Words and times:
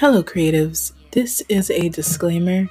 Hello, 0.00 0.22
creatives. 0.22 0.92
This 1.10 1.42
is 1.50 1.68
a 1.68 1.90
disclaimer. 1.90 2.70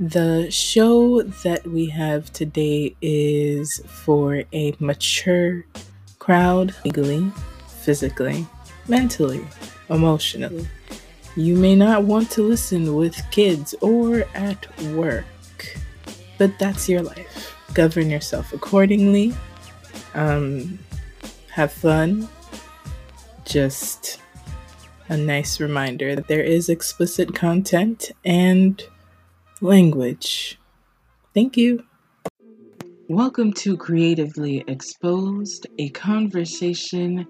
The 0.00 0.50
show 0.50 1.20
that 1.20 1.66
we 1.66 1.90
have 1.90 2.32
today 2.32 2.96
is 3.02 3.82
for 3.84 4.44
a 4.54 4.74
mature 4.78 5.66
crowd, 6.18 6.74
legally, 6.82 7.30
physically, 7.82 8.46
mentally, 8.88 9.46
emotionally. 9.90 10.66
You 11.36 11.58
may 11.58 11.76
not 11.76 12.04
want 12.04 12.30
to 12.30 12.42
listen 12.42 12.94
with 12.94 13.20
kids 13.30 13.74
or 13.82 14.24
at 14.34 14.66
work, 14.94 15.26
but 16.38 16.58
that's 16.58 16.88
your 16.88 17.02
life. 17.02 17.54
Govern 17.74 18.08
yourself 18.08 18.50
accordingly. 18.54 19.34
Um, 20.14 20.78
have 21.50 21.70
fun. 21.70 22.30
Just 23.44 24.21
a 25.08 25.16
nice 25.16 25.60
reminder 25.60 26.14
that 26.14 26.28
there 26.28 26.42
is 26.42 26.68
explicit 26.68 27.34
content 27.34 28.12
and 28.24 28.82
language. 29.60 30.58
Thank 31.34 31.56
you. 31.56 31.84
Welcome 33.08 33.52
to 33.54 33.76
Creatively 33.76 34.64
Exposed, 34.68 35.66
a 35.78 35.90
conversation 35.90 37.26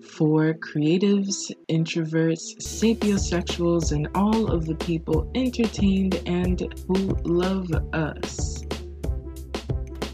for 0.00 0.54
creatives, 0.54 1.50
introverts, 1.68 2.56
sapiosexuals, 2.62 3.92
and 3.92 4.08
all 4.14 4.50
of 4.50 4.66
the 4.66 4.76
people 4.76 5.30
entertained 5.34 6.20
and 6.26 6.72
who 6.86 7.16
love 7.24 7.68
us. 7.92 8.57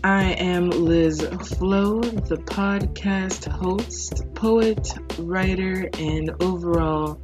I 0.05 0.33
am 0.33 0.69
Lysz 0.69 1.23
Flo, 1.57 1.99
the 2.03 2.37
podcast 2.37 3.51
host, 3.51 4.23
poet, 4.35 4.87
writer, 5.19 5.89
and 5.99 6.31
overall 6.43 7.19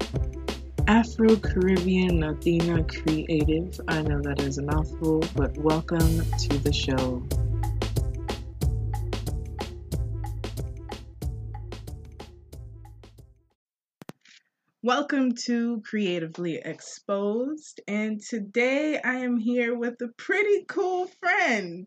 Afro 0.87 1.37
Caribbean 1.37 2.21
Latina 2.21 2.83
creative. 2.85 3.79
I 3.87 4.01
know 4.01 4.23
that 4.23 4.41
is 4.41 4.57
a 4.57 4.63
mouthful, 4.63 5.23
but 5.37 5.59
welcome 5.59 6.23
to 6.23 6.59
the 6.61 6.73
show. 6.73 7.23
Welcome 14.83 15.35
to 15.45 15.83
Creatively 15.83 16.63
Exposed, 16.65 17.83
and 17.87 18.23
today 18.23 18.99
I 19.05 19.17
am 19.17 19.37
here 19.37 19.75
with 19.75 20.01
a 20.01 20.09
pretty 20.17 20.65
cool 20.67 21.09
friend 21.21 21.87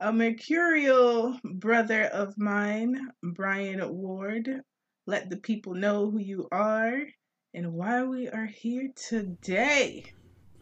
a 0.00 0.12
mercurial 0.12 1.38
brother 1.42 2.04
of 2.04 2.36
mine, 2.36 3.10
Bryan 3.22 3.88
Ward. 3.96 4.62
Let 5.06 5.30
the 5.30 5.36
people 5.36 5.74
know 5.74 6.10
who 6.10 6.18
you 6.18 6.48
are 6.52 7.02
and 7.54 7.72
why 7.72 8.02
we 8.02 8.28
are 8.28 8.46
here 8.46 8.90
today. 8.94 10.04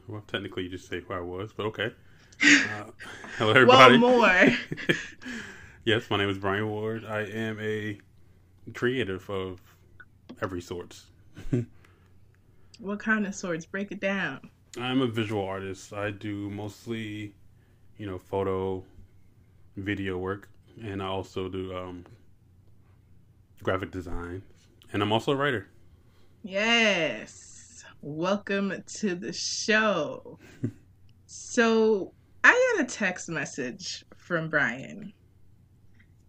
Well, 0.06 0.22
technically, 0.27 0.64
you 0.64 0.68
just 0.68 0.88
say 0.88 1.00
who 1.00 1.14
I 1.14 1.20
was, 1.20 1.52
but 1.52 1.66
okay. 1.66 1.90
Uh, 2.42 2.90
hello, 3.38 3.50
everybody. 3.52 3.96
well, 3.96 4.18
more. 4.18 4.56
yes, 5.84 6.10
my 6.10 6.16
name 6.18 6.28
is 6.28 6.36
Bryan 6.36 6.68
Ward. 6.68 7.05
I 7.05 7.20
am 7.20 7.58
a 7.60 7.98
creative 8.74 9.30
of 9.30 9.60
every 10.42 10.60
sorts. 10.60 11.06
what 12.80 12.98
kind 12.98 13.27
of 13.27 13.34
sorts? 13.34 13.64
Break 13.64 13.92
it 13.92 14.00
down. 14.00 14.50
I'm 14.77 15.00
a 15.00 15.06
visual 15.06 15.44
artist. 15.44 15.92
I 15.92 16.10
do 16.10 16.50
mostly, 16.50 17.34
you 17.98 18.06
know, 18.06 18.18
photo, 18.18 18.84
video 19.77 20.19
work, 20.19 20.48
and 20.83 21.03
I 21.03 21.06
also 21.06 21.48
do 21.48 21.77
um, 21.77 22.05
graphic 23.62 23.91
design, 23.91 24.42
and 24.92 25.03
I'm 25.03 25.12
also 25.12 25.33
a 25.33 25.36
writer. 25.36 25.69
Yes. 26.42 27.84
Welcome 28.02 28.84
to 28.98 29.14
the 29.14 29.33
show. 29.33 30.39
so, 31.27 32.12
I 32.45 32.75
got 32.77 32.84
a 32.84 32.89
text 32.89 33.28
message 33.28 34.05
from 34.17 34.50
Bryan. 34.50 35.12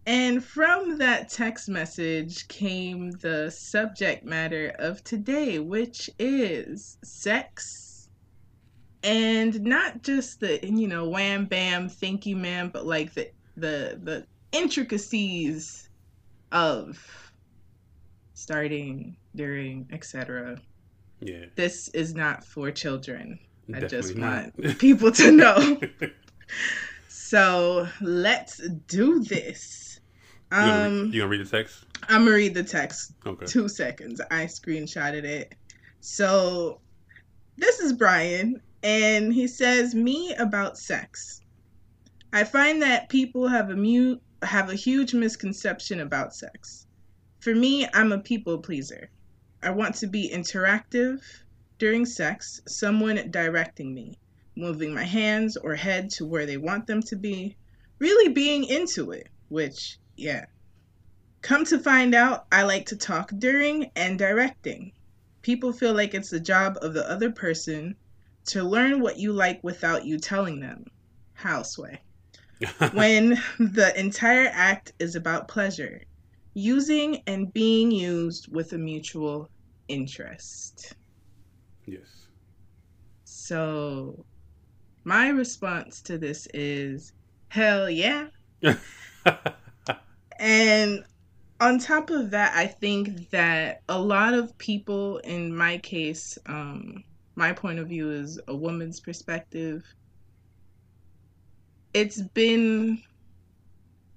And 0.06 0.42
from 0.42 0.98
that 0.98 1.28
text 1.28 1.68
message 1.68 2.46
came 2.46 3.10
the 3.10 3.50
subject 3.50 4.24
matter 4.24 4.74
of 4.78 5.02
today, 5.02 5.58
which 5.58 6.08
is 6.18 6.96
sex. 7.02 8.08
And 9.02 9.60
not 9.62 10.02
just 10.02 10.40
the, 10.40 10.60
you 10.64 10.86
know, 10.86 11.08
wham 11.08 11.46
bam, 11.46 11.88
thank 11.88 12.24
you, 12.24 12.36
ma'am, 12.36 12.70
but 12.72 12.86
like 12.86 13.14
the 13.14 13.30
the 13.56 13.98
the 14.02 14.26
intricacies 14.52 15.88
of 16.52 17.32
starting, 18.34 19.16
during, 19.34 19.88
etc. 19.92 20.60
Yeah. 21.20 21.46
This 21.54 21.88
is 21.88 22.14
not 22.14 22.44
for 22.44 22.70
children. 22.70 23.38
Definitely 23.68 23.86
I 23.86 23.88
just 23.88 24.16
not. 24.16 24.58
want 24.58 24.78
people 24.78 25.10
to 25.12 25.32
know. 25.32 25.80
so 27.08 27.88
let's 28.00 28.58
do 28.86 29.20
this. 29.20 30.00
You 30.52 30.58
gonna, 30.58 30.72
um, 30.72 31.02
read, 31.02 31.14
you 31.14 31.20
gonna 31.20 31.30
read 31.30 31.46
the 31.46 31.50
text? 31.50 31.84
I'm 32.08 32.24
gonna 32.24 32.36
read 32.36 32.54
the 32.54 32.62
text. 32.62 33.12
Okay. 33.26 33.46
Two 33.46 33.68
seconds. 33.68 34.20
I 34.30 34.44
screenshotted 34.44 35.24
it. 35.24 35.54
So 36.00 36.80
this 37.56 37.80
is 37.80 37.92
Bryan, 37.92 38.60
and 38.84 39.32
he 39.32 39.48
says, 39.48 39.94
"Me 39.94 40.34
about 40.38 40.78
sex." 40.78 41.40
I 42.36 42.44
find 42.44 42.82
that 42.82 43.08
people 43.08 43.48
have 43.48 43.70
a 43.70 43.76
mute 43.76 44.20
have 44.42 44.68
a 44.68 44.74
huge 44.74 45.14
misconception 45.14 46.00
about 46.00 46.34
sex. 46.34 46.86
For 47.40 47.54
me, 47.54 47.88
I'm 47.94 48.12
a 48.12 48.18
people 48.18 48.58
pleaser. 48.58 49.08
I 49.62 49.70
want 49.70 49.94
to 49.94 50.06
be 50.06 50.30
interactive 50.30 51.22
during 51.78 52.04
sex, 52.04 52.60
someone 52.68 53.30
directing 53.30 53.94
me, 53.94 54.18
moving 54.54 54.92
my 54.92 55.04
hands 55.04 55.56
or 55.56 55.74
head 55.76 56.10
to 56.10 56.26
where 56.26 56.44
they 56.44 56.58
want 56.58 56.86
them 56.86 57.02
to 57.04 57.16
be, 57.16 57.56
really 58.00 58.30
being 58.30 58.64
into 58.64 59.12
it, 59.12 59.30
which, 59.48 59.98
yeah. 60.14 60.44
Come 61.40 61.64
to 61.64 61.78
find 61.78 62.14
out, 62.14 62.48
I 62.52 62.64
like 62.64 62.84
to 62.88 62.96
talk 62.96 63.30
during 63.38 63.90
and 63.96 64.18
directing. 64.18 64.92
People 65.40 65.72
feel 65.72 65.94
like 65.94 66.12
it's 66.12 66.28
the 66.28 66.38
job 66.38 66.76
of 66.82 66.92
the 66.92 67.10
other 67.10 67.30
person 67.30 67.96
to 68.48 68.62
learn 68.62 69.00
what 69.00 69.18
you 69.18 69.32
like 69.32 69.64
without 69.64 70.04
you 70.04 70.18
telling 70.18 70.60
them. 70.60 70.84
House 71.32 71.78
Ward 71.78 71.98
when 72.92 73.40
the 73.58 73.92
entire 73.98 74.50
act 74.52 74.92
is 74.98 75.14
about 75.14 75.48
pleasure, 75.48 76.02
using 76.54 77.22
and 77.26 77.52
being 77.52 77.90
used 77.90 78.52
with 78.52 78.72
a 78.72 78.78
mutual 78.78 79.50
interest. 79.88 80.94
Yes. 81.84 82.28
So, 83.24 84.24
my 85.04 85.28
response 85.28 86.00
to 86.02 86.18
this 86.18 86.48
is 86.54 87.12
hell 87.48 87.90
yeah. 87.90 88.28
and 90.38 91.04
on 91.60 91.78
top 91.78 92.10
of 92.10 92.30
that, 92.30 92.54
I 92.54 92.66
think 92.66 93.30
that 93.30 93.82
a 93.88 94.00
lot 94.00 94.34
of 94.34 94.56
people, 94.58 95.18
in 95.18 95.54
my 95.56 95.78
case, 95.78 96.38
um, 96.46 97.04
my 97.34 97.52
point 97.52 97.78
of 97.78 97.88
view 97.88 98.10
is 98.10 98.40
a 98.48 98.56
woman's 98.56 99.00
perspective 99.00 99.84
it's 101.96 102.20
been 102.20 103.02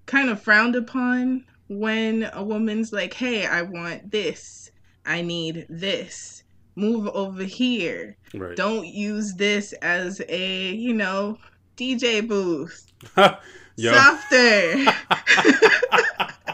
kind 0.06 0.30
of 0.30 0.42
frowned 0.42 0.76
upon 0.76 1.46
when 1.70 2.30
a 2.34 2.44
woman's 2.44 2.92
like, 2.92 3.14
hey, 3.14 3.46
I 3.46 3.62
want 3.62 4.12
this, 4.12 4.70
I 5.06 5.22
need 5.22 5.66
this, 5.70 6.44
move 6.76 7.08
over 7.08 7.44
here. 7.44 8.18
Right. 8.34 8.58
Don't 8.58 8.86
use 8.86 9.36
this 9.36 9.72
as 9.82 10.22
a, 10.28 10.74
you 10.74 10.94
know, 10.94 11.38
DJ 11.78 12.28
booth. 12.28 12.92
Softer. 13.16 14.86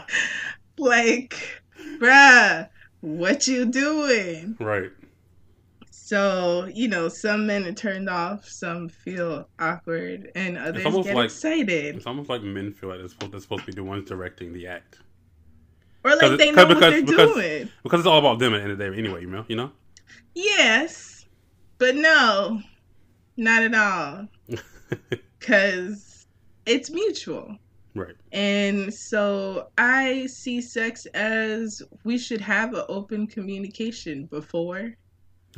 like, 0.78 1.60
bruh, 1.98 2.68
what 3.00 3.48
you 3.48 3.64
doing? 3.64 4.56
Right. 4.60 4.92
So, 6.06 6.70
you 6.72 6.86
know, 6.86 7.08
some 7.08 7.48
men 7.48 7.66
are 7.66 7.72
turned 7.72 8.08
off, 8.08 8.48
some 8.48 8.88
feel 8.88 9.48
awkward, 9.58 10.30
and 10.36 10.56
others 10.56 10.84
get 10.84 11.16
like, 11.16 11.24
excited. 11.24 11.96
It's 11.96 12.06
almost 12.06 12.30
like 12.30 12.42
men 12.42 12.72
feel 12.72 12.90
like 12.90 13.00
they're 13.00 13.08
supposed, 13.08 13.32
they're 13.32 13.40
supposed 13.40 13.62
to 13.62 13.66
be 13.66 13.72
the 13.72 13.82
ones 13.82 14.08
directing 14.08 14.52
the 14.52 14.68
act. 14.68 15.00
Or 16.04 16.14
like 16.14 16.38
they 16.38 16.52
know 16.52 16.64
because, 16.64 16.80
what 16.80 16.90
they're 16.90 17.02
because, 17.02 17.34
doing. 17.34 17.68
Because 17.82 17.98
it's 17.98 18.06
all 18.06 18.20
about 18.20 18.38
them 18.38 18.54
at 18.54 18.58
the 18.58 18.62
end 18.62 18.70
of 18.70 18.78
the 18.78 18.88
day 18.88 18.96
anyway, 18.96 19.22
you 19.22 19.26
know? 19.26 19.44
You 19.48 19.56
know? 19.56 19.72
Yes. 20.36 21.26
But 21.78 21.96
no, 21.96 22.60
not 23.36 23.64
at 23.64 23.74
all. 23.74 24.28
Because 25.40 26.28
it's 26.66 26.88
mutual. 26.88 27.56
Right. 27.96 28.14
And 28.30 28.94
so 28.94 29.70
I 29.76 30.26
see 30.26 30.60
sex 30.60 31.06
as 31.06 31.82
we 32.04 32.16
should 32.16 32.40
have 32.42 32.74
an 32.74 32.84
open 32.88 33.26
communication 33.26 34.26
before 34.26 34.94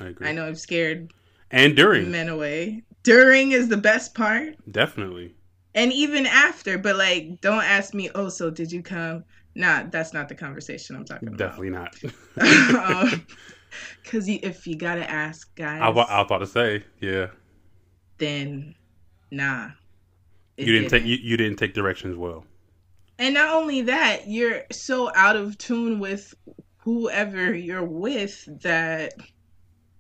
I 0.01 0.07
agree. 0.07 0.29
I 0.29 0.33
know 0.33 0.47
I'm 0.47 0.55
scared. 0.55 1.13
And 1.51 1.77
during 1.77 2.11
men 2.11 2.29
away. 2.29 2.83
During 3.03 3.53
is 3.53 3.69
the 3.69 3.77
best 3.77 4.15
part. 4.15 4.57
Definitely. 4.71 5.35
And 5.75 5.93
even 5.93 6.27
after, 6.27 6.79
but 6.79 6.97
like, 6.97 7.41
don't 7.41 7.63
ask 7.63 7.95
me. 7.95 8.11
Oh, 8.15 8.29
so 8.29 8.51
did 8.51 8.71
you 8.73 8.83
come? 8.83 9.25
Nah, 9.55 9.85
that's 9.91 10.13
not 10.13 10.29
the 10.29 10.35
conversation 10.35 10.97
I'm 10.97 11.05
talking 11.05 11.29
about. 11.29 11.39
Definitely 11.39 11.71
not. 11.71 11.95
um, 12.77 13.27
Because 14.03 14.29
if 14.29 14.67
you 14.67 14.77
gotta 14.77 15.09
ask 15.09 15.55
guys, 15.55 15.81
I, 15.83 15.87
I 15.87 15.89
was 15.91 16.07
about 16.09 16.39
to 16.39 16.47
say, 16.47 16.85
yeah, 17.01 17.29
then 18.19 18.75
nah. 19.31 19.71
you 20.57 20.73
didn't 20.73 20.89
take 20.89 21.05
you, 21.05 21.17
you 21.17 21.37
didn't 21.37 21.59
take 21.59 21.75
directions 21.75 22.17
well. 22.17 22.45
And 23.19 23.35
not 23.35 23.55
only 23.55 23.83
that, 23.83 24.29
you're 24.29 24.63
so 24.71 25.11
out 25.15 25.37
of 25.37 25.59
tune 25.59 25.99
with 25.99 26.35
whoever 26.79 27.53
you're 27.53 27.85
with 27.85 28.45
that 28.63 29.15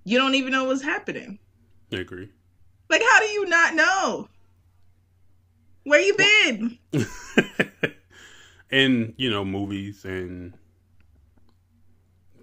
you 0.09 0.17
don't 0.17 0.35
even 0.35 0.53
know 0.53 0.65
what's 0.65 0.83
happening. 0.83 1.39
I 1.93 1.97
agree. 1.97 2.31
Like, 2.89 3.03
how 3.11 3.21
do 3.21 3.27
you 3.27 3.45
not 3.47 3.75
know? 3.75 4.29
Where 5.85 6.01
you 6.01 6.15
been? 6.17 6.79
in 8.71 9.15
you 9.17 9.31
know 9.31 9.45
movies 9.45 10.05
and 10.05 10.55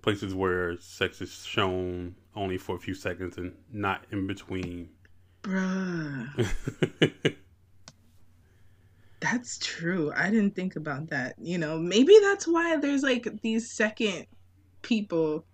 places 0.01 0.35
where 0.35 0.79
sex 0.79 1.21
is 1.21 1.43
shown 1.45 2.15
only 2.35 2.57
for 2.57 2.75
a 2.75 2.79
few 2.79 2.93
seconds 2.93 3.37
and 3.37 3.53
not 3.71 4.05
in 4.11 4.27
between. 4.27 4.89
Bruh. 5.41 6.47
That's 9.19 9.57
true. 9.57 10.11
I 10.15 10.29
didn't 10.29 10.55
think 10.55 10.75
about 10.75 11.09
that. 11.09 11.33
You 11.39 11.57
know, 11.57 11.79
maybe 11.79 12.15
that's 12.21 12.47
why 12.47 12.77
there's 12.77 13.01
like 13.01 13.27
these 13.41 13.71
second 13.71 14.27
people. 14.83 15.45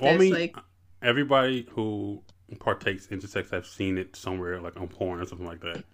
Well, 0.00 0.14
I 0.14 0.18
mean, 0.18 0.32
like- 0.32 0.56
everybody 1.02 1.66
who 1.72 2.22
partakes 2.60 3.06
into 3.08 3.26
sex 3.28 3.50
have 3.50 3.66
seen 3.66 3.98
it 3.98 4.16
somewhere, 4.16 4.60
like 4.60 4.76
on 4.80 4.88
porn 4.88 5.20
or 5.20 5.26
something 5.26 5.46
like 5.46 5.60
that. 5.60 5.84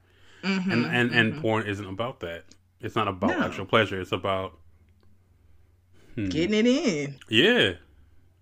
Mhm, 0.42 0.72
And 0.72 0.86
and 0.86 1.10
and 1.14 1.32
mhm. 1.34 1.40
porn 1.40 1.66
isn't 1.66 1.86
about 1.86 2.20
that. 2.20 2.44
It's 2.80 2.94
not 2.96 3.08
about 3.08 3.38
No. 3.38 3.44
actual 3.46 3.64
pleasure. 3.66 4.00
It's 4.00 4.12
about 4.12 4.58
hmm, 6.14 6.28
getting 6.28 6.54
it 6.54 6.66
in. 6.66 7.18
yeah. 7.28 7.72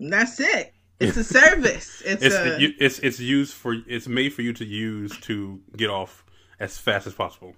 That's 0.00 0.40
it. 0.40 0.74
It's 1.00 1.16
a 1.16 1.24
service. 1.24 2.00
It's, 2.06 2.22
It's 2.22 2.34
a 2.34 2.62
it, 2.62 2.74
it's 2.78 2.98
it's 3.00 3.18
used 3.18 3.54
for 3.54 3.74
it's 3.88 4.06
made 4.06 4.32
for 4.32 4.42
you 4.42 4.52
to 4.52 4.64
use 4.64 5.18
to 5.22 5.60
get 5.76 5.90
off 5.90 6.24
as 6.60 6.78
fast 6.78 7.08
as 7.08 7.14
possible. 7.14 7.54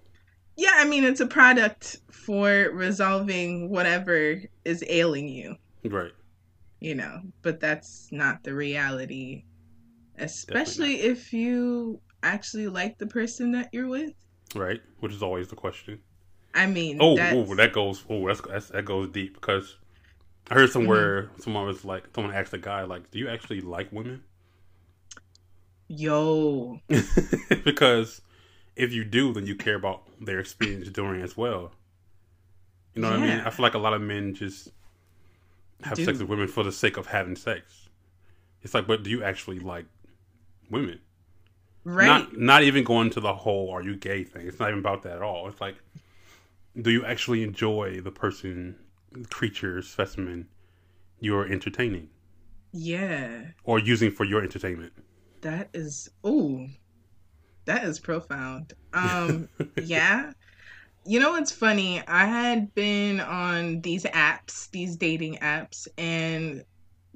yeah. 0.57 0.71
I 0.77 0.87
mean, 0.87 1.05
it's 1.05 1.21
a 1.21 1.27
product 1.27 1.99
for 2.11 2.71
resolving 2.73 3.69
whatever 3.69 4.41
is 4.65 4.83
ailing 4.89 5.29
you. 5.29 5.57
Right. 5.85 6.13
You 6.81 6.95
know, 6.95 7.21
but 7.43 7.61
that's 7.61 8.09
not 8.13 8.43
the 8.43 8.55
reality. 8.55 9.45
Especially 10.19 11.01
if 11.01 11.33
you 11.33 12.01
actually 12.23 12.69
like 12.69 12.99
the 12.99 13.07
person 13.07 13.53
that 13.53 13.71
you're 13.73 13.89
with. 13.89 14.13
Right. 14.55 14.81
Which 15.01 15.13
is 15.13 15.23
always 15.23 15.49
the 15.49 15.57
question. 15.57 16.01
I 16.55 16.67
mean, 16.67 16.99
Oh, 17.01 17.17
ooh, 17.19 17.55
that 17.57 17.73
goes. 17.73 18.05
Oh, 18.09 18.27
that's, 18.27 18.41
that's 18.41 18.69
that 18.69 18.85
goes 18.85 19.11
deep 19.11 19.35
because 19.35 19.77
I 20.51 20.55
heard 20.55 20.71
somewhere 20.71 21.25
Mm-hmm. 21.25 21.41
someone 21.43 21.67
was 21.67 21.85
like, 21.85 22.05
someone 22.15 22.35
asked 22.35 22.53
a 22.53 22.59
guy 22.59 22.83
like, 22.85 23.11
"Do 23.11 23.19
you 23.19 23.29
actually 23.29 23.61
like 23.61 23.91
women?" 23.93 24.23
yo, 25.89 26.79
because 27.65 28.21
if 28.77 28.93
you 28.93 29.05
do, 29.05 29.33
then 29.33 29.47
you 29.47 29.55
care 29.55 29.75
about 29.75 30.03
their 30.21 30.39
experience 30.39 30.89
during 30.89 31.23
as 31.23 31.37
well. 31.37 31.73
You 32.95 33.03
know 33.03 33.11
what 33.11 33.21
I 33.21 33.23
mean? 33.23 33.41
I 33.41 33.51
feel 33.51 33.65
like 33.65 33.75
a 33.75 33.79
lot 33.79 33.95
of 33.95 34.01
men 34.03 34.35
just 34.35 34.71
have 35.83 35.99
sex 35.99 36.19
with 36.19 36.29
women 36.29 36.49
for 36.49 36.63
the 36.63 36.73
sake 36.73 36.97
of 36.97 37.07
having 37.07 37.37
sex. 37.37 37.89
It's 38.63 38.75
like, 38.75 38.87
but 38.87 39.03
do 39.03 39.11
you 39.11 39.23
actually 39.23 39.59
like 39.59 39.87
women? 40.71 41.01
right? 41.85 42.07
Not 42.07 42.37
not 42.37 42.63
even 42.63 42.85
going 42.85 43.11
to 43.11 43.21
the 43.21 43.35
whole 43.35 43.71
"are 43.71 43.83
you 43.83 43.97
gay" 43.97 44.25
thing. 44.25 44.47
It's 44.47 44.59
not 44.59 44.69
even 44.69 44.81
about 44.81 45.03
that 45.03 45.17
at 45.17 45.23
all. 45.23 45.49
It's 45.49 45.61
like, 45.61 45.77
do 46.81 46.91
you 46.91 47.05
actually 47.05 47.43
enjoy 47.43 48.01
the 48.01 48.11
person, 48.11 48.77
creature, 49.31 49.83
specimen 49.83 50.49
you're 51.21 51.47
entertaining 51.51 52.09
yeah, 52.73 53.43
or 53.63 53.79
using 53.79 54.11
for 54.11 54.25
your 54.25 54.43
entertainment? 54.43 54.93
that 55.43 55.69
is. 55.75 56.11
Ooh, 56.27 56.67
that 57.67 57.85
is 57.85 58.01
profound. 58.01 58.73
Um, 58.93 59.49
yeah. 59.83 60.33
You 61.07 61.21
know 61.21 61.33
what's 61.33 61.53
funny? 61.53 62.03
I 62.07 62.25
had 62.25 62.75
been 62.75 63.21
on 63.21 63.81
these 63.83 64.05
apps, 64.05 64.71
these 64.71 64.97
dating 64.97 65.37
apps, 65.37 65.87
and 65.99 66.65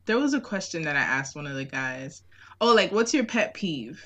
there 0.05 0.19
was 0.19 0.35
a 0.35 0.40
question 0.40 0.82
that 0.82 0.96
I 0.96 1.00
asked 1.00 1.35
one 1.37 1.46
of 1.46 1.55
the 1.55 1.64
guys. 1.64 2.23
Oh, 2.61 2.75
like, 2.75 2.93
what's 2.93 3.14
your 3.14 3.25
pet 3.25 3.55
peeve? 3.55 4.02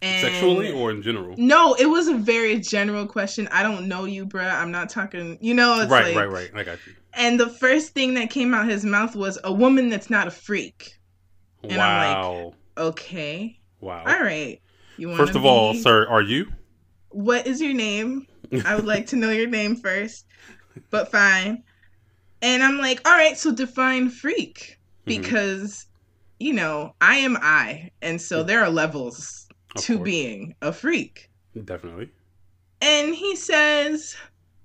And 0.00 0.32
Sexually 0.32 0.70
or 0.70 0.90
in 0.90 1.02
general? 1.02 1.34
No, 1.36 1.74
it 1.74 1.86
was 1.86 2.06
a 2.06 2.14
very 2.14 2.60
general 2.60 3.04
question. 3.06 3.48
I 3.50 3.62
don't 3.64 3.88
know 3.88 4.04
you, 4.04 4.26
bruh. 4.26 4.54
I'm 4.54 4.70
not 4.70 4.88
talking. 4.90 5.38
You 5.40 5.54
know, 5.54 5.80
it's 5.80 5.90
Right, 5.90 6.14
like, 6.14 6.16
right, 6.16 6.30
right. 6.30 6.50
I 6.54 6.62
got 6.62 6.78
you. 6.86 6.94
And 7.14 7.38
the 7.38 7.48
first 7.48 7.94
thing 7.94 8.14
that 8.14 8.30
came 8.30 8.54
out 8.54 8.68
his 8.68 8.84
mouth 8.84 9.16
was 9.16 9.38
a 9.42 9.52
woman 9.52 9.88
that's 9.88 10.08
not 10.08 10.28
a 10.28 10.30
freak. 10.30 10.98
And 11.64 11.72
I'm 11.72 12.14
wow. 12.14 12.54
Okay, 12.76 13.58
wow. 13.80 14.04
all 14.06 14.20
right. 14.20 14.60
You 14.96 15.08
want 15.08 15.18
First 15.18 15.34
of 15.34 15.44
all, 15.44 15.74
sir, 15.74 16.06
are 16.08 16.22
you? 16.22 16.46
what 17.10 17.46
is 17.46 17.60
your 17.60 17.74
name? 17.74 18.26
I 18.64 18.74
would 18.76 18.86
like 18.86 19.06
to 19.08 19.16
know 19.16 19.30
your 19.30 19.48
name 19.48 19.76
first, 19.76 20.26
but 20.90 21.10
fine. 21.10 21.62
And 22.42 22.62
I'm 22.62 22.78
like, 22.78 23.06
all 23.06 23.14
right, 23.16 23.36
so 23.36 23.52
define 23.52 24.10
freak 24.10 24.78
Mhm. 25.06 25.06
because 25.06 25.86
you 26.38 26.52
know 26.52 26.94
I 27.00 27.16
am 27.16 27.36
I, 27.40 27.90
and 28.02 28.20
so 28.20 28.42
there 28.42 28.62
are 28.62 28.70
levels 28.70 29.48
Of 29.74 29.82
to 29.84 29.96
course. 29.96 30.04
being 30.04 30.54
a 30.62 30.72
freak. 30.72 31.30
Definitely. 31.64 32.10
And 32.80 33.12
he 33.14 33.34
says, 33.34 34.16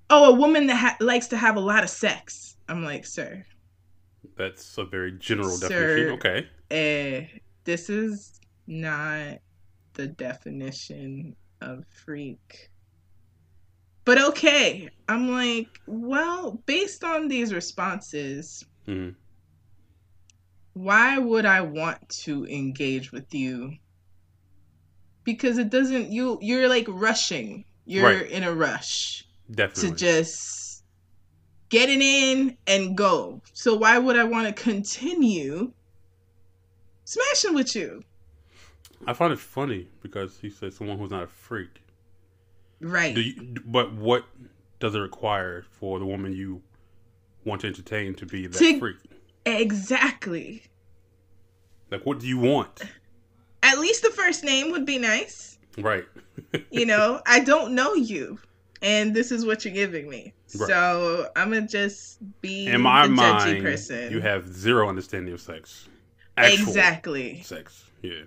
"Oh, 0.08 0.32
a 0.32 0.34
woman 0.34 0.68
that 0.68 0.76
ha- 0.76 0.96
likes 1.00 1.26
to 1.28 1.36
have 1.36 1.56
a 1.56 1.60
lot 1.60 1.82
of 1.82 1.90
sex." 1.90 2.56
I'm 2.68 2.84
like, 2.84 3.04
"Sir, 3.06 3.44
That's 4.36 4.78
a 4.78 4.84
very 4.84 5.12
general 5.12 5.50
Sir. 5.50 5.68
definition. 5.68 6.10
Okay. 6.12 6.48
eh, 6.70 7.26
this 7.64 7.90
is 7.90 8.40
not 8.66 9.38
the 9.94 10.06
definition 10.06 11.34
of 11.60 11.84
freak." 11.88 12.70
But 14.04 14.20
okay, 14.20 14.90
I'm 15.08 15.30
like, 15.30 15.80
well, 15.86 16.62
based 16.66 17.04
on 17.04 17.28
these 17.28 17.52
responses, 17.52 18.64
hmm 18.86 19.10
why 20.74 21.18
would 21.18 21.46
I 21.46 21.60
want 21.60 22.08
to 22.24 22.44
engage 22.46 23.12
with 23.12 23.32
you? 23.32 23.76
Because 25.22 25.56
it 25.56 25.70
doesn't 25.70 26.10
you 26.10 26.38
you're 26.42 26.68
like 26.68 26.86
rushing. 26.88 27.64
You're 27.86 28.04
Right. 28.04 28.30
in 28.30 28.42
a 28.42 28.52
rush. 28.52 29.24
Definitely. 29.50 29.90
to 29.90 29.96
just 29.96 30.82
get 31.68 31.88
it 31.90 32.00
in 32.00 32.56
and 32.66 32.96
go. 32.96 33.42
So 33.52 33.74
why 33.74 33.98
would 33.98 34.16
I 34.16 34.24
want 34.24 34.48
to 34.48 34.62
continue 34.62 35.72
smashing 37.04 37.54
with 37.54 37.76
you? 37.76 38.02
I 39.06 39.12
find 39.12 39.32
it 39.32 39.38
funny 39.38 39.88
because 40.02 40.38
he 40.40 40.48
said 40.50 40.72
someone 40.72 40.98
who's 40.98 41.10
not 41.10 41.22
a 41.24 41.26
freak. 41.26 41.82
Right. 42.84 43.14
Do 43.14 43.20
you, 43.22 43.56
but 43.64 43.92
what 43.94 44.24
does 44.80 44.94
it 44.94 44.98
require 45.00 45.64
for 45.70 45.98
the 45.98 46.04
woman 46.06 46.32
you 46.32 46.62
want 47.44 47.62
to 47.62 47.66
entertain 47.66 48.14
to 48.16 48.26
be 48.26 48.46
that 48.46 48.58
To- 48.58 48.78
freak? 48.78 48.96
exactly. 49.46 50.62
Like, 51.90 52.04
what 52.04 52.18
do 52.20 52.26
you 52.26 52.38
want? 52.38 52.82
At 53.62 53.78
least 53.78 54.02
the 54.02 54.10
first 54.10 54.44
name 54.44 54.70
would 54.72 54.84
be 54.86 54.98
nice. 54.98 55.58
Right. 55.78 56.04
You 56.70 56.84
know, 56.84 57.20
I 57.26 57.40
don't 57.40 57.74
know 57.76 57.94
you. 57.94 58.38
And 58.82 59.14
this 59.14 59.30
is 59.30 59.46
what 59.46 59.64
you're 59.64 59.72
giving 59.72 60.08
me. 60.10 60.32
Right. 60.56 60.68
So 60.68 61.28
I'm 61.36 61.50
gonna 61.50 61.66
just 61.68 62.18
be 62.40 62.66
In 62.66 62.80
my 62.80 63.06
mind, 63.06 63.62
person. 63.62 64.10
you 64.10 64.20
have 64.20 64.52
zero 64.52 64.88
understanding 64.88 65.32
of 65.32 65.40
sex. 65.40 65.88
Actual 66.36 66.68
exactly. 66.68 67.42
sex. 67.42 67.84
Yeah. 68.02 68.22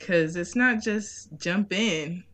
Cause 0.00 0.34
it's 0.36 0.56
not 0.56 0.82
just 0.82 1.28
jump 1.38 1.72
in 1.72 2.24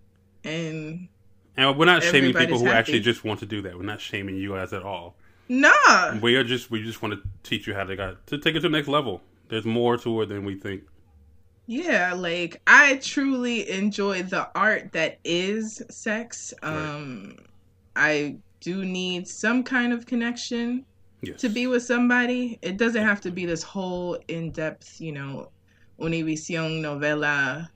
and 0.44 1.08
And 1.56 1.78
we're 1.78 1.84
not 1.86 2.02
shaming 2.02 2.32
people 2.34 2.58
who 2.58 2.66
happy. 2.66 2.76
actually 2.78 3.00
just 3.00 3.24
want 3.24 3.40
to 3.40 3.46
do 3.46 3.62
that. 3.62 3.76
We're 3.76 3.82
not 3.84 4.00
shaming 4.00 4.36
you 4.36 4.50
guys 4.54 4.72
at 4.72 4.82
all. 4.82 5.16
nah. 5.48 6.18
We 6.20 6.36
are 6.36 6.44
just 6.44 6.70
we 6.70 6.82
just 6.82 7.02
want 7.02 7.14
to 7.14 7.28
teach 7.42 7.66
you 7.66 7.74
how 7.74 7.84
to 7.84 7.96
got 7.96 8.26
to 8.28 8.38
take 8.38 8.54
it 8.54 8.60
to 8.60 8.68
the 8.68 8.76
next 8.76 8.88
level. 8.88 9.20
There's 9.48 9.64
more 9.66 9.96
to 9.98 10.22
it 10.22 10.26
than 10.26 10.44
we 10.44 10.54
think. 10.54 10.82
Yeah, 11.66 12.12
like 12.14 12.60
I 12.66 12.96
truly 12.96 13.70
enjoy 13.70 14.22
the 14.24 14.48
art 14.54 14.92
that 14.92 15.18
is 15.24 15.82
sex. 15.90 16.52
Right. 16.62 16.72
Um 16.72 17.36
I 17.94 18.36
do 18.60 18.84
need 18.84 19.28
some 19.28 19.62
kind 19.62 19.92
of 19.92 20.06
connection 20.06 20.84
Yes. 21.24 21.40
to 21.42 21.48
be 21.48 21.68
with 21.68 21.84
somebody. 21.84 22.58
It 22.62 22.78
doesn't 22.78 23.04
have 23.04 23.20
to 23.20 23.30
be 23.30 23.46
this 23.46 23.62
whole 23.62 24.18
in-depth, 24.26 25.00
you 25.00 25.12
know, 25.12 25.50
Univision 26.00 26.80
novela 26.80 27.68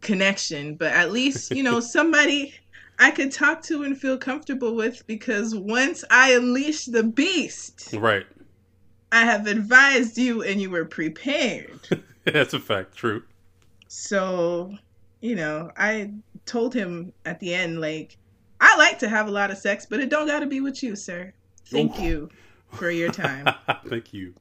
connection, 0.00 0.74
but 0.74 0.92
at 0.92 1.12
least, 1.12 1.50
you 1.50 1.62
know, 1.62 1.80
somebody 1.96 2.54
I 2.98 3.10
could 3.10 3.32
talk 3.32 3.62
to 3.62 3.82
and 3.82 3.98
feel 3.98 4.18
comfortable 4.18 4.74
with 4.74 5.06
because 5.06 5.54
once 5.54 6.04
I 6.10 6.32
unleash 6.32 6.84
the 6.84 7.02
beast, 7.02 7.94
right. 7.94 8.26
I 9.12 9.24
have 9.24 9.46
advised 9.46 10.18
you 10.18 10.42
and 10.42 10.60
you 10.60 10.70
were 10.70 10.84
prepared. 10.84 11.80
That's 12.24 12.54
a 12.54 12.60
fact. 12.60 12.96
True. 12.96 13.22
So, 13.88 14.76
you 15.20 15.34
know, 15.34 15.70
I 15.76 16.12
told 16.46 16.74
him 16.74 17.12
at 17.24 17.40
the 17.40 17.54
end, 17.54 17.80
like, 17.80 18.16
I 18.60 18.76
like 18.76 18.98
to 19.00 19.08
have 19.08 19.26
a 19.26 19.30
lot 19.30 19.50
of 19.50 19.58
sex, 19.58 19.86
but 19.88 20.00
it 20.00 20.10
don't 20.10 20.26
got 20.26 20.40
to 20.40 20.46
be 20.46 20.60
with 20.60 20.82
you, 20.82 20.94
sir. 20.94 21.32
Thank 21.66 21.98
Ooh. 21.98 22.02
you 22.02 22.30
for 22.72 22.90
your 22.90 23.10
time. 23.10 23.46
Thank 23.86 24.12
you. 24.12 24.34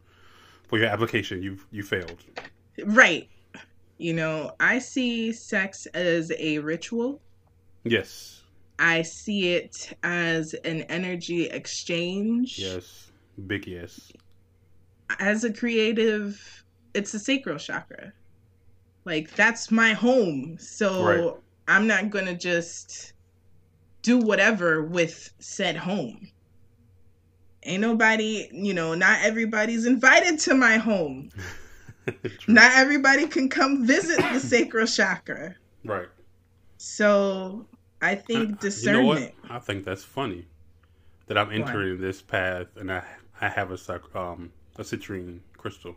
for 0.68 0.78
your 0.78 0.88
application, 0.88 1.42
you 1.42 1.58
you 1.72 1.84
failed. 1.84 2.24
Right. 2.86 3.28
You 4.00 4.14
know, 4.14 4.54
I 4.62 4.80
see 4.80 5.34
sex 5.34 5.86
as 5.88 6.32
a 6.40 6.60
ritual. 6.60 7.22
Yes. 7.84 8.42
I 8.80 9.02
see 9.02 9.54
it 9.54 9.94
as 10.04 10.54
an 10.54 10.84
energy 10.84 11.48
exchange. 11.48 12.58
Yes. 12.58 13.12
Big 13.46 13.68
yes. 13.68 14.14
As 15.20 15.44
a 15.44 15.52
creative, 15.52 16.64
it's 16.94 17.14
a 17.14 17.20
sacral 17.20 17.60
chakra. 17.60 18.14
Like 19.04 19.36
that's 19.36 19.70
my 19.70 19.92
home. 19.92 20.58
So 20.58 21.04
Right. 21.04 21.34
I'm 21.68 21.86
not 21.86 22.10
going 22.10 22.26
to 22.26 22.36
just 22.36 23.12
do 24.02 24.18
whatever 24.18 24.82
with 24.82 25.34
said 25.40 25.76
home. 25.76 26.30
Ain't 27.64 27.82
nobody, 27.82 28.48
you 28.54 28.74
know, 28.74 28.96
not 28.96 29.20
everybody's 29.24 29.86
invited 29.86 30.40
to 30.40 30.56
my 30.56 30.78
home. 30.78 31.32
Not 32.48 32.72
everybody 32.74 33.28
can 33.28 33.50
come 33.50 33.86
visit 33.86 34.18
the 34.34 34.40
sacral 34.40 34.88
chakra. 34.88 35.56
right. 35.86 36.08
So 36.78 37.66
I 38.02 38.16
think 38.16 38.38
Uh, 38.38 38.44
You 38.44 38.48
know 38.48 38.60
discernment. 38.60 39.36
I 39.50 39.60
think 39.60 39.84
that's 39.86 40.04
funny 40.04 40.48
that 41.28 41.38
I'm 41.38 41.52
entering 41.52 42.00
this 42.00 42.22
path 42.22 42.68
and 42.76 42.92
I 42.92 43.04
I 43.42 43.50
have 43.50 43.72
a 43.72 44.00
um 44.18 44.52
a 44.78 44.82
citrine 44.84 45.40
crystal 45.58 45.96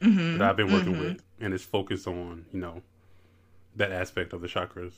Mhm, 0.00 0.38
that 0.38 0.42
I've 0.42 0.56
been 0.56 0.72
working 0.72 0.94
mhm. 0.94 1.00
with 1.00 1.22
and 1.40 1.52
it's 1.54 1.64
focused 1.64 2.06
on 2.06 2.46
you 2.52 2.60
know 2.60 2.82
that 3.74 3.90
aspect 3.92 4.32
of 4.32 4.40
the 4.40 4.48
chakras. 4.48 4.92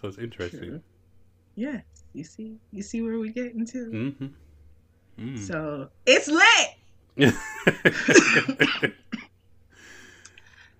So 0.00 0.08
it's 0.08 0.18
interesting. 0.18 0.60
True. 0.68 0.82
Yeah, 1.54 1.80
you 2.12 2.24
see, 2.24 2.58
you 2.70 2.82
see 2.82 3.02
where 3.02 3.18
we 3.18 3.30
get 3.32 3.52
into. 3.54 3.90
Mm-hmm. 3.90 4.26
Mm. 5.18 5.38
So 5.38 5.90
it's 6.06 6.28
lit. 6.28 7.34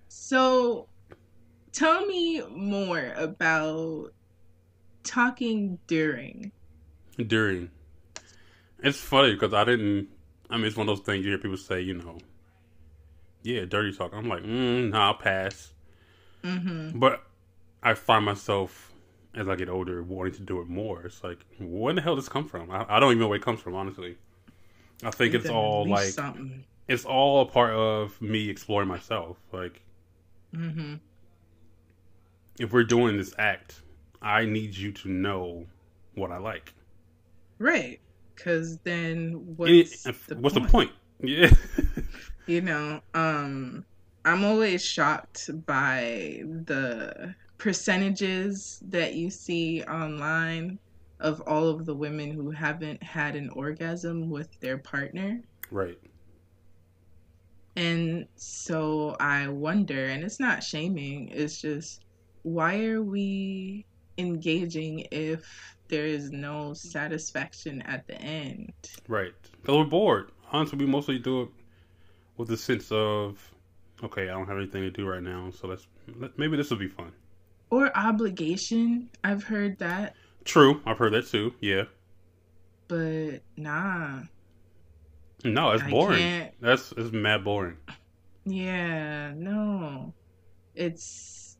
So 0.07 0.87
tell 1.71 2.05
me 2.05 2.41
more 2.49 3.13
about 3.15 4.13
talking 5.03 5.77
during. 5.87 6.51
During, 7.17 7.69
it's 8.79 8.99
funny 8.99 9.33
because 9.33 9.53
I 9.53 9.63
didn't. 9.63 10.07
I 10.49 10.57
mean, 10.57 10.65
it's 10.65 10.75
one 10.75 10.89
of 10.89 10.97
those 10.97 11.05
things 11.05 11.23
you 11.23 11.31
hear 11.31 11.37
people 11.37 11.57
say, 11.57 11.81
you 11.81 11.93
know, 11.93 12.17
yeah, 13.43 13.65
dirty 13.65 13.95
talk. 13.95 14.11
I'm 14.13 14.27
like, 14.27 14.43
mm, 14.43 14.89
nah, 14.89 15.07
I'll 15.07 15.13
pass. 15.13 15.73
Mm-hmm. 16.43 16.99
But 16.99 17.23
I 17.81 17.93
find 17.93 18.25
myself 18.25 18.91
as 19.35 19.47
I 19.47 19.55
get 19.55 19.69
older 19.69 20.01
wanting 20.01 20.33
to 20.33 20.41
do 20.41 20.61
it 20.61 20.67
more. 20.67 21.03
It's 21.03 21.23
like, 21.23 21.45
where 21.59 21.93
the 21.93 22.01
hell 22.01 22.15
does 22.15 22.25
this 22.25 22.31
come 22.31 22.47
from? 22.47 22.71
I, 22.71 22.85
I 22.89 22.99
don't 22.99 23.11
even 23.11 23.19
know 23.19 23.27
where 23.27 23.37
it 23.37 23.43
comes 23.43 23.61
from, 23.61 23.75
honestly. 23.75 24.17
I 25.03 25.11
think 25.11 25.33
it's 25.33 25.49
all 25.49 25.87
like 25.87 26.13
something. 26.13 26.65
It's 26.87 27.05
all 27.05 27.41
a 27.41 27.45
part 27.45 27.71
of 27.73 28.21
me 28.21 28.49
exploring 28.49 28.87
myself. 28.87 29.37
Like, 29.51 29.81
Mm-hmm. 30.55 30.95
if 32.59 32.71
we're 32.71 32.83
doing 32.83 33.17
this 33.17 33.33
act, 33.39 33.81
I 34.21 34.45
need 34.45 34.75
you 34.75 34.91
to 34.91 35.09
know 35.09 35.65
what 36.15 36.31
I 36.31 36.37
like. 36.37 36.73
Right. 37.59 37.99
Because 38.35 38.77
then 38.79 39.55
what's, 39.57 40.05
if- 40.05 40.27
the, 40.27 40.35
what's 40.35 40.53
point? 40.55 40.65
the 40.67 40.71
point? 40.71 40.91
Yeah. 41.21 41.51
You 42.45 42.59
know, 42.59 42.99
um, 43.13 43.85
I'm 44.25 44.43
always 44.43 44.83
shocked 44.83 45.49
by 45.65 46.41
the 46.65 47.33
percentages 47.57 48.83
that 48.89 49.13
you 49.13 49.29
see 49.29 49.81
online 49.83 50.77
of 51.21 51.39
all 51.47 51.69
of 51.69 51.85
the 51.85 51.95
women 51.95 52.31
who 52.31 52.51
haven't 52.51 53.01
had 53.01 53.37
an 53.37 53.49
orgasm 53.51 54.29
with 54.29 54.49
their 54.59 54.77
partner. 54.77 55.41
right. 55.71 55.97
And 57.75 58.27
so 58.35 59.15
I 59.19 59.47
wonder, 59.47 60.05
and 60.07 60.23
it's 60.23 60.39
not 60.39 60.63
shaming, 60.63 61.29
it's 61.29 61.59
just 61.61 62.01
why 62.43 62.85
are 62.85 63.01
we 63.01 63.85
engaging 64.17 65.07
if 65.11 65.77
there 65.87 66.05
is 66.05 66.31
no 66.31 66.73
satisfaction 66.73 67.81
at 67.83 68.05
the 68.07 68.19
end? 68.21 68.73
Right. 69.07 69.33
Because 69.61 69.77
we're 69.77 69.85
bored. 69.85 70.31
Honestly, 70.51 70.77
we 70.79 70.85
mostly 70.85 71.19
do 71.19 71.43
it 71.43 71.49
with 72.37 72.47
the 72.49 72.57
sense 72.57 72.91
of, 72.91 73.39
okay, 74.03 74.23
I 74.23 74.33
don't 74.33 74.47
have 74.47 74.57
anything 74.57 74.81
to 74.83 74.91
do 74.91 75.07
right 75.07 75.23
now, 75.23 75.49
so 75.51 75.67
let's 75.67 75.87
let, 76.17 76.37
maybe 76.37 76.57
this 76.57 76.69
will 76.69 76.77
be 76.77 76.87
fun. 76.87 77.11
Or 77.69 77.95
obligation. 77.97 79.09
I've 79.23 79.43
heard 79.43 79.77
that, 79.79 80.15
True, 80.45 80.81
I've 80.85 80.97
heard 80.97 81.13
that 81.13 81.27
too. 81.27 81.53
Yeah. 81.61 81.85
but 82.87 83.41
nah. 83.57 84.23
No, 85.43 85.71
it's 85.71 85.83
boring. 85.83 86.49
That's 86.61 86.93
it's 86.97 87.11
mad 87.11 87.43
boring. 87.43 87.77
Yeah, 88.45 89.33
no. 89.35 90.13
It's 90.75 91.57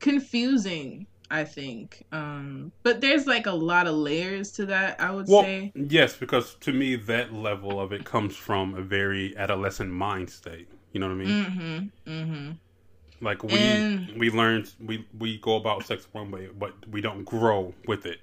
confusing, 0.00 1.06
I 1.30 1.44
think. 1.44 2.04
Um 2.12 2.72
but 2.82 3.00
there's 3.00 3.26
like 3.26 3.46
a 3.46 3.52
lot 3.52 3.86
of 3.86 3.94
layers 3.94 4.52
to 4.52 4.66
that, 4.66 5.00
I 5.00 5.10
would 5.10 5.26
Well, 5.28 5.42
say. 5.42 5.72
yes, 5.74 6.16
because 6.16 6.54
to 6.60 6.72
me 6.72 6.96
that 6.96 7.32
level 7.32 7.80
of 7.80 7.92
it 7.92 8.04
comes 8.04 8.36
from 8.36 8.74
a 8.74 8.82
very 8.82 9.36
adolescent 9.36 9.90
mind 9.90 10.30
state. 10.30 10.68
You 10.92 11.00
know 11.00 11.08
what 11.08 11.14
I 11.14 11.24
mean? 11.24 11.44
Mhm. 11.44 11.90
Mhm. 12.06 12.58
Like 13.20 13.42
we 13.42 13.54
And- 13.58 14.16
we 14.18 14.30
learn 14.30 14.64
we 14.80 15.06
we 15.18 15.38
go 15.38 15.56
about 15.56 15.84
sex 15.84 16.06
one 16.12 16.30
way, 16.30 16.48
but 16.58 16.72
we 16.88 17.00
don't 17.00 17.24
grow 17.24 17.74
with 17.86 18.06
it. 18.06 18.20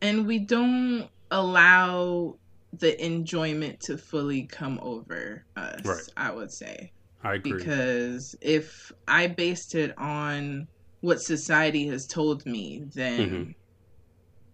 And 0.00 0.26
we 0.26 0.38
don't 0.38 1.08
allow 1.30 2.36
the 2.72 3.02
enjoyment 3.04 3.80
to 3.80 3.96
fully 3.96 4.42
come 4.42 4.78
over 4.82 5.44
us, 5.56 5.84
Right. 5.84 6.02
I 6.16 6.32
would 6.32 6.52
say. 6.52 6.92
I 7.22 7.34
agree. 7.34 7.52
Because 7.58 8.36
if 8.40 8.92
I 9.08 9.26
based 9.28 9.74
it 9.74 9.96
on 9.98 10.68
what 11.00 11.20
society 11.20 11.86
has 11.88 12.06
told 12.06 12.44
me, 12.46 12.84
then 12.94 13.30
Mhm. 13.30 13.54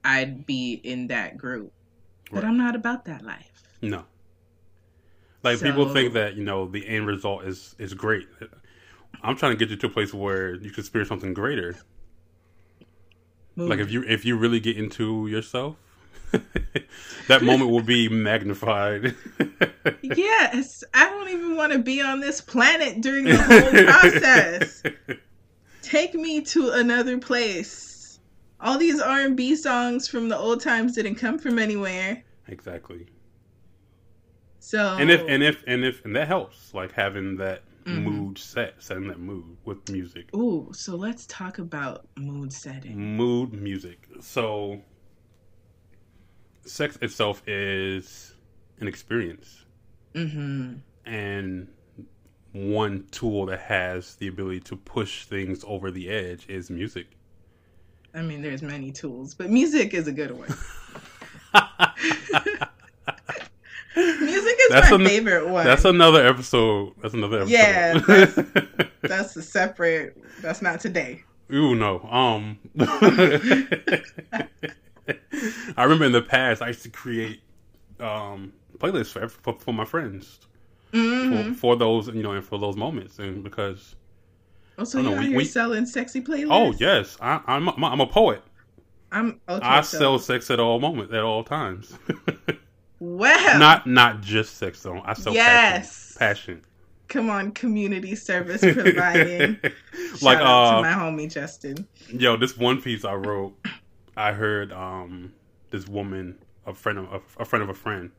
I'd 0.05 0.47
be 0.47 0.75
in 0.75 1.09
that 1.09 1.37
group. 1.37 1.73
But 2.31 2.45
I'm 2.45 2.57
not 2.57 2.75
about 2.75 3.05
that 3.07 3.23
life. 3.23 3.77
No. 3.83 4.07
Like 5.43 5.61
people 5.61 5.93
think 5.93 6.13
that 6.15 6.37
you 6.37 6.45
know 6.45 6.67
the 6.67 6.87
end 6.87 7.07
result 7.07 7.45
is 7.45 7.75
is 7.79 7.95
great. 7.95 8.29
I'm 9.23 9.37
trying 9.37 9.53
to 9.53 9.57
get 9.59 9.71
you 9.71 9.77
to 9.77 9.87
a 9.87 9.91
place 9.91 10.15
where 10.15 10.55
you 10.55 10.71
can 10.71 10.81
experience 10.81 11.09
something 11.09 11.35
greater. 11.35 11.77
Like 13.57 13.81
if 13.81 13.91
you 13.91 14.03
if 14.05 14.25
you 14.25 14.37
really 14.37 14.61
get 14.61 14.77
into 14.79 15.27
yourself, 15.27 15.77
that 17.29 17.43
moment 17.43 17.71
will 17.71 17.83
be 17.83 18.09
magnified. 18.09 19.15
yes, 20.03 20.83
I 20.95 21.09
don't 21.09 21.29
even 21.29 21.57
want 21.57 21.73
to 21.73 21.79
be 21.79 22.01
on 22.01 22.21
this 22.21 22.41
planet 22.41 23.01
during 23.01 23.25
the 23.25 23.43
whole 23.43 23.71
process. 23.85 24.83
Take 25.83 26.15
me 26.15 26.41
to 26.43 26.71
another 26.71 27.19
place. 27.19 28.19
All 28.61 28.79
these 28.79 29.01
R&B 29.01 29.57
songs 29.57 30.07
from 30.09 30.29
the 30.29 30.37
old 30.39 30.61
times 30.61 30.95
didn't 30.95 31.17
come 31.17 31.39
from 31.39 31.59
anywhere. 31.59 32.23
exactly. 32.49 33.07
So 34.61 34.97
And 34.99 35.11
if 35.11 35.23
and 35.29 35.43
if 35.43 35.65
and 35.67 35.85
if 35.85 36.05
and 36.05 36.15
that 36.15 36.29
helps, 36.29 36.73
like 36.73 36.93
having 36.93 37.37
that 37.39 37.65
Mhm. 37.85 38.05
mood 38.05 38.39
set, 38.39 38.81
setting 38.81 39.09
that 39.09 39.19
mood 39.19 39.57
with 39.65 39.89
music. 39.91 40.29
Ooh, 40.37 40.71
so 40.73 40.95
let's 40.95 41.27
talk 41.27 41.59
about 41.59 42.07
mood 42.17 42.53
setting. 42.53 43.17
Mood 43.17 43.53
music. 43.53 44.07
So 44.21 44.83
sex 46.65 46.97
itself 47.03 47.43
is 47.47 48.35
an 48.81 48.89
experience. 48.89 49.59
Mm-hmm. 50.15 50.75
and 51.07 51.69
one 52.53 53.07
tool 53.11 53.47
that 53.47 53.61
has 53.61 54.17
the 54.17 54.29
ability 54.29 54.61
to 54.61 54.77
push 54.77 55.25
things 55.25 55.65
over 55.67 55.91
the 55.91 56.11
edge 56.11 56.45
is 56.51 56.69
music. 56.69 57.07
I 58.15 58.21
mean, 58.21 58.43
there's 58.43 58.61
many 58.61 58.93
tools, 58.93 59.33
but 59.33 59.49
music 59.49 59.95
is 59.95 60.07
a 60.07 60.13
good 60.13 60.33
one. 60.33 60.49
music 63.97 64.57
is 64.61 64.69
That's 64.69 64.91
my 64.91 64.97
an- 64.97 65.07
favorite 65.07 65.49
one. 65.49 65.65
That's 65.65 65.87
another 65.87 66.27
episode. 66.27 66.93
That's 67.01 67.15
another 67.15 67.39
episode. 67.41 67.53
Yeah, 67.53 67.99
that's- 67.99 68.89
That's 69.03 69.35
a 69.37 69.43
separate. 69.43 70.17
That's 70.43 70.61
not 70.63 70.79
today. 70.81 71.23
Ooh 71.53 71.75
no. 71.75 72.01
Um 72.05 72.59
I 75.77 75.83
remember 75.85 76.05
in 76.05 76.13
the 76.13 76.23
past 76.23 76.63
I 76.63 76.69
used 76.69 76.83
to 76.85 76.91
create 76.91 77.43
um 78.01 78.53
playlists 78.79 79.13
for 79.13 79.29
for, 79.29 79.59
for 79.59 79.73
my 79.75 79.85
friends 79.85 80.41
Mm-hmm. 80.93 81.53
for, 81.55 81.59
for 81.59 81.77
those 81.77 82.09
you 82.09 82.23
know 82.23 82.33
and 82.33 82.45
for 82.45 82.59
those 82.59 82.77
moments 82.77 83.19
and 83.19 83.43
because 83.43 83.97
Oh, 84.77 84.85
so 84.85 84.99
you 84.99 85.05
don't 85.05 85.17
know, 85.23 85.29
we- 85.31 85.37
we- 85.37 85.45
selling 85.47 85.87
sexy 85.87 86.21
playlists? 86.21 86.49
oh 86.51 86.73
yes 86.79 87.17
I, 87.21 87.41
I'm 87.47 87.69
a, 87.69 87.73
I'm 87.87 88.01
a 88.01 88.07
poet 88.07 88.43
I'm 89.11 89.41
okay. 89.49 89.67
I 89.67 89.81
so, 89.81 89.99
sell 89.99 90.19
sex 90.19 90.51
at 90.51 90.61
all 90.61 90.79
moments 90.81 91.13
at 91.15 91.23
all 91.23 91.45
times 91.45 91.97
Well, 93.01 93.59
not 93.59 93.87
not 93.87 94.21
just 94.21 94.59
sex 94.59 94.83
though 94.83 95.01
I 95.05 95.15
sell 95.15 95.33
Yes. 95.35 96.15
passion, 96.19 96.57
passion. 96.59 96.63
come 97.09 97.31
on, 97.31 97.53
community 97.53 98.15
service 98.15 98.61
providing. 98.61 99.59
Like 100.23 100.39
uh 100.39 100.77
to 100.77 100.83
my 100.83 100.93
homie 100.93 101.33
Justin. 101.33 101.87
yo 102.11 102.37
this 102.37 102.57
one 102.57 102.81
piece 102.83 103.05
i 103.07 103.15
wrote 103.15 103.55
i 104.17 104.33
heard 104.33 104.73
um 104.73 105.33
this 105.71 105.87
woman 105.89 106.39
a 106.67 106.75
friend 106.75 106.99
of 106.99 107.13
a, 107.13 107.43
a 107.43 107.45
friend 107.45 107.63
of 107.63 107.69
a 107.69 107.75
friend 107.75 108.11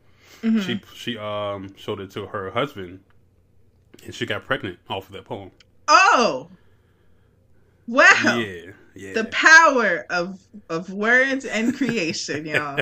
Mm-hmm. 0.42 0.60
She 0.60 0.82
she 0.94 1.18
um 1.18 1.74
showed 1.76 2.00
it 2.00 2.12
to 2.12 2.26
her 2.28 2.52
husband, 2.52 3.02
and 4.06 4.14
she 4.14 4.26
got 4.26 4.44
pregnant 4.46 4.80
off 4.90 5.08
of 5.08 5.14
that 5.14 5.26
poem. 5.26 5.52
Oh, 5.88 6.50
wow! 7.88 8.38
Yeah, 8.38 8.72
yeah. 8.96 9.14
The 9.14 9.26
power 9.26 10.06
of 10.10 10.40
of 10.70 10.92
words 10.92 11.46
and 11.46 11.76
creation, 11.76 12.46
y'all. 12.48 12.80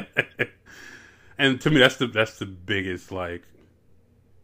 and 1.38 1.60
to 1.62 1.70
me, 1.70 1.80
that's 1.80 1.98
the 1.98 2.08
that's 2.08 2.40
the 2.40 2.46
biggest 2.46 3.12
like 3.12 3.44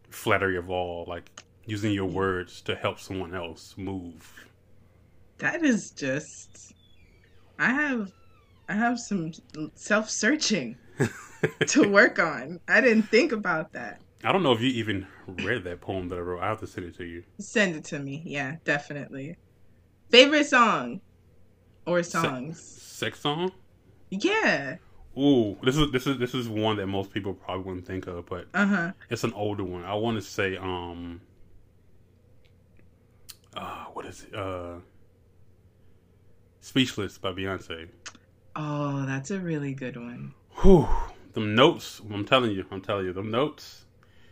flattery 0.10 0.58
of 0.58 0.70
all. 0.70 1.06
Like 1.08 1.42
using 1.66 1.94
your 1.94 2.06
words 2.06 2.62
to 2.62 2.76
help 2.76 3.00
someone 3.00 3.34
else 3.34 3.76
move. 3.78 4.46
That 5.40 5.64
is 5.64 5.92
just. 5.92 6.74
I 7.60 7.72
have, 7.72 8.12
I 8.70 8.74
have 8.74 9.00
some 9.00 9.32
self 9.76 10.10
searching 10.10 10.78
to 11.68 11.88
work 11.90 12.20
on. 12.20 12.60
I 12.68 12.82
didn't 12.82 13.04
think 13.10 13.32
about 13.32 13.72
that. 13.74 14.02
I 14.24 14.32
don't 14.32 14.44
know 14.44 14.52
if 14.52 14.62
you 14.62 14.70
even 14.70 15.08
read 15.28 15.64
that 15.66 15.80
poem 15.82 16.10
that 16.10 16.18
I 16.18 16.22
wrote. 16.22 16.42
I 16.42 16.48
have 16.48 16.60
to 16.60 16.68
send 16.68 16.88
it 16.88 16.96
to 16.98 17.06
you. 17.06 17.24
Send 17.40 17.76
it 17.76 17.84
to 17.86 18.00
me. 18.00 18.24
Yeah, 18.26 18.56
definitely. 18.66 19.36
Favorite 20.10 20.46
song 20.46 21.02
or 21.86 22.04
songs? 22.04 22.62
Sex 22.82 23.20
song? 23.20 23.52
Yeah. 24.10 24.78
Ooh, 25.18 25.58
this 25.64 25.78
is 25.78 25.92
this 25.92 26.06
is 26.08 26.18
this 26.18 26.34
is 26.34 26.48
one 26.48 26.78
that 26.78 26.88
most 26.88 27.12
people 27.12 27.34
probably 27.34 27.64
wouldn't 27.64 27.88
think 27.88 28.08
of, 28.08 28.26
but 28.28 28.48
Uh 28.54 28.66
huh. 28.68 28.92
it's 29.10 29.24
an 29.24 29.34
older 29.34 29.64
one. 29.64 29.84
I 29.84 29.94
want 29.96 30.18
to 30.18 30.22
say 30.22 30.58
um 30.58 31.22
uh 33.56 33.86
what 33.94 34.06
is 34.06 34.24
it? 34.24 34.36
Uh 34.36 34.76
Speechless 36.62 37.18
by 37.18 37.32
Beyonce. 37.32 37.88
Oh, 38.60 39.06
that's 39.06 39.30
a 39.32 39.40
really 39.40 39.74
good 39.74 39.96
one. 39.96 40.34
Whew. 40.62 40.88
Them 41.34 41.54
notes, 41.54 42.02
I'm 42.12 42.26
telling 42.26 42.52
you, 42.52 42.66
I'm 42.72 42.82
telling 42.82 43.06
you, 43.06 43.14
them 43.14 43.30
notes. 43.30 43.86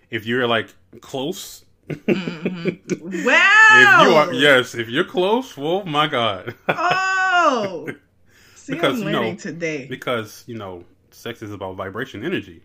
If 0.10 0.26
you're 0.26 0.48
like 0.48 0.74
close, 1.02 1.64
Mm-hmm. 1.88 3.24
Wow. 3.26 4.02
if 4.02 4.08
you 4.10 4.16
are 4.16 4.34
yes, 4.34 4.74
if 4.74 4.90
you're 4.90 5.04
close, 5.04 5.54
oh 5.56 5.84
my 5.84 6.08
god. 6.08 6.56
Oh. 6.68 7.88
See, 8.56 8.74
Because, 8.74 9.00
I'm 9.02 9.08
you 9.08 9.12
know, 9.14 9.36
today. 9.36 9.86
because, 9.88 10.44
you 10.48 10.58
know, 10.58 10.84
sex 11.12 11.44
is 11.44 11.52
about 11.54 11.76
vibration 11.76 12.26
energy. 12.26 12.64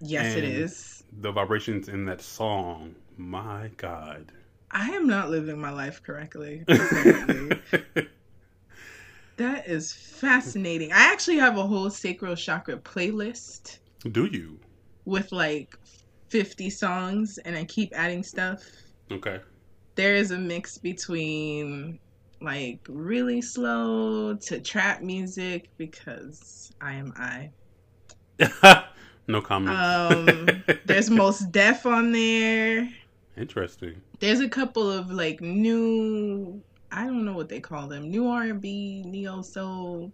Yes, 0.00 0.34
it 0.34 0.42
and- 0.42 0.52
is. 0.52 1.04
The 1.20 1.30
vibrations 1.30 1.88
in 1.88 2.06
that 2.06 2.20
song, 2.20 2.96
my 3.16 3.70
god. 3.76 4.32
I 4.72 4.88
am 4.90 5.06
not 5.06 5.30
living 5.30 5.60
my 5.60 5.70
life 5.70 6.02
correctly. 6.02 6.64
that 9.36 9.68
is 9.68 9.92
fascinating. 9.92 10.92
I 10.92 11.12
actually 11.12 11.36
have 11.38 11.56
a 11.58 11.66
whole 11.66 11.90
sacral 11.90 12.36
chakra 12.36 12.76
playlist 12.76 13.78
Do 14.10 14.26
you? 14.26 14.58
with 15.04 15.32
like 15.32 15.76
50 16.28 16.70
songs, 16.70 17.38
and 17.38 17.56
I 17.56 17.64
keep 17.64 17.92
adding 17.94 18.22
stuff. 18.22 18.62
Okay. 19.10 19.40
There 19.94 20.14
is 20.14 20.30
a 20.30 20.38
mix 20.38 20.78
between 20.78 21.98
like 22.40 22.80
really 22.88 23.40
slow 23.40 24.34
to 24.34 24.60
trap 24.60 25.02
music 25.02 25.70
because 25.78 26.72
I 26.80 26.94
am 26.94 27.12
I. 27.16 27.50
no 29.28 29.40
comment. 29.40 29.76
Um, 29.78 30.64
there's 30.84 31.10
Mos 31.10 31.40
Def 31.40 31.86
on 31.86 32.12
there. 32.12 32.88
Interesting. 33.36 34.00
There's 34.20 34.40
a 34.40 34.48
couple 34.48 34.90
of 34.90 35.10
like 35.10 35.40
new 35.40 36.62
I 36.90 37.04
don't 37.06 37.24
know 37.24 37.34
what 37.34 37.48
they 37.48 37.60
call 37.60 37.88
them. 37.88 38.10
New 38.10 38.28
R 38.28 38.42
and 38.44 38.60
B, 38.60 39.02
neo 39.06 39.42
soul 39.42 40.12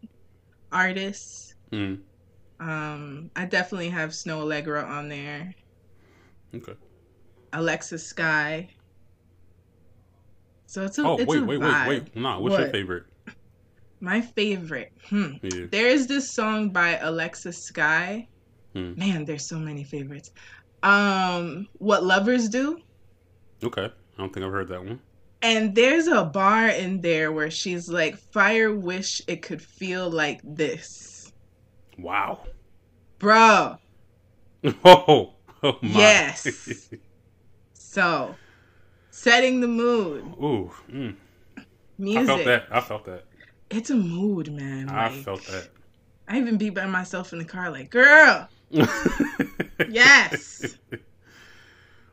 artists. 0.72 1.54
Mm. 1.72 2.00
Um 2.60 3.30
I 3.36 3.44
definitely 3.46 3.90
have 3.90 4.10
Snoh 4.10 4.42
Aalegra 4.44 4.84
on 4.86 5.08
there. 5.08 5.54
Okay. 6.54 6.74
Alexa 7.52 7.98
Sky. 7.98 8.68
So 10.66 10.84
it's 10.84 10.98
a 10.98 11.02
Oh 11.02 11.16
it's 11.16 11.26
wait, 11.26 11.42
a 11.42 11.44
wait, 11.44 11.60
vibe. 11.60 11.86
wait, 11.88 12.02
wait. 12.04 12.16
Nah, 12.16 12.38
what's 12.38 12.56
your 12.56 12.66
What? 12.66 12.72
favorite? 12.72 13.04
My 14.00 14.20
favorite. 14.20 14.92
Hmm. 15.08 15.32
Yeah. 15.42 15.66
There 15.70 15.86
is 15.88 16.06
this 16.06 16.32
song 16.32 16.70
by 16.70 16.98
Alexa 16.98 17.52
Sky. 17.52 18.26
Hmm. 18.72 18.94
Man, 18.96 19.24
there's 19.24 19.48
so 19.48 19.58
many 19.58 19.84
favorites. 19.84 20.30
Um 20.82 21.66
What 21.78 22.04
Lovers 22.04 22.48
Do. 22.48 22.78
Okay. 23.62 23.84
I 23.86 24.16
don't 24.18 24.32
think 24.32 24.44
I've 24.46 24.52
heard 24.52 24.68
that 24.68 24.84
one. 24.84 25.00
And 25.42 25.74
there's 25.74 26.06
a 26.06 26.24
bar 26.24 26.68
in 26.68 27.00
there 27.00 27.32
where 27.32 27.50
she's 27.50 27.88
like, 27.88 28.16
Fire 28.16 28.74
wish 28.74 29.22
it 29.26 29.42
could 29.42 29.62
feel 29.62 30.10
like 30.10 30.40
this. 30.44 31.32
Wow. 31.98 32.40
Bro. 33.18 33.76
Oh, 34.84 35.32
oh 35.62 35.78
my. 35.80 35.88
Yes. 35.88 36.90
So, 37.72 38.34
setting 39.10 39.60
the 39.60 39.68
mood. 39.68 40.22
Ooh. 40.42 40.70
Mm. 40.90 41.16
Music. 41.96 42.22
I 42.22 42.26
felt 42.26 42.44
that. 42.44 42.66
I 42.70 42.80
felt 42.80 43.04
that. 43.06 43.24
It's 43.70 43.88
a 43.88 43.96
mood, 43.96 44.52
man. 44.52 44.90
I 44.90 45.08
felt 45.22 45.42
that. 45.46 45.68
I 46.28 46.38
even 46.38 46.58
be 46.58 46.68
by 46.68 46.84
myself 46.86 47.32
in 47.32 47.38
the 47.38 47.44
car, 47.44 47.70
like, 47.70 47.90
girl. 47.90 48.48
Yes. 49.88 50.76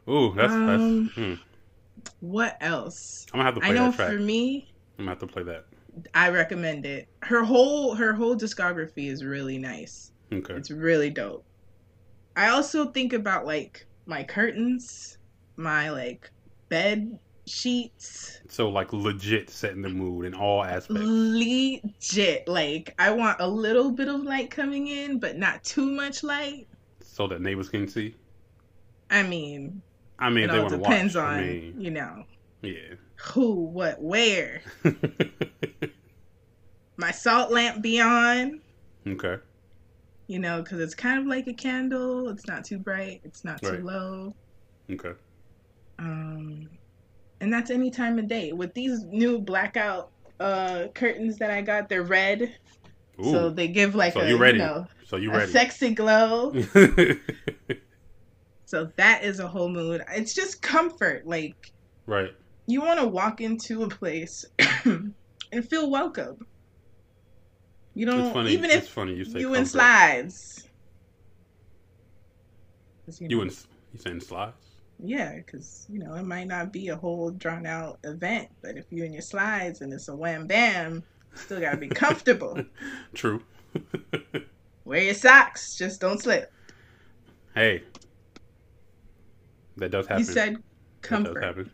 Ooh, 0.09 0.33
that's 0.35 0.53
Um, 0.53 0.67
that's. 1.05 1.15
Hmm. 1.15 1.33
What 2.19 2.57
else? 2.61 3.25
I'm 3.33 3.39
gonna 3.39 3.45
have 3.45 3.55
to 3.55 3.61
play 3.61 3.69
I 3.69 3.73
know 3.73 3.91
for 3.91 4.11
me, 4.13 4.71
I'm 4.97 5.05
gonna 5.05 5.11
have 5.11 5.19
to 5.19 5.27
play 5.27 5.43
that. 5.43 5.65
I 6.13 6.29
recommend 6.29 6.85
it. 6.85 7.07
Her 7.23 7.43
whole 7.43 7.95
her 7.95 8.13
whole 8.13 8.35
discography 8.35 9.09
is 9.09 9.23
really 9.23 9.57
nice. 9.57 10.11
Okay. 10.31 10.53
It's 10.53 10.71
really 10.71 11.09
dope. 11.09 11.45
I 12.35 12.49
also 12.49 12.91
think 12.91 13.13
about 13.13 13.45
like 13.45 13.85
my 14.05 14.23
curtains, 14.23 15.17
my 15.55 15.89
like 15.89 16.29
bed 16.69 17.19
sheets. 17.47 18.41
So 18.49 18.69
like 18.69 18.93
legit 18.93 19.49
setting 19.49 19.81
the 19.81 19.89
mood 19.89 20.25
in 20.25 20.33
all 20.35 20.63
aspects. 20.63 21.03
Legit. 21.03 22.47
Like 22.47 22.93
I 22.99 23.11
want 23.11 23.37
a 23.39 23.47
little 23.47 23.91
bit 23.91 24.07
of 24.07 24.21
light 24.21 24.51
coming 24.51 24.87
in, 24.87 25.19
but 25.19 25.37
not 25.37 25.63
too 25.63 25.89
much 25.89 26.23
light. 26.23 26.67
so 27.01 27.27
that 27.27 27.41
neighbors 27.41 27.69
can 27.69 27.87
see. 27.87 28.15
I 29.09 29.23
mean, 29.23 29.81
I 30.19 30.29
mean, 30.29 30.45
it 30.45 30.47
they 30.49 30.59
all 30.59 30.69
depends 30.69 31.15
watch. 31.15 31.23
on, 31.23 31.33
I 31.35 31.41
mean, 31.41 31.75
you 31.77 31.91
know, 31.91 32.23
yeah. 32.61 32.95
who, 33.15 33.53
what, 33.65 34.01
where. 34.01 34.61
My 36.97 37.11
salt 37.11 37.51
lamp 37.51 37.81
be 37.81 37.99
on, 38.01 38.61
okay. 39.07 39.37
you 40.27 40.39
know, 40.39 40.61
because 40.61 40.79
it's 40.79 40.95
kind 40.95 41.19
of 41.19 41.25
like 41.27 41.47
a 41.47 41.53
candle. 41.53 42.29
It's 42.29 42.47
not 42.47 42.63
too 42.65 42.77
bright, 42.79 43.21
it's 43.23 43.43
not 43.43 43.61
too 43.63 43.71
Right. 43.75 43.83
low. 43.83 44.35
Okay. 44.91 45.13
Um, 45.99 46.69
and 47.41 47.51
that's 47.53 47.69
any 47.71 47.91
time 47.91 48.17
of 48.19 48.27
day. 48.27 48.51
With 48.53 48.73
these 48.73 49.03
new 49.05 49.39
blackout 49.39 50.11
uh 50.39 50.87
curtains 50.95 51.37
that 51.39 51.51
I 51.51 51.61
got, 51.61 51.89
they're 51.89 52.03
red, 52.03 52.55
Ooh. 53.19 53.31
so 53.31 53.49
they 53.49 53.67
give 53.67 53.95
like 53.95 54.13
So 54.13 54.21
a 54.21 54.23
you 54.23 54.37
ready? 54.37 54.59
you 54.59 54.63
know 54.65 54.87
so 55.03 55.17
you 55.17 55.31
a 55.33 55.37
ready? 55.37 55.43
sexy 55.43 55.93
glow. 55.93 56.53
So 58.67 58.91
that 58.97 59.23
is 59.23 59.39
a 59.39 59.47
whole 59.47 59.69
mood. 59.69 60.03
It's 60.11 60.33
just 60.33 60.61
comfort. 60.61 61.25
Like 61.25 61.71
right. 62.05 62.31
you 62.65 62.81
want 62.81 62.99
to 62.99 63.07
walk 63.07 63.39
into 63.39 63.83
a 63.83 63.87
place 63.87 64.43
and 64.83 65.13
feel 65.69 65.89
welcome. 65.89 66.45
You 67.93 68.07
don't 68.07 68.25
It's 68.25 68.33
funny. 68.33 68.51
even 68.51 68.65
it's 68.69 68.87
if 68.87 68.89
funny 68.89 69.13
you 69.13 69.23
say 69.23 69.39
you 69.39 69.53
in 69.53 69.65
slides. 69.65 70.67
You 73.19 73.29
know, 73.29 73.41
in 73.43 73.47
you 73.47 73.99
saying 73.99 74.19
slides? 74.19 74.57
Yeah, 74.99 75.37
because 75.37 75.85
you 75.89 75.99
know 75.99 76.15
it 76.15 76.25
might 76.25 76.47
not 76.47 76.73
be 76.73 76.89
a 76.89 76.95
whole 76.97 77.31
drawn 77.31 77.65
out 77.65 77.99
event, 78.03 78.49
but 78.61 78.75
if 78.75 78.83
you're 78.89 79.05
in 79.05 79.13
your 79.13 79.21
slides 79.21 79.79
and 79.79 79.93
it's 79.93 80.09
a 80.09 80.15
wham 80.15 80.45
bam, 80.45 80.95
you 81.31 81.37
still 81.37 81.61
gotta 81.61 81.77
be 81.77 81.87
comfortable. 81.87 82.59
True. 83.13 83.41
Wear 84.83 85.03
your 85.03 85.13
socks, 85.13 85.77
just 85.77 86.01
don't 86.01 86.21
slip. 86.21 86.51
hey, 87.55 87.83
that 89.77 89.91
does 89.91 90.07
happen. 90.07 90.19
You 90.19 90.23
said 90.33 90.57
That 91.09 91.23
does 91.23 91.37
comfort. 91.37 91.41
happen. 91.41 91.71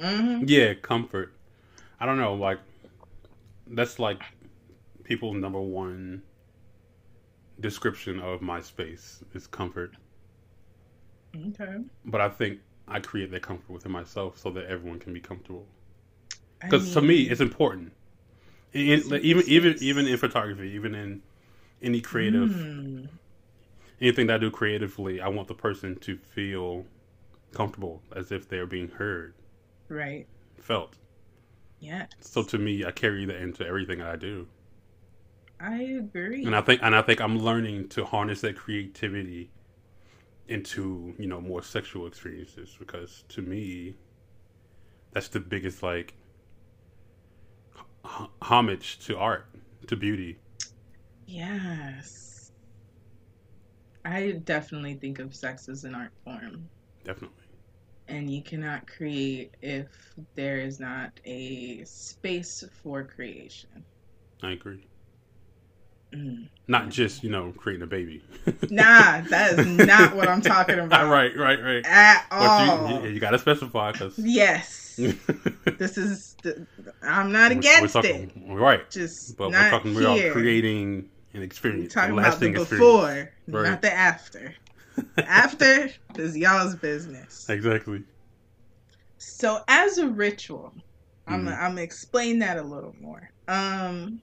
hmm 0.00 0.44
Yeah, 0.44 0.74
comfort. 0.74 1.34
I 2.00 2.06
don't 2.06 2.18
know, 2.18 2.34
like 2.34 2.60
that's 3.66 3.98
like 3.98 4.22
people's 5.04 5.36
number 5.36 5.60
one 5.60 6.22
description 7.58 8.20
of 8.20 8.42
my 8.42 8.60
space 8.60 9.24
is 9.32 9.46
comfort. 9.46 9.94
Okay. 11.34 11.84
But 12.04 12.20
I 12.20 12.28
think 12.28 12.60
I 12.86 13.00
create 13.00 13.30
that 13.32 13.42
comfort 13.42 13.70
within 13.72 13.90
myself 13.92 14.38
so 14.38 14.50
that 14.50 14.66
everyone 14.66 14.98
can 15.00 15.12
be 15.12 15.20
comfortable. 15.20 15.66
I 16.62 16.68
Because 16.68 16.90
to 16.92 17.02
me, 17.02 17.22
it's 17.22 17.40
important. 17.40 17.92
In, 18.72 19.02
even 19.22 19.44
even 19.46 19.76
even 19.80 20.06
in 20.08 20.16
photography, 20.18 20.70
even 20.70 20.94
in 20.94 21.22
any 21.82 22.00
creative 22.00 22.54
mm, 22.54 23.08
anything 24.00 24.26
that 24.26 24.34
I 24.34 24.38
do 24.38 24.50
creatively, 24.50 25.20
I 25.20 25.28
want 25.28 25.48
the 25.48 25.54
person 25.54 25.96
to 26.00 26.16
feel 26.16 26.84
comfortable 27.52 28.02
as 28.14 28.32
if 28.32 28.48
they're 28.48 28.66
being 28.66 28.88
heard, 28.88 29.34
right. 29.88 30.26
felt. 30.56 30.96
Yeah. 31.80 32.06
So 32.20 32.42
to 32.44 32.58
me, 32.58 32.84
I 32.84 32.90
carry 32.92 33.24
that 33.26 33.36
into 33.36 33.66
everything 33.66 34.00
I 34.00 34.16
do. 34.16 34.48
I 35.60 35.82
agree. 35.82 36.44
and 36.44 36.56
I 36.56 36.60
think 36.60 36.80
and 36.82 36.94
I 36.94 37.02
think 37.02 37.20
I'm 37.20 37.38
learning 37.38 37.88
to 37.90 38.04
harness 38.04 38.40
that 38.42 38.56
creativity 38.56 39.50
into 40.48 41.14
you 41.18 41.26
know 41.28 41.40
more 41.40 41.62
sexual 41.62 42.06
experiences 42.06 42.76
because 42.78 43.24
to 43.28 43.42
me 43.42 43.94
that's 45.12 45.28
the 45.28 45.40
biggest 45.40 45.82
like 45.82 46.14
h- 48.04 48.28
homage 48.42 48.98
to 49.00 49.16
art 49.16 49.46
to 49.86 49.96
beauty 49.96 50.38
Yes. 51.26 52.52
I 54.04 54.32
definitely 54.44 54.94
think 54.94 55.18
of 55.18 55.34
sex 55.34 55.68
as 55.68 55.84
an 55.84 55.94
art 55.94 56.12
form. 56.24 56.68
definitely 57.04 57.41
And 58.08 58.28
you 58.30 58.42
cannot 58.42 58.86
create 58.86 59.54
if 59.62 59.86
there 60.34 60.58
is 60.58 60.78
not 60.80 61.18
a 61.24 61.84
space 61.84 62.62
for 62.82 63.02
creation. 63.04 63.84
i 64.42 64.50
agree 64.52 64.86
Mm. 66.14 66.48
not 66.68 66.90
just 66.90 67.24
you 67.24 67.30
know 67.30 67.54
creating 67.56 67.82
a 67.82 67.86
baby 67.86 68.22
Nah, 68.70 69.22
that 69.30 69.58
is 69.58 69.66
not 69.66 70.14
what 70.14 70.28
I'm 70.28 70.42
talking 70.42 70.78
about. 70.78 71.08
right 71.10 71.34
right 71.34 71.58
right 71.62 71.86
At 71.86 72.26
but 72.28 72.36
all. 72.38 73.02
you, 73.02 73.12
you, 73.12 73.18
gotta 73.18 73.38
specify 73.38 73.92
because 73.92 74.18
Yes. 74.18 74.96
This 75.78 75.96
is, 75.96 76.36
the, 76.42 76.66
I'm 77.02 77.32
not 77.32 77.50
against 77.50 77.94
we're 77.94 78.04
it. 78.04 78.30
Right. 78.46 78.90
Just 78.90 79.38
But 79.38 79.52
not 79.52 79.62
we're 79.62 79.70
talking 79.70 79.94
here. 79.94 80.02
about 80.26 80.32
creating 80.34 81.08
an 81.32 81.40
experience. 81.42 81.94
We're 81.96 82.02
talking 82.02 82.12
about 82.12 82.22
the 82.24 82.28
lasting 82.28 82.56
experience. 82.56 82.70
before, 82.70 83.32
Right. 83.48 83.70
not 83.70 83.80
the 83.80 83.90
after. 83.94 84.54
After 85.18 85.88
is 86.18 86.36
y'all's 86.36 86.76
business. 86.76 87.46
Exactly. 87.48 88.04
So 89.18 89.60
as 89.68 89.98
a 89.98 90.08
ritual, 90.08 90.74
I'm 91.26 91.46
Mhm. 91.46 91.56
I'm 91.56 91.70
gonna 91.72 91.82
explain 91.82 92.40
that 92.40 92.58
a 92.58 92.62
little 92.62 92.94
more. 93.00 93.30
Um 93.48 94.20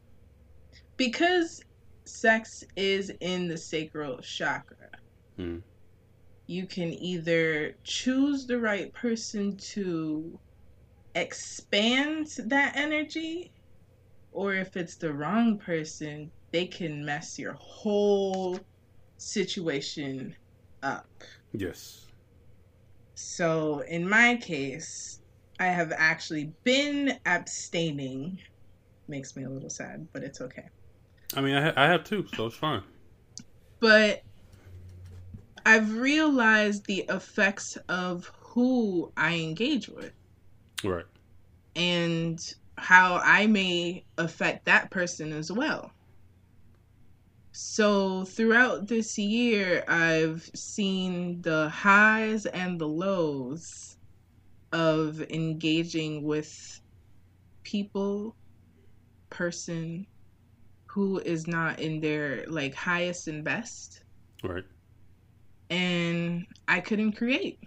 because 0.97 1.61
sex 2.05 2.63
is 2.75 3.11
in 3.21 3.47
the 3.47 3.57
sacral 3.57 4.19
chakra. 4.19 4.89
Mhm. 5.37 5.63
You 6.47 6.67
can 6.67 6.93
either 6.93 7.75
choose 7.83 8.45
the 8.47 8.59
right 8.59 8.91
person 8.93 9.57
to 9.73 10.39
expand 11.15 12.27
that 12.47 12.75
energy 12.75 13.53
or 14.31 14.53
if 14.55 14.75
it's 14.77 14.97
the 14.97 15.13
wrong 15.13 15.57
person, 15.59 16.31
they 16.51 16.65
can 16.67 17.05
mess 17.05 17.37
your 17.39 17.55
whole 17.59 18.59
situation 19.17 20.35
up. 20.83 21.07
Yes. 21.51 22.05
So 23.15 23.79
in 23.81 24.07
my 24.07 24.37
case, 24.37 25.19
I 25.59 25.65
have 25.67 25.91
actually 25.95 26.53
been 26.63 27.19
abstaining. 27.25 28.39
Makes 29.07 29.35
me 29.35 29.43
a 29.43 29.49
little 29.49 29.69
sad, 29.69 30.07
but 30.13 30.23
it's 30.23 30.39
okay. 30.41 30.69
I 31.35 31.41
mean, 31.41 31.55
I, 31.55 31.61
ha- 31.61 31.73
I 31.75 31.85
have 31.87 32.03
two, 32.03 32.25
so 32.35 32.45
it's 32.45 32.55
fine. 32.55 32.83
But 33.79 34.23
I've 35.65 35.93
realized 35.97 36.85
the 36.85 37.05
effects 37.09 37.77
of 37.87 38.31
who 38.39 39.11
I 39.17 39.35
engage 39.35 39.89
with 39.89 40.13
Right. 40.83 41.05
and 41.75 42.39
how 42.77 43.21
I 43.23 43.45
may 43.47 44.05
affect 44.17 44.65
that 44.65 44.89
person 44.89 45.33
as 45.33 45.51
well. 45.51 45.91
So 47.61 48.23
throughout 48.23 48.87
this 48.87 49.17
year, 49.17 49.83
I've 49.89 50.49
seen 50.55 51.41
the 51.41 51.67
highs 51.67 52.45
and 52.45 52.79
the 52.79 52.87
lows 52.87 53.97
of 54.71 55.21
engaging 55.29 56.23
with 56.23 56.79
people, 57.63 58.37
person 59.29 60.07
who 60.85 61.19
is 61.19 61.47
not 61.47 61.81
in 61.81 61.99
their 61.99 62.45
like 62.47 62.73
highest 62.73 63.27
and 63.27 63.43
best. 63.43 64.03
Right. 64.41 64.63
And 65.69 66.45
I 66.69 66.79
couldn't 66.79 67.17
create. 67.17 67.59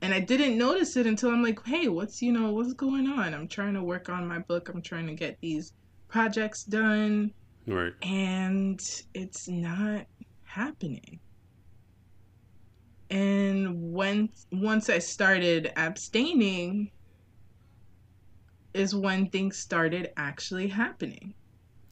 And 0.00 0.14
I 0.14 0.20
didn't 0.20 0.56
notice 0.56 0.96
it 0.96 1.08
until 1.08 1.32
I'm 1.32 1.42
like, 1.42 1.58
hey, 1.66 1.88
what's 1.88 2.22
you 2.22 2.30
know, 2.30 2.52
what's 2.52 2.72
going 2.72 3.08
on? 3.08 3.34
I'm 3.34 3.48
trying 3.48 3.74
to 3.74 3.82
work 3.82 4.08
on 4.08 4.28
my 4.28 4.38
book. 4.38 4.68
I'm 4.68 4.80
trying 4.80 5.08
to 5.08 5.14
get 5.14 5.40
these 5.40 5.72
projects 6.06 6.62
done 6.62 7.32
Right. 7.66 7.92
and 8.02 8.80
it's 9.14 9.48
not 9.48 10.06
happening. 10.44 11.20
And 13.10 13.92
when 13.92 14.28
once 14.52 14.88
I 14.88 14.98
started 14.98 15.72
abstaining 15.76 16.90
is 18.74 18.94
when 18.94 19.30
things 19.30 19.58
started 19.58 20.10
actually 20.16 20.68
happening 20.68 21.34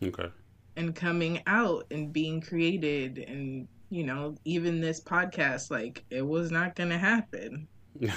Okay. 0.03 0.29
and 0.77 0.95
coming 0.95 1.41
out 1.47 1.85
and 1.91 2.13
being 2.13 2.41
created 2.41 3.19
and 3.19 3.67
you 3.91 4.05
know 4.05 4.35
even 4.45 4.81
this 4.81 5.03
podcast 5.03 5.71
like 5.71 6.05
it 6.11 6.23
was 6.27 6.51
not 6.51 6.75
going 6.75 6.91
to 6.91 6.99
happen 6.99 7.69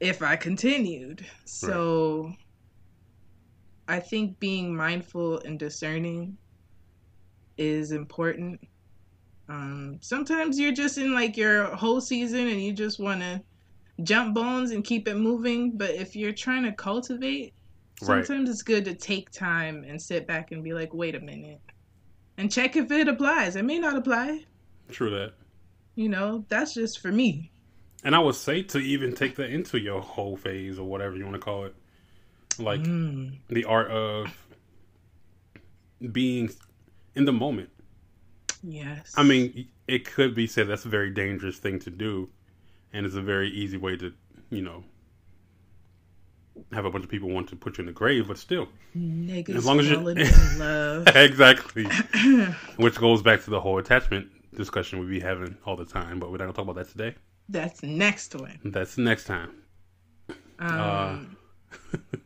if 0.00 0.22
I 0.22 0.36
continued. 0.36 1.24
So 1.44 2.32
I 3.88 4.00
think 4.00 4.38
being 4.40 4.74
mindful 4.74 5.38
and 5.40 5.58
discerning 5.58 6.36
is 7.56 7.92
important. 7.92 8.60
Um, 9.48 9.98
sometimes 10.00 10.58
you're 10.58 10.72
just 10.72 10.98
in 10.98 11.14
like 11.14 11.36
your 11.36 11.64
whole 11.76 12.00
season 12.00 12.48
and 12.48 12.60
you 12.60 12.72
just 12.72 12.98
want 12.98 13.20
to 13.20 13.40
jump 14.02 14.34
bones 14.34 14.72
and 14.72 14.84
keep 14.84 15.06
it 15.08 15.16
moving. 15.16 15.76
But 15.76 15.90
if 15.90 16.16
you're 16.16 16.32
trying 16.32 16.64
to 16.64 16.72
cultivate, 16.72 17.54
Right. 18.02 18.26
sometimes 18.26 18.50
it's 18.50 18.62
good 18.62 18.84
to 18.84 18.94
take 18.94 19.30
time 19.30 19.82
and 19.88 20.00
sit 20.02 20.26
back 20.26 20.52
and 20.52 20.62
be 20.62 20.74
like, 20.74 20.92
wait 20.92 21.14
a 21.14 21.20
minute, 21.20 21.60
and 22.36 22.52
check 22.52 22.76
if 22.76 22.90
it 22.90 23.08
applies. 23.08 23.56
It 23.56 23.64
may 23.64 23.78
not 23.78 23.96
apply. 23.96 24.44
True 24.90 25.08
that. 25.10 25.32
You 25.94 26.10
know, 26.10 26.44
that's 26.48 26.74
just 26.74 27.00
for 27.00 27.10
me. 27.10 27.50
And 28.04 28.14
I 28.14 28.18
would 28.18 28.34
say 28.34 28.62
to 28.64 28.78
even 28.78 29.14
take 29.14 29.36
that 29.36 29.48
into 29.48 29.80
your 29.80 30.02
whole 30.02 30.36
phase 30.36 30.78
or 30.78 30.86
whatever 30.86 31.16
you 31.16 31.24
want 31.24 31.36
to 31.36 31.40
call 31.40 31.64
it. 31.64 31.74
Like 32.58 32.80
Mm, 32.80 33.38
the 33.48 33.64
art 33.64 33.90
of 33.90 34.26
being 36.12 36.50
in 37.14 37.24
the 37.24 37.32
moment. 37.32 37.70
yes. 38.62 39.14
I 39.16 39.22
mean, 39.22 39.68
it 39.88 40.04
could 40.04 40.34
be 40.34 40.46
said 40.46 40.68
that's 40.68 40.84
a 40.84 40.88
very 40.88 41.10
dangerous 41.10 41.58
thing 41.58 41.78
to 41.80 41.90
do, 41.90 42.28
and 42.92 43.06
it's 43.06 43.14
a 43.14 43.22
very 43.22 43.48
easy 43.50 43.76
way 43.76 43.96
to, 43.96 44.12
you 44.50 44.62
know, 44.62 44.84
have 46.72 46.84
a 46.84 46.90
bunch 46.90 47.04
of 47.04 47.10
people 47.10 47.28
want 47.28 47.48
to 47.48 47.56
put 47.56 47.76
you 47.78 47.82
in 47.82 47.86
the 47.86 47.92
grave, 47.92 48.28
but 48.28 48.38
still, 48.38 48.68
niggas 48.96 49.54
as 49.56 49.66
long 49.66 49.78
as 49.80 49.88
you- 49.88 49.96
love. 50.58 51.06
exactly. 51.16 51.86
Which 52.76 52.96
goes 52.96 53.22
back 53.22 53.42
to 53.44 53.50
the 53.50 53.60
whole 53.60 53.78
attachment 53.78 54.28
discussion 54.54 54.98
we 55.00 55.06
be 55.06 55.20
having 55.20 55.56
all 55.66 55.76
the 55.76 55.84
time, 55.84 56.18
but 56.18 56.30
we're 56.30 56.38
not 56.38 56.44
gonna 56.44 56.52
talk 56.54 56.64
about 56.68 56.76
that 56.76 56.90
today. 56.90 57.14
That's 57.48 57.82
next 57.82 58.34
one. 58.34 58.58
That's 58.64 58.96
next 58.98 59.24
time. 59.24 59.50
Um, 60.58 61.36
Uh. 61.72 61.98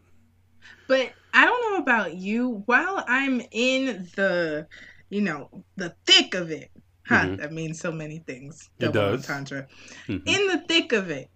but 0.91 1.13
I 1.33 1.47
don't 1.47 1.71
know 1.73 1.79
about 1.79 2.17
you. 2.17 2.65
While 2.67 3.05
I'm 3.07 3.41
in 3.53 4.09
the, 4.17 4.67
you 5.09 5.21
know, 5.21 5.63
the 5.77 5.95
thick 6.05 6.35
of 6.35 6.51
it, 6.51 6.69
huh? 7.07 7.27
Mhm. 7.27 7.39
That 7.39 7.53
means 7.53 7.79
so 7.81 7.93
many 7.93 8.19
things. 8.19 8.69
It 8.81 8.93
does. 8.93 9.21
entendre. 9.31 9.69
Mhm. 10.09 10.23
In 10.27 10.47
the 10.49 10.59
thick 10.67 10.93
of 10.93 11.09
it, 11.09 11.31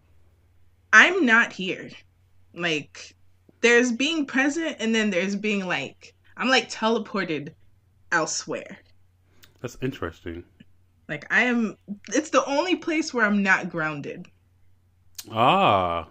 I'm 0.92 1.24
not 1.24 1.52
here. 1.52 1.88
Like, 2.52 3.14
there's 3.60 3.92
being 3.92 4.26
present, 4.26 4.76
and 4.80 4.92
then 4.92 5.10
there's 5.10 5.36
being 5.36 5.66
like, 5.68 6.14
I'm 6.36 6.48
like 6.48 6.68
teleported 6.68 7.54
elsewhere. 8.10 8.78
That's 9.60 9.78
interesting. 9.80 10.42
Like 11.08 11.32
I 11.32 11.42
am. 11.42 11.76
It's 12.08 12.30
the 12.30 12.44
only 12.46 12.74
place 12.74 13.14
where 13.14 13.24
I'm 13.24 13.44
not 13.44 13.70
grounded. 13.70 14.26
Ah, 15.30 16.08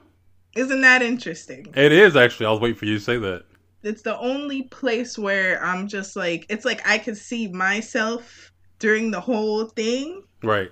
Isn't 0.55 0.81
that 0.81 1.01
interesting? 1.01 1.67
it 1.75 1.91
is 1.91 2.15
actually. 2.15 2.45
I 2.45 2.51
was 2.51 2.59
waiting 2.59 2.77
for 2.77 2.85
you 2.85 2.97
to 2.97 3.03
say 3.03 3.17
that. 3.17 3.43
it's 3.83 4.01
the 4.03 4.17
only 4.19 4.63
place 4.63 5.17
where 5.17 5.63
I'm 5.63 5.87
just 5.87 6.15
like 6.15 6.45
it's 6.49 6.63
like 6.65 6.87
I 6.87 6.97
could 6.97 7.17
see 7.17 7.47
myself 7.49 8.51
during 8.79 9.11
the 9.11 9.19
whole 9.21 9.65
thing, 9.65 10.23
Right. 10.43 10.71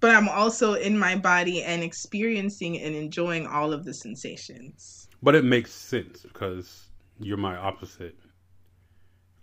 but 0.00 0.14
I'm 0.14 0.28
also 0.28 0.74
in 0.74 0.96
my 0.98 1.16
body 1.16 1.62
and 1.62 1.82
experiencing 1.82 2.78
and 2.80 2.94
enjoying 2.94 3.46
all 3.46 3.72
of 3.72 3.84
the 3.84 3.92
sensations. 3.94 5.08
But 5.22 5.34
it 5.34 5.44
makes 5.44 5.72
sense 5.72 6.20
because 6.22 6.90
you're 7.18 7.36
my 7.36 7.56
opposite. 7.56 8.16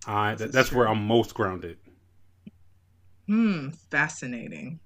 I 0.07 0.33
is 0.33 0.51
that's 0.51 0.71
where. 0.71 0.87
I'm 0.87 1.05
most 1.05 1.33
grounded. 1.35 1.77
Hmm, 3.27 3.69
fascinating. 3.91 4.79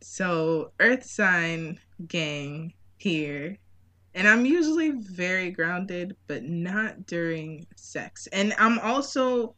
So, 0.00 0.72
Earth 0.80 1.04
sign 1.04 1.80
gang 2.06 2.72
here. 2.98 3.58
And 4.14 4.26
I'm 4.26 4.44
usually 4.44 4.90
very 4.90 5.50
grounded, 5.50 6.16
but 6.26 6.44
not 6.44 7.06
during 7.06 7.66
sex. 7.76 8.26
And 8.28 8.54
I'm 8.58 8.78
also 8.80 9.54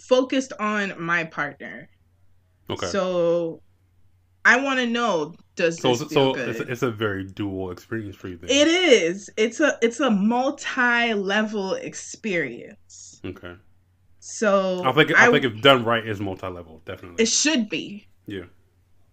focused 0.00 0.52
on 0.58 1.00
my 1.00 1.24
partner. 1.24 1.88
Okay. 2.68 2.86
So 2.86 3.62
I 4.44 4.60
want 4.60 4.78
to 4.80 4.86
know 4.86 5.34
does 5.56 5.80
so, 5.80 5.90
this 5.94 6.12
feel 6.12 6.34
so 6.34 6.40
it's, 6.40 6.60
it's 6.60 6.82
a 6.82 6.90
very 6.90 7.24
dual 7.24 7.70
experience 7.70 8.14
for 8.14 8.28
you. 8.28 8.36
Then. 8.36 8.50
it 8.50 8.68
is. 8.68 9.30
It's 9.36 9.60
a 9.60 9.78
it's 9.82 10.00
a 10.00 10.10
multi-level 10.10 11.74
experience. 11.74 13.20
Okay. 13.24 13.54
So 14.20 14.82
I 14.84 14.92
think 14.92 15.16
I, 15.16 15.28
I 15.28 15.30
think 15.30 15.44
if 15.44 15.60
done 15.62 15.84
right, 15.84 16.06
is 16.06 16.20
multi-level. 16.20 16.82
Definitely, 16.84 17.22
it 17.22 17.28
should 17.28 17.68
be. 17.68 18.06
Yeah. 18.26 18.44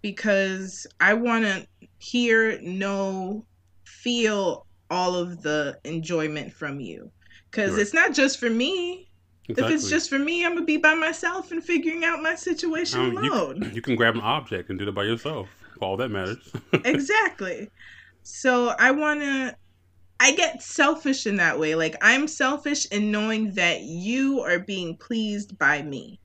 Because 0.04 0.86
I 1.00 1.16
want 1.16 1.46
to 1.46 1.66
hear, 1.98 2.62
know, 2.62 3.46
feel 3.84 4.68
all 4.92 5.16
of 5.16 5.42
the 5.42 5.80
enjoyment 5.86 6.54
from 6.54 6.80
you. 6.80 7.10
Because 7.50 7.72
right. 7.72 7.82
it's 7.82 7.94
not 7.94 8.14
just 8.14 8.40
for 8.40 8.50
me. 8.50 9.10
Exactly. 9.50 9.74
If 9.74 9.82
it's 9.82 9.90
just 9.90 10.10
for 10.10 10.20
me, 10.20 10.46
I'm 10.46 10.54
gonna 10.54 10.66
be 10.66 10.78
by 10.78 10.94
myself 10.94 11.52
and 11.52 11.64
figuring 11.64 12.06
out 12.06 12.22
my 12.22 12.36
situation 12.36 13.00
um, 13.00 13.18
alone. 13.18 13.62
You, 13.62 13.70
you, 13.72 13.82
can 13.82 13.96
grab 13.96 14.16
an 14.16 14.22
object 14.22 14.70
and 14.70 14.80
do 14.80 14.88
it 14.88 14.96
by 14.96 15.04
yourself. 15.04 15.50
all 15.82 15.98
that 15.98 16.10
matters. 16.10 16.54
exactly. 16.86 17.70
So 18.22 18.74
I 18.80 18.92
wanna. 18.92 19.56
I 20.20 20.34
get 20.36 20.64
selfish 20.64 21.28
in 21.28 21.36
that 21.38 21.60
way. 21.60 21.76
Like 21.76 21.98
I'm 22.02 22.28
selfish 22.28 22.86
in 22.92 23.12
knowing 23.12 23.54
that 23.56 23.82
you 23.82 24.40
are 24.42 24.60
being 24.60 24.96
pleased 24.96 25.58
by 25.58 25.82
me. 25.82 26.22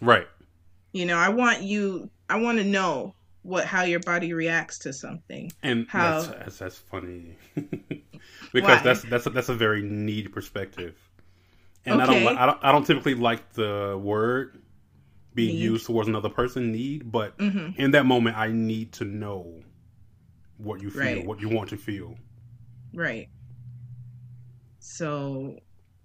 Right. 0.00 0.26
You 0.94 1.06
know, 1.06 1.18
I 1.18 1.28
want 1.28 1.62
you. 1.62 2.08
I 2.30 2.36
want 2.40 2.58
to 2.58 2.64
know 2.64 3.16
what 3.42 3.66
how 3.66 3.82
your 3.82 3.98
body 3.98 4.32
reacts 4.32 4.78
to 4.78 4.92
something. 4.92 5.50
And 5.60 5.88
how 5.88 6.22
that's 6.22 6.38
that's, 6.38 6.58
that's 6.58 6.78
funny 6.78 7.36
because 8.52 8.78
Why? 8.78 8.82
that's 8.82 9.02
that's 9.02 9.26
a, 9.26 9.30
that's 9.30 9.48
a 9.48 9.54
very 9.54 9.82
neat 9.82 10.32
perspective. 10.32 10.96
And 11.84 12.00
okay. 12.00 12.02
I 12.02 12.06
don't 12.06 12.38
I 12.38 12.46
don't 12.46 12.58
I 12.66 12.72
don't 12.72 12.86
typically 12.86 13.16
like 13.16 13.52
the 13.54 14.00
word 14.00 14.62
being 15.34 15.56
need. 15.56 15.62
used 15.62 15.84
towards 15.84 16.08
another 16.08 16.28
person 16.28 16.70
need, 16.70 17.10
but 17.10 17.36
mm-hmm. 17.38 17.78
in 17.78 17.90
that 17.90 18.06
moment 18.06 18.38
I 18.38 18.52
need 18.52 18.92
to 18.92 19.04
know 19.04 19.62
what 20.58 20.80
you 20.80 20.90
feel, 20.90 21.02
right. 21.02 21.26
what 21.26 21.40
you 21.40 21.48
want 21.48 21.70
to 21.70 21.76
feel. 21.76 22.14
Right. 22.94 23.28
So 24.78 25.58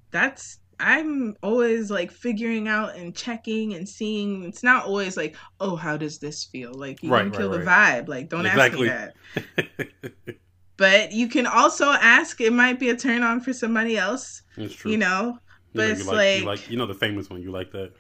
that's 0.09 0.57
I'm 0.79 1.35
always 1.43 1.91
like 1.91 2.11
figuring 2.11 2.67
out 2.67 2.95
and 2.95 3.15
checking 3.15 3.73
and 3.73 3.87
seeing. 3.87 4.43
It's 4.43 4.63
not 4.63 4.85
always 4.85 5.17
like, 5.17 5.35
oh, 5.59 5.75
how 5.75 5.97
does 5.97 6.19
this 6.19 6.43
feel? 6.43 6.73
Like 6.73 7.03
you 7.03 7.11
right, 7.11 7.23
don't 7.23 7.31
kill 7.31 7.51
right. 7.51 7.59
the 7.59 7.65
vibe. 7.65 8.07
Like 8.07 8.29
don't 8.29 8.45
exactly. 8.45 8.89
ask 8.89 9.13
me 9.35 9.83
that. 9.95 10.35
but 10.77 11.11
you 11.11 11.27
can 11.27 11.45
also 11.45 11.91
ask. 11.91 12.39
It 12.39 12.53
might 12.53 12.79
be 12.79 12.89
a 12.89 12.95
turn 12.95 13.23
on 13.23 13.41
for 13.41 13.51
somebody 13.53 13.97
else. 13.97 14.41
It's 14.57 14.73
true. 14.73 14.91
You 14.91 14.97
know. 14.97 15.39
But 15.73 15.81
you 15.81 15.87
know, 15.87 15.91
it's 15.99 16.07
like, 16.07 16.15
like, 16.15 16.39
you 16.39 16.45
like 16.45 16.69
you 16.71 16.77
know 16.77 16.85
the 16.85 16.95
famous 16.95 17.29
one. 17.29 17.41
You 17.41 17.51
like 17.51 17.71
that? 17.73 17.91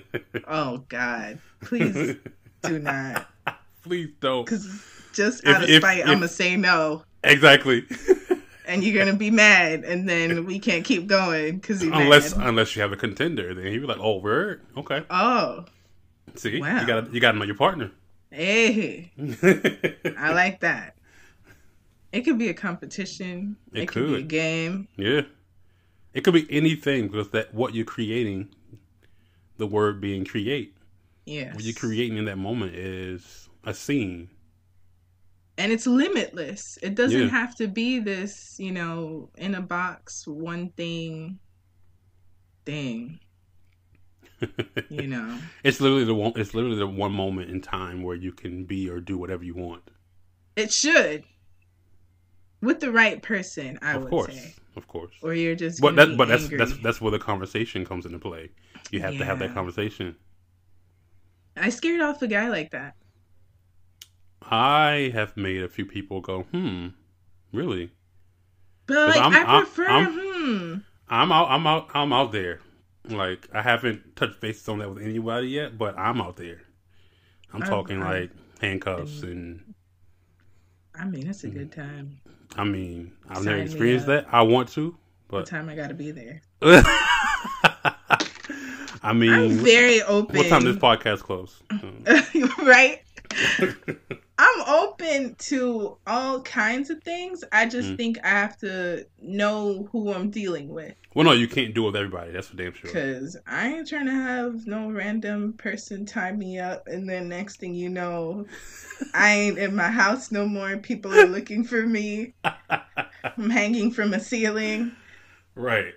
oh 0.48 0.84
God! 0.88 1.38
Please 1.60 2.16
do 2.62 2.78
not. 2.78 3.26
Please 3.82 4.10
don't. 4.20 4.44
Because 4.44 4.66
just 5.12 5.46
out 5.46 5.64
if, 5.64 5.70
of 5.70 5.76
spite, 5.76 5.98
if, 5.98 6.06
I'm 6.06 6.14
gonna 6.14 6.28
say 6.28 6.56
no. 6.56 7.02
Exactly 7.24 7.84
and 8.68 8.84
you're 8.84 9.02
gonna 9.02 9.16
be 9.16 9.30
mad, 9.30 9.84
and 9.84 10.08
then 10.08 10.44
we 10.44 10.58
can't 10.58 10.84
keep 10.84 11.06
going 11.06 11.56
because 11.56 11.82
unless 11.82 12.36
mad. 12.36 12.48
unless 12.48 12.76
you 12.76 12.82
have 12.82 12.92
a 12.92 12.96
contender, 12.96 13.54
then 13.54 13.66
you 13.72 13.80
be 13.80 13.86
like, 13.86 13.98
oh, 13.98 14.18
word, 14.18 14.62
okay, 14.76 15.02
oh, 15.10 15.64
see, 16.36 16.60
wow. 16.60 16.80
you 16.80 16.86
got 16.86 17.12
you 17.12 17.20
got 17.20 17.32
to 17.32 17.38
know 17.38 17.44
your 17.44 17.56
partner. 17.56 17.90
Hey, 18.30 19.10
I 19.18 20.32
like 20.32 20.60
that. 20.60 20.94
It 22.12 22.22
could 22.22 22.38
be 22.38 22.48
a 22.48 22.54
competition. 22.54 23.56
It, 23.72 23.84
it 23.84 23.88
could. 23.88 24.06
could 24.06 24.08
be 24.08 24.20
a 24.20 24.22
game. 24.22 24.88
Yeah, 24.96 25.22
it 26.12 26.22
could 26.22 26.34
be 26.34 26.46
anything 26.50 27.08
because 27.08 27.30
that 27.30 27.54
what 27.54 27.74
you're 27.74 27.86
creating, 27.86 28.50
the 29.56 29.66
word 29.66 30.00
being 30.00 30.24
create. 30.24 30.76
Yeah, 31.24 31.54
what 31.54 31.64
you're 31.64 31.74
creating 31.74 32.18
in 32.18 32.26
that 32.26 32.36
moment 32.36 32.74
is 32.74 33.48
a 33.64 33.72
scene 33.72 34.28
and 35.58 35.72
it's 35.72 35.86
limitless. 35.86 36.78
It 36.82 36.94
doesn't 36.94 37.20
yeah. 37.20 37.28
have 37.28 37.54
to 37.56 37.66
be 37.66 37.98
this, 37.98 38.56
you 38.58 38.72
know, 38.72 39.28
in 39.36 39.54
a 39.54 39.60
box, 39.60 40.26
one 40.26 40.70
thing 40.70 41.40
thing. 42.64 43.18
you 44.88 45.08
know. 45.08 45.38
It's 45.64 45.80
literally 45.80 46.04
the 46.04 46.14
one 46.14 46.32
it's 46.36 46.54
literally 46.54 46.78
the 46.78 46.86
one 46.86 47.12
moment 47.12 47.50
in 47.50 47.60
time 47.60 48.02
where 48.02 48.14
you 48.14 48.32
can 48.32 48.64
be 48.64 48.88
or 48.88 49.00
do 49.00 49.18
whatever 49.18 49.42
you 49.42 49.54
want. 49.54 49.90
It 50.54 50.72
should. 50.72 51.24
With 52.60 52.80
the 52.80 52.90
right 52.90 53.22
person, 53.22 53.78
I 53.82 53.94
of 53.94 54.02
would 54.02 54.10
course, 54.10 54.34
say. 54.34 54.54
Of 54.76 54.86
course. 54.86 55.14
Or 55.22 55.34
you're 55.34 55.54
just 55.54 55.80
But 55.80 55.96
that 55.96 56.16
but 56.16 56.30
angry. 56.30 56.56
that's 56.56 56.70
that's 56.70 56.82
that's 56.82 57.00
where 57.00 57.10
the 57.10 57.18
conversation 57.18 57.84
comes 57.84 58.06
into 58.06 58.18
play. 58.18 58.50
You 58.90 59.00
have 59.00 59.14
yeah. 59.14 59.20
to 59.20 59.24
have 59.24 59.38
that 59.40 59.54
conversation. 59.54 60.14
I 61.56 61.70
scared 61.70 62.00
off 62.00 62.22
a 62.22 62.28
guy 62.28 62.48
like 62.48 62.70
that. 62.70 62.94
I 64.42 65.10
have 65.14 65.36
made 65.36 65.62
a 65.62 65.68
few 65.68 65.84
people 65.84 66.20
go, 66.20 66.42
hmm, 66.42 66.88
really? 67.52 67.90
But 68.86 69.16
like, 69.16 69.20
I'm, 69.20 69.34
I 69.34 69.60
prefer, 69.60 69.86
I'm, 69.86 70.12
hmm. 70.12 70.74
I'm 71.08 71.32
out, 71.32 71.50
I'm 71.50 71.66
out, 71.66 71.90
I'm 71.94 72.12
out 72.12 72.32
there. 72.32 72.60
Like 73.04 73.48
I 73.52 73.62
haven't 73.62 74.16
touched 74.16 74.40
bases 74.40 74.68
on 74.68 74.78
that 74.78 74.92
with 74.92 75.02
anybody 75.02 75.48
yet, 75.48 75.78
but 75.78 75.98
I'm 75.98 76.20
out 76.20 76.36
there. 76.36 76.60
I'm 77.52 77.62
talking 77.62 78.02
I, 78.02 78.20
like 78.20 78.30
handcuffs 78.60 79.22
and. 79.22 79.74
I 80.94 81.04
mean, 81.04 81.26
that's 81.26 81.44
a 81.44 81.48
good 81.48 81.72
time. 81.72 82.20
I 82.56 82.64
mean, 82.64 83.12
I've 83.28 83.38
Sign 83.38 83.46
never 83.46 83.58
experienced 83.62 84.06
that. 84.06 84.26
I 84.32 84.42
want 84.42 84.68
to, 84.70 84.96
but 85.28 85.36
what 85.38 85.46
time 85.46 85.68
I 85.68 85.76
got 85.76 85.88
to 85.88 85.94
be 85.94 86.10
there. 86.10 86.42
I 89.02 89.12
mean, 89.14 89.32
I'm 89.32 89.50
very 89.50 90.02
open. 90.02 90.36
What 90.36 90.48
time 90.48 90.64
does 90.64 90.76
podcast 90.76 91.20
close? 91.20 91.62
right. 92.62 93.02
I'm 94.40 94.60
open 94.68 95.34
to 95.34 95.98
all 96.06 96.40
kinds 96.42 96.90
of 96.90 97.02
things. 97.02 97.42
I 97.50 97.66
just 97.66 97.88
mm. 97.88 97.96
think 97.96 98.18
I 98.22 98.28
have 98.28 98.56
to 98.58 99.04
know 99.20 99.88
who 99.90 100.12
I'm 100.12 100.30
dealing 100.30 100.68
with. 100.68 100.94
Well, 101.12 101.24
no, 101.24 101.32
you 101.32 101.48
can't 101.48 101.74
do 101.74 101.82
it 101.82 101.86
with 101.86 101.96
everybody. 101.96 102.30
That's 102.30 102.46
for 102.46 102.56
damn 102.56 102.72
sure. 102.72 102.88
Because 102.88 103.36
I 103.48 103.66
ain't 103.66 103.88
trying 103.88 104.06
to 104.06 104.12
have 104.12 104.64
no 104.64 104.92
random 104.92 105.54
person 105.54 106.06
tie 106.06 106.30
me 106.30 106.60
up, 106.60 106.86
and 106.86 107.08
then 107.08 107.28
next 107.28 107.56
thing 107.56 107.74
you 107.74 107.88
know, 107.88 108.46
I 109.12 109.30
ain't 109.34 109.58
in 109.58 109.74
my 109.74 109.90
house 109.90 110.30
no 110.30 110.46
more. 110.46 110.76
People 110.76 111.12
are 111.12 111.26
looking 111.26 111.64
for 111.64 111.84
me. 111.84 112.34
I'm 112.44 113.50
hanging 113.50 113.90
from 113.90 114.14
a 114.14 114.20
ceiling. 114.20 114.92
Right. 115.56 115.94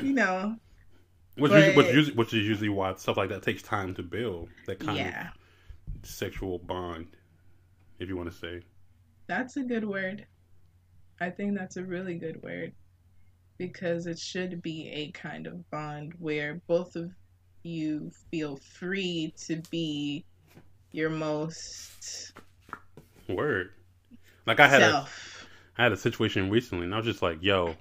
You 0.00 0.14
know. 0.14 0.56
Which, 1.36 1.50
but, 1.50 1.58
usually, 1.58 1.76
which, 1.76 1.94
usually, 1.94 2.16
which 2.16 2.28
is 2.28 2.46
usually 2.46 2.68
why 2.70 2.94
stuff 2.94 3.18
like 3.18 3.28
that 3.28 3.42
takes 3.42 3.62
time 3.62 3.94
to 3.96 4.02
build. 4.02 4.48
That 4.66 4.80
kind 4.80 4.96
yeah. 4.96 5.28
of 6.02 6.08
sexual 6.08 6.58
bond 6.58 7.08
if 7.98 8.08
you 8.08 8.16
want 8.16 8.30
to 8.30 8.36
say. 8.36 8.62
That's 9.26 9.56
a 9.56 9.62
good 9.62 9.84
word. 9.84 10.26
I 11.20 11.30
think 11.30 11.56
that's 11.56 11.76
a 11.76 11.84
really 11.84 12.14
good 12.14 12.42
word 12.42 12.72
because 13.58 14.06
it 14.06 14.18
should 14.18 14.60
be 14.62 14.88
a 14.88 15.10
kind 15.12 15.46
of 15.46 15.70
bond 15.70 16.14
where 16.18 16.60
both 16.66 16.96
of 16.96 17.12
you 17.62 18.10
feel 18.30 18.56
free 18.56 19.32
to 19.46 19.62
be 19.70 20.24
your 20.90 21.10
most 21.10 22.32
word. 23.28 23.70
Like 24.46 24.58
I 24.60 24.66
had 24.66 24.82
self. 24.82 25.46
a 25.76 25.80
I 25.80 25.84
had 25.84 25.92
a 25.92 25.96
situation 25.96 26.50
recently 26.50 26.84
and 26.84 26.94
I 26.94 26.96
was 26.96 27.06
just 27.06 27.22
like, 27.22 27.38
yo, 27.40 27.76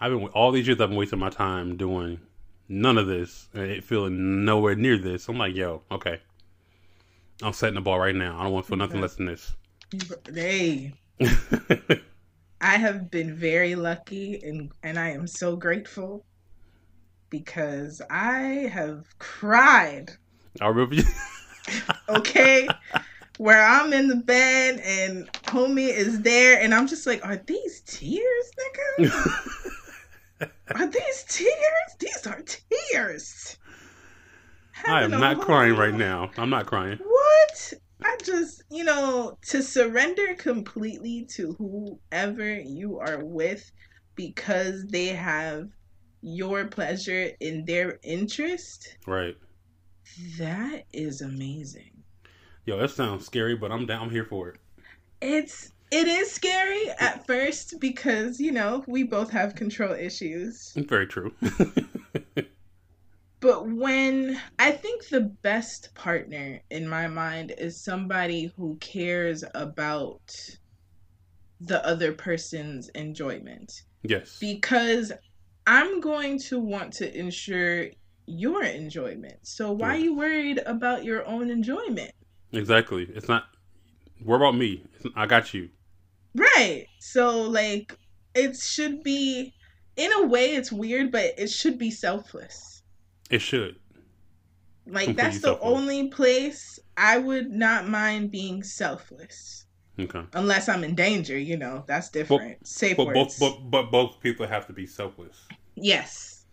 I've 0.00 0.10
been 0.10 0.26
all 0.28 0.50
these 0.50 0.66
years 0.66 0.80
I've 0.80 0.88
been 0.88 0.98
wasting 0.98 1.18
my 1.18 1.30
time 1.30 1.76
doing 1.76 2.20
none 2.68 2.98
of 2.98 3.06
this 3.06 3.48
and 3.54 3.70
it 3.70 3.84
feeling 3.84 4.44
nowhere 4.44 4.74
near 4.74 4.98
this. 4.98 5.28
I'm 5.28 5.38
like, 5.38 5.54
yo, 5.54 5.82
okay. 5.90 6.20
I'm 7.42 7.52
setting 7.52 7.74
the 7.74 7.80
ball 7.80 7.98
right 7.98 8.14
now. 8.14 8.38
I 8.38 8.44
don't 8.44 8.52
want 8.52 8.66
to 8.66 8.68
feel 8.68 8.78
nothing 8.78 9.00
less 9.00 9.14
than 9.14 9.26
this. 9.26 9.54
Hey. 10.32 10.92
I 12.60 12.76
have 12.76 13.10
been 13.10 13.34
very 13.34 13.74
lucky 13.74 14.40
and 14.42 14.70
and 14.82 14.98
I 14.98 15.10
am 15.10 15.26
so 15.26 15.56
grateful 15.56 16.26
because 17.30 18.02
I 18.10 18.68
have 18.72 19.06
cried. 19.18 20.10
I 20.60 20.68
remember 20.68 20.96
you. 20.96 21.04
okay. 22.08 22.68
Where 23.38 23.64
I'm 23.64 23.94
in 23.94 24.08
the 24.08 24.16
bed 24.16 24.80
and 24.84 25.32
homie 25.44 25.88
is 25.88 26.20
there 26.20 26.60
and 26.60 26.74
I'm 26.74 26.86
just 26.86 27.06
like, 27.06 27.24
are 27.24 27.38
these 27.38 27.80
tears, 27.86 28.50
nigga? 29.00 30.50
are 30.74 30.86
these 30.86 31.24
tears? 31.28 31.96
These 31.98 32.26
are 32.26 32.42
tears. 32.42 33.56
I 34.86 35.02
am 35.02 35.10
not 35.10 35.40
crying 35.40 35.76
right 35.76 35.94
now. 35.94 36.30
I'm 36.36 36.50
not 36.50 36.66
crying. 36.66 36.98
What? 36.98 37.72
I 38.02 38.16
just, 38.24 38.62
you 38.70 38.84
know, 38.84 39.36
to 39.48 39.62
surrender 39.62 40.34
completely 40.34 41.26
to 41.32 41.52
whoever 41.52 42.58
you 42.58 42.98
are 42.98 43.24
with 43.24 43.70
because 44.14 44.86
they 44.86 45.08
have 45.08 45.68
your 46.22 46.66
pleasure 46.66 47.30
in 47.40 47.64
their 47.64 47.98
interest. 48.02 48.96
Right. 49.06 49.36
That 50.38 50.84
is 50.92 51.20
amazing. 51.20 52.02
Yo, 52.66 52.78
that 52.78 52.90
sounds 52.90 53.26
scary, 53.26 53.56
but 53.56 53.72
I'm 53.72 53.86
down 53.86 54.02
I'm 54.02 54.10
here 54.10 54.24
for 54.24 54.50
it. 54.50 54.56
It's 55.20 55.72
it 55.90 56.06
is 56.06 56.30
scary 56.30 56.88
at 56.98 57.26
first 57.26 57.80
because, 57.80 58.38
you 58.38 58.52
know, 58.52 58.84
we 58.86 59.02
both 59.02 59.30
have 59.30 59.56
control 59.56 59.92
issues. 59.92 60.72
Very 60.76 61.06
true. 61.06 61.34
But 63.40 63.68
when 63.70 64.38
I 64.58 64.70
think 64.70 65.08
the 65.08 65.22
best 65.42 65.94
partner 65.94 66.60
in 66.70 66.86
my 66.86 67.06
mind 67.08 67.54
is 67.56 67.82
somebody 67.82 68.52
who 68.56 68.76
cares 68.80 69.42
about 69.54 70.20
the 71.60 71.84
other 71.86 72.12
person's 72.12 72.88
enjoyment. 72.90 73.72
Yes. 74.02 74.38
Because 74.40 75.12
I'm 75.66 76.00
going 76.00 76.38
to 76.40 76.58
want 76.58 76.92
to 76.94 77.18
ensure 77.18 77.86
your 78.26 78.62
enjoyment. 78.62 79.38
So 79.42 79.72
why 79.72 79.94
Yeah. 79.94 80.00
are 80.00 80.04
you 80.04 80.14
worried 80.16 80.60
about 80.66 81.04
your 81.04 81.26
own 81.26 81.50
enjoyment? 81.50 82.12
Exactly. 82.52 83.08
It's 83.14 83.28
not. 83.28 83.44
What 84.22 84.36
about 84.36 84.56
me? 84.56 84.84
It's, 84.94 85.06
I 85.16 85.26
got 85.26 85.54
you. 85.54 85.70
Right. 86.34 86.86
So 86.98 87.42
like 87.42 87.96
it 88.34 88.56
should 88.56 89.02
be 89.02 89.52
in 89.96 90.12
a 90.12 90.26
way 90.26 90.54
it's 90.54 90.70
weird, 90.70 91.10
but 91.10 91.34
it 91.38 91.50
should 91.50 91.78
be 91.78 91.90
selfless. 91.90 92.79
It 93.30 93.40
should. 93.40 93.76
Like 94.86 95.04
Completely 95.06 95.12
that's 95.14 95.40
the 95.40 95.58
selfless. 95.58 95.70
only 95.70 96.08
place 96.08 96.78
I 96.96 97.18
would 97.18 97.50
not 97.50 97.88
mind 97.88 98.30
being 98.30 98.62
selfless. 98.62 99.66
Okay. 99.98 100.22
Unless 100.32 100.68
I'm 100.68 100.84
in 100.84 100.94
danger, 100.94 101.38
you 101.38 101.56
know, 101.56 101.84
that's 101.86 102.10
different. 102.10 102.66
Safe 102.66 102.96
But 102.96 103.06
words. 103.08 103.38
both, 103.38 103.38
but, 103.38 103.70
but 103.70 103.90
both 103.90 104.20
people 104.20 104.46
have 104.46 104.66
to 104.66 104.72
be 104.72 104.86
selfless 104.86 105.52
yes. 105.76 106.46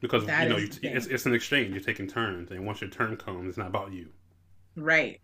because 0.00 0.26
That 0.26 0.44
you 0.44 0.48
know 0.48 0.56
you, 0.58 0.68
it's, 0.82 1.06
it's 1.06 1.26
an 1.26 1.34
exchange. 1.34 1.70
You're 1.72 1.80
taking 1.82 2.06
turns, 2.06 2.50
and 2.50 2.66
once 2.66 2.80
your 2.80 2.90
turn 2.90 3.16
comes, 3.16 3.48
it's 3.48 3.58
not 3.58 3.68
about 3.68 3.92
you. 3.92 4.08
Right. 4.76 5.20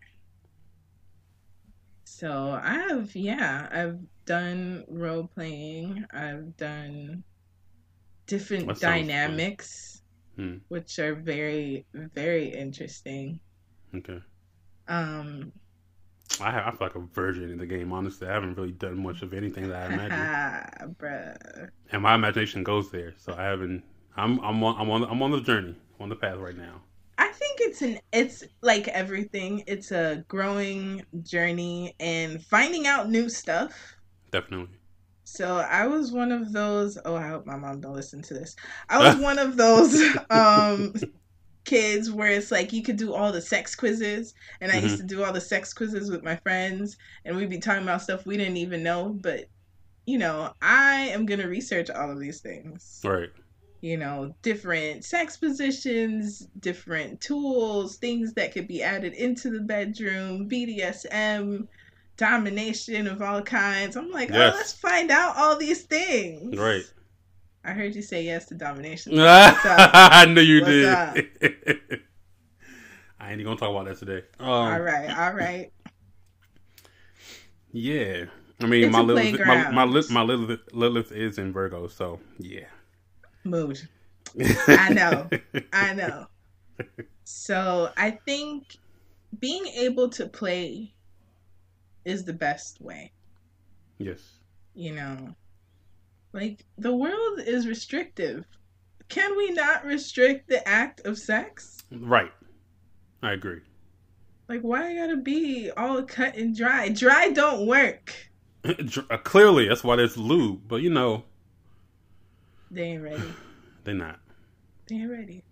So 2.05 2.51
I 2.51 2.73
have 2.89 3.15
yeah, 3.15 3.67
I've 3.71 3.99
done 4.25 4.85
role 4.87 5.27
playing. 5.27 6.05
I've 6.13 6.55
done 6.57 7.23
different 8.27 8.79
That 8.79 8.79
dynamics, 8.79 10.00
Hmm. 10.35 10.57
which 10.69 10.97
are 10.99 11.13
very 11.15 11.85
very 11.93 12.47
interesting. 12.49 13.39
Okay. 13.93 14.19
Um, 14.87 15.51
I 16.39 16.51
have, 16.51 16.67
I 16.67 16.71
feel 16.71 16.87
like 16.87 16.95
a 16.95 16.99
virgin 16.99 17.49
in 17.49 17.57
the 17.57 17.65
game. 17.65 17.91
Honestly, 17.91 18.27
I 18.27 18.31
haven't 18.33 18.55
really 18.57 18.71
done 18.71 19.01
much 19.03 19.21
of 19.21 19.33
anything 19.33 19.67
that 19.69 19.91
I 19.91 19.93
imagine, 19.93 20.95
bruh. 20.99 21.69
and 21.91 22.01
my 22.01 22.15
imagination 22.15 22.63
goes 22.63 22.89
there. 22.91 23.13
So 23.17 23.33
I 23.37 23.43
haven't. 23.43 23.83
I'm 24.15 24.39
I'm 24.39 24.63
on 24.63 24.75
I'm 24.79 24.89
on 24.89 25.03
I'm 25.03 25.21
on 25.21 25.31
the 25.31 25.41
journey, 25.41 25.75
on 25.99 26.09
the 26.09 26.15
path 26.15 26.37
right 26.37 26.57
now. 26.57 26.81
I 27.17 27.27
think 27.29 27.59
it's 27.61 27.81
an 27.81 27.99
it's 28.11 28.43
like 28.61 28.87
everything. 28.87 29.63
It's 29.67 29.91
a 29.91 30.23
growing 30.27 31.05
journey 31.23 31.95
and 31.99 32.43
finding 32.45 32.87
out 32.87 33.09
new 33.09 33.29
stuff. 33.29 33.73
Definitely. 34.31 34.77
So 35.31 35.55
I 35.55 35.87
was 35.87 36.11
one 36.11 36.33
of 36.33 36.51
those. 36.51 36.97
Oh, 37.05 37.15
I 37.15 37.29
hope 37.29 37.45
my 37.45 37.55
mom 37.55 37.79
don't 37.79 37.93
listen 37.93 38.21
to 38.23 38.33
this. 38.33 38.57
I 38.89 38.99
was 38.99 39.15
one 39.15 39.39
of 39.39 39.55
those 39.55 39.97
um 40.29 40.93
kids 41.63 42.11
where 42.11 42.27
it's 42.27 42.51
like 42.51 42.73
you 42.73 42.83
could 42.83 42.97
do 42.97 43.13
all 43.13 43.31
the 43.31 43.41
sex 43.41 43.73
quizzes, 43.73 44.33
and 44.59 44.73
I 44.73 44.79
used 44.79 44.97
to 44.97 45.03
do 45.03 45.23
all 45.23 45.31
the 45.31 45.39
sex 45.39 45.73
quizzes 45.73 46.11
with 46.11 46.21
my 46.21 46.35
friends, 46.35 46.97
and 47.23 47.37
we'd 47.37 47.49
be 47.49 47.59
talking 47.59 47.83
about 47.83 48.01
stuff 48.01 48.25
we 48.25 48.35
didn't 48.35 48.57
even 48.57 48.83
know. 48.83 49.17
But 49.21 49.45
you 50.05 50.17
know, 50.17 50.53
I 50.61 50.95
am 51.13 51.25
gonna 51.25 51.47
research 51.47 51.89
all 51.89 52.11
of 52.11 52.19
these 52.19 52.41
things. 52.41 52.99
Right. 53.01 53.29
You 53.79 53.95
know, 53.95 54.35
different 54.41 55.05
sex 55.05 55.37
positions, 55.37 56.45
different 56.59 57.21
tools, 57.21 57.95
things 57.95 58.33
that 58.33 58.51
could 58.51 58.67
be 58.67 58.83
added 58.83 59.13
into 59.13 59.49
the 59.49 59.61
bedroom, 59.61 60.49
BDSM, 60.49 61.69
domination 62.17 63.07
of 63.07 63.21
all 63.21 63.41
kinds. 63.41 63.95
I'm 63.95 64.11
like, 64.11 64.29
Yes. 64.29 64.53
oh, 64.53 64.57
let's 64.57 64.73
find 64.73 65.11
out 65.11 65.35
all 65.37 65.57
these 65.57 65.83
things. 65.83 66.57
Right. 66.57 66.83
I 67.63 67.73
heard 67.73 67.95
you 67.95 68.01
say 68.01 68.23
yes 68.23 68.45
to 68.47 68.55
domination. 68.55 69.13
I 69.17 70.25
knew 70.25 70.41
you 70.41 70.61
What's 70.61 70.71
did. 70.71 71.79
I 73.19 73.31
ain't 73.31 73.39
even 73.39 73.45
gonna 73.45 73.57
talk 73.57 73.69
about 73.69 73.85
that 73.85 73.99
today. 73.99 74.25
Um, 74.39 74.49
all 74.49 74.81
right, 74.81 75.15
all 75.15 75.33
right. 75.33 75.71
Yeah. 77.71 78.25
I 78.59 78.65
mean, 78.65 78.85
It's 78.85 78.93
my 78.93 79.01
Lilith, 79.01 79.39
my, 79.39 79.71
my, 79.71 79.83
Lilith, 79.83 80.11
my 80.11 80.21
Lilith, 80.21 80.59
Lilith 80.73 81.11
is 81.11 81.37
in 81.37 81.53
Virgo, 81.53 81.87
so 81.87 82.19
yeah. 82.39 82.65
Mood. 83.43 83.79
I 84.67 84.89
know. 84.93 85.29
I 85.73 85.93
know. 85.93 86.27
So 87.23 87.91
I 87.97 88.11
think 88.25 88.77
being 89.39 89.65
able 89.67 90.09
to 90.09 90.25
play 90.27 90.93
is 92.05 92.23
the 92.23 92.33
best 92.33 92.81
way. 92.81 93.11
Yes. 93.97 94.19
You 94.73 94.93
know, 94.95 95.35
like 96.33 96.65
the 96.77 96.95
world 96.95 97.39
is 97.39 97.67
restrictive. 97.67 98.45
Can 99.09 99.35
we 99.35 99.51
not 99.51 99.85
restrict 99.85 100.47
the 100.47 100.65
act 100.67 101.01
of 101.05 101.17
sex? 101.17 101.83
Right. 101.91 102.31
I 103.21 103.33
agree. 103.33 103.59
Like, 104.47 104.61
why 104.61 104.89
I 104.91 104.95
gotta 104.95 105.17
be 105.17 105.69
all 105.75 106.01
cut 106.03 106.35
and 106.35 106.55
dry? 106.55 106.89
Dry 106.89 107.29
don't 107.29 107.65
work. 107.67 108.13
Uh, 108.63 109.17
Clearly, 109.17 109.67
that's 109.67 109.83
why 109.83 109.95
there's 109.95 110.17
lube, 110.17 110.67
but 110.67 110.83
you 110.83 110.91
know, 110.91 111.23
They 112.69 112.83
ain't 112.83 113.01
ready. 113.01 113.33
they're 113.83 113.95
not. 113.95 114.19
They 114.87 114.97
ain't 114.97 115.09
ready. 115.09 115.43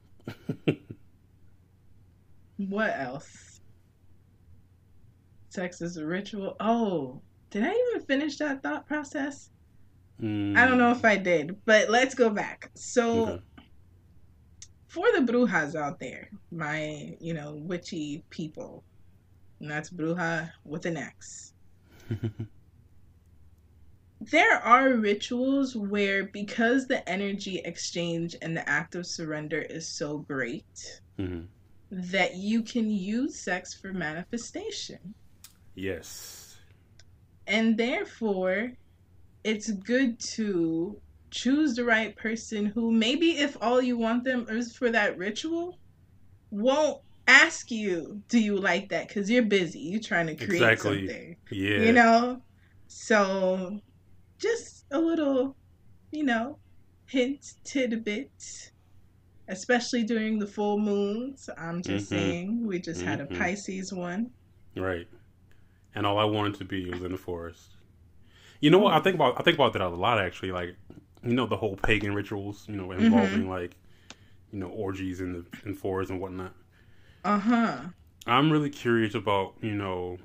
What 2.58 2.94
else? 3.00 3.49
Sex 5.60 5.82
is 5.82 5.98
a 5.98 6.06
ritual. 6.06 6.56
Oh, 6.62 7.22
did 7.52 7.64
I 7.64 7.74
even 7.74 8.06
finish 8.08 8.38
that 8.38 8.64
thought 8.64 8.88
process? 8.88 9.50
Mm, 10.22 10.56
I 10.58 10.66
don't 10.66 10.78
know 10.78 10.92
if 10.92 11.04
I 11.04 11.18
did, 11.18 11.58
but 11.66 11.90
let's 11.90 12.16
go 12.16 12.30
back. 12.30 12.72
So, 12.78 13.28
Okay. 13.28 13.44
for 14.88 15.06
the 15.12 15.30
brujas 15.30 15.76
out 15.76 16.00
there, 16.00 16.30
my, 16.50 17.14
you 17.20 17.34
know, 17.34 17.56
witchy 17.56 18.24
people, 18.30 18.86
and 19.60 19.70
that's 19.70 19.90
bruja 19.90 20.50
with 20.64 20.86
an 20.86 20.96
X. 20.96 21.54
There 24.22 24.60
are 24.60 24.94
rituals 24.96 25.76
where, 25.76 26.28
because 26.28 26.88
the 26.88 27.08
energy 27.10 27.62
exchange 27.66 28.36
and 28.42 28.56
the 28.56 28.68
act 28.68 28.96
of 28.96 29.06
surrender 29.06 29.62
is 29.62 29.90
so 29.90 30.20
great, 30.20 31.02
Mhm. 31.18 31.48
that 31.92 32.36
you 32.36 32.64
can 32.64 32.90
use 32.90 33.44
sex 33.44 33.74
for 33.74 33.92
manifestation. 33.94 35.16
Yes. 35.80 36.58
And 37.48 37.78
therefore, 37.78 38.72
it's 39.44 39.72
good 39.72 40.20
to 40.36 41.02
choose 41.32 41.76
the 41.76 41.86
right 41.86 42.16
person 42.18 42.66
who, 42.66 42.92
maybe 42.92 43.32
if 43.38 43.56
all 43.62 43.82
you 43.82 43.98
want 43.98 44.24
them 44.26 44.46
is 44.50 44.76
for 44.76 44.90
that 44.92 45.18
ritual, 45.18 45.80
won't 46.52 47.02
ask 47.28 47.72
you, 47.72 48.22
Do 48.28 48.40
you 48.40 48.58
like 48.58 48.90
that? 48.90 49.08
Because 49.08 49.30
you're 49.30 49.44
busy. 49.44 49.80
You're 49.80 50.02
trying 50.02 50.28
to 50.28 50.36
create 50.36 50.62
Exactly. 50.62 51.08
something. 51.08 51.36
Yeah. 51.52 51.82
You 51.82 51.94
know? 51.94 52.44
So, 52.88 53.80
just 54.40 54.86
a 54.92 55.00
little, 55.00 55.56
you 56.12 56.24
know, 56.24 56.60
hint, 57.08 57.46
tidbit. 57.64 58.32
Especially 59.48 60.04
during 60.04 60.40
the 60.40 60.46
full 60.48 60.78
moons. 60.78 61.50
I'm 61.58 61.82
just 61.82 62.06
Mhm. 62.12 62.16
saying, 62.16 62.68
we 62.68 62.80
just 62.80 63.02
had 63.02 63.22
a 63.22 63.26
Mhm. 63.26 63.38
Pisces 63.40 63.94
one. 63.94 64.32
Right. 64.76 65.08
And 65.96 66.06
all 66.06 66.18
I 66.20 66.24
wanted 66.26 66.56
to 66.56 66.66
be 66.66 66.90
was 66.90 67.02
in 67.02 67.12
the 67.12 67.18
forest. 67.18 67.76
You 68.62 68.70
know 68.70 68.80
what? 68.80 68.94
I 68.94 69.00
think 69.00 69.16
about 69.16 69.40
I 69.40 69.44
think 69.44 69.56
about 69.56 69.74
that 69.74 69.82
a 69.82 69.88
lot 69.90 70.20
actually. 70.20 70.52
Like, 70.52 70.76
you 71.24 71.34
know, 71.34 71.46
the 71.48 71.58
whole 71.58 71.76
pagan 71.78 72.14
rituals. 72.14 72.66
You 72.68 72.76
know, 72.76 72.92
involving 72.92 73.42
Mm-hmm. 73.42 73.50
like, 73.50 73.76
you 74.52 74.60
know, 74.60 74.68
orgies 74.68 75.22
in 75.22 75.34
the 75.34 75.46
in 75.66 75.74
forests 75.76 76.12
and 76.12 76.20
whatnot. 76.22 76.54
Uh 77.24 77.40
huh. 77.40 77.78
I'm 78.28 78.52
really 78.52 78.70
curious 78.70 79.16
about 79.16 79.56
you 79.62 79.74
know 79.74 80.18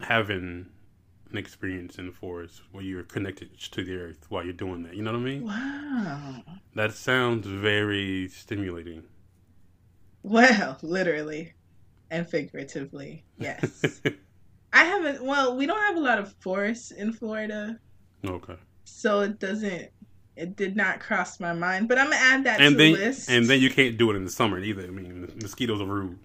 having 0.00 0.66
an 1.30 1.38
experience 1.38 1.98
in 1.98 2.06
the 2.06 2.12
forest 2.12 2.62
where 2.72 2.84
you're 2.84 3.02
connected 3.02 3.58
to 3.58 3.82
the 3.84 3.96
earth 3.96 4.26
while 4.28 4.44
you're 4.44 4.52
doing 4.52 4.82
that. 4.84 4.94
You 4.94 5.02
know 5.02 5.12
what 5.12 5.18
I 5.20 5.22
mean? 5.22 5.44
Wow. 5.46 6.42
That 6.74 6.92
sounds 6.92 7.46
very 7.46 8.28
stimulating. 8.28 9.04
Well, 10.22 10.78
literally 10.82 11.52
and 12.10 12.28
figuratively, 12.28 13.24
yes. 13.38 14.00
I 14.72 14.84
haven't, 14.84 15.24
well, 15.24 15.56
we 15.56 15.66
don't 15.66 15.80
have 15.82 15.96
a 15.96 16.00
lot 16.00 16.18
of 16.18 16.34
forests 16.40 16.90
in 16.90 17.12
Florida, 17.12 17.78
okay. 18.26 18.56
so 18.84 19.20
it 19.20 19.38
doesn't, 19.38 19.88
it 20.36 20.56
did 20.56 20.74
not 20.76 20.98
cross 21.00 21.38
my 21.38 21.52
mind, 21.52 21.88
but 21.88 21.96
I'm 21.98 22.06
going 22.06 22.18
to 22.18 22.24
add 22.24 22.44
that 22.44 22.60
And 22.60 22.72
to 22.72 22.78
then 22.78 22.92
the 22.94 22.98
list. 22.98 23.30
and 23.30 23.46
then 23.46 23.60
you 23.60 23.70
can't 23.70 23.96
do 23.96 24.10
it 24.10 24.16
in 24.16 24.24
the 24.24 24.30
summer 24.30 24.58
either. 24.58 24.82
I 24.82 24.88
mean, 24.90 25.30
mosquitoes 25.40 25.80
are 25.80 25.86
rude. 25.86 26.18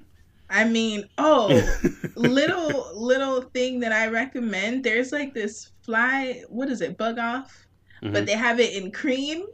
I 0.50 0.64
mean, 0.64 1.08
oh, 1.20 1.62
little, 2.16 2.90
little 2.96 3.44
thing 3.44 3.80
that 3.82 3.92
I 3.92 4.08
recommend 4.08 4.84
there's 4.84 5.12
like 5.12 5.36
this 5.36 5.70
fly, 5.84 6.42
what 6.50 6.70
is 6.70 6.82
it, 6.82 6.98
bug 6.98 7.20
off? 7.20 7.68
Mhm. 8.02 8.14
But 8.14 8.26
they 8.26 8.34
have 8.34 8.60
it 8.60 8.74
in 8.82 8.92
cream, 8.92 9.46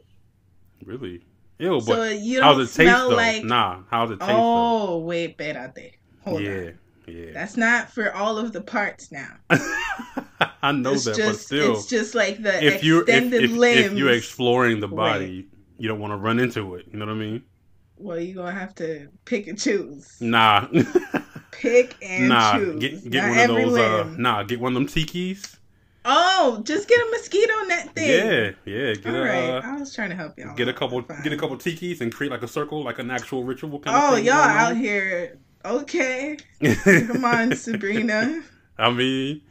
Really? 0.84 1.22
Ew, 1.58 1.80
so 1.80 1.86
but 1.96 2.20
you 2.20 2.38
don't 2.38 2.54
it 2.60 2.64
taste 2.64 2.74
smell 2.74 3.10
though? 3.10 3.16
like. 3.16 3.42
Nah, 3.44 3.82
how's 3.90 4.10
it 4.10 4.20
taste 4.20 4.30
oh, 4.32 4.98
wait, 4.98 5.36
espérate. 5.38 5.92
Hold 6.26 6.42
yeah, 6.42 6.50
on. 6.50 6.78
yeah. 7.06 7.32
That's 7.32 7.56
not 7.56 7.90
for 7.90 8.12
all 8.12 8.36
of 8.38 8.52
the 8.52 8.60
parts 8.60 9.12
now. 9.12 9.36
I 10.62 10.72
know 10.72 10.92
it's 10.94 11.04
that, 11.04 11.16
just 11.16 11.38
but 11.38 11.40
still, 11.40 11.74
it's 11.76 11.86
just 11.86 12.14
like 12.14 12.42
the 12.42 12.62
if 12.64 12.82
you 12.82 13.00
extended 13.00 13.44
if, 13.44 13.50
limbs. 13.52 13.78
if 13.86 13.92
you're 13.92 14.12
exploring 14.12 14.80
the 14.80 14.88
Wait. 14.88 14.96
body, 14.96 15.48
you 15.78 15.88
don't 15.88 16.00
want 16.00 16.12
to 16.12 16.16
run 16.16 16.38
into 16.40 16.74
it. 16.74 16.86
You 16.90 16.98
know 16.98 17.06
what 17.06 17.12
I 17.12 17.16
mean? 17.16 17.42
well, 17.98 18.18
you're 18.20 18.34
gonna 18.34 18.52
have 18.58 18.74
to 18.76 19.08
pick 19.24 19.46
and 19.46 19.58
choose. 19.58 20.16
Nah, 20.20 20.68
Pick 21.52 21.94
and 22.02 22.28
nah. 22.28 22.58
choose. 22.58 22.80
Get 22.80 23.10
get 23.10 23.28
one 23.30 23.38
of 23.38 23.48
those. 23.48 23.78
Uh, 23.78 24.14
nah, 24.18 24.42
get 24.42 24.60
one 24.60 24.72
of 24.72 24.74
them 24.74 24.86
tikis 24.88 25.56
Oh, 26.08 26.60
just 26.62 26.88
get 26.88 27.00
a 27.00 27.10
mosquito 27.10 27.52
net 27.66 27.92
thing. 27.94 28.08
Yeah, 28.08 28.50
yeah. 28.64 28.94
Get 28.94 29.06
All 29.06 29.16
a, 29.16 29.24
right. 29.24 29.64
I 29.64 29.76
was 29.76 29.92
trying 29.92 30.10
to 30.10 30.16
help 30.16 30.38
y'all. 30.38 30.54
get 30.54 30.68
a 30.68 30.72
couple, 30.72 31.02
get 31.02 31.32
a 31.32 31.36
couple 31.36 31.56
tikis 31.56 32.00
and 32.00 32.14
create 32.14 32.30
like 32.30 32.42
a 32.42 32.48
circle, 32.48 32.84
like 32.84 33.00
an 33.00 33.10
actual 33.10 33.42
ritual 33.42 33.80
kind 33.80 33.96
of 33.96 34.02
Oh, 34.04 34.14
thing. 34.14 34.24
y'all 34.24 34.36
going 34.36 34.56
out 34.56 34.76
here. 34.76 35.38
Okay. 35.66 36.36
Come 36.62 37.24
on, 37.24 37.54
Sabrina. 37.56 38.42
I 38.78 38.90
mean, 38.90 39.42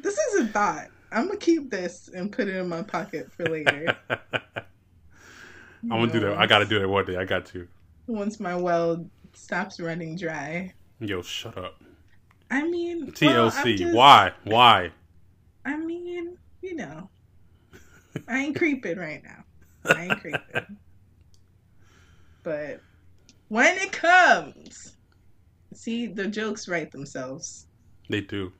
This 0.00 0.16
is 0.18 0.40
a 0.42 0.46
thought. 0.48 0.88
I'm 1.10 1.26
gonna 1.26 1.38
keep 1.38 1.70
this 1.70 2.08
and 2.08 2.30
put 2.32 2.48
it 2.48 2.56
in 2.56 2.68
my 2.68 2.82
pocket 2.82 3.30
for 3.32 3.44
later. 3.46 3.96
I'm 4.10 5.88
gonna 5.88 6.12
do 6.12 6.20
that. 6.20 6.38
I 6.38 6.46
gotta 6.46 6.64
do 6.64 6.78
that 6.78 6.88
one 6.88 7.04
day. 7.04 7.16
I 7.16 7.24
got 7.24 7.46
to. 7.46 7.68
Once 8.06 8.40
my 8.40 8.54
well 8.56 9.06
stops 9.32 9.78
running 9.80 10.16
dry. 10.16 10.72
Yo, 11.00 11.22
shut 11.22 11.56
up. 11.58 11.82
I 12.50 12.66
mean, 12.68 13.10
TLC. 13.12 13.52
I'm 13.72 13.76
just- 13.76 13.94
Why? 13.94 14.32
Why? 14.44 14.90
I 15.64 15.76
mean, 15.76 16.36
you 16.62 16.76
know, 16.76 17.08
I 18.28 18.38
ain't 18.38 18.56
creeping 18.56 18.98
right 18.98 19.22
now. 19.24 19.44
I 19.94 20.04
ain't 20.04 20.20
creeping. 20.20 20.40
But 22.42 22.80
when 23.48 23.76
it 23.78 23.92
comes, 23.92 24.96
see, 25.72 26.06
the 26.06 26.26
jokes 26.26 26.68
write 26.68 26.90
themselves. 26.92 27.66
They 28.08 28.20
do. 28.20 28.52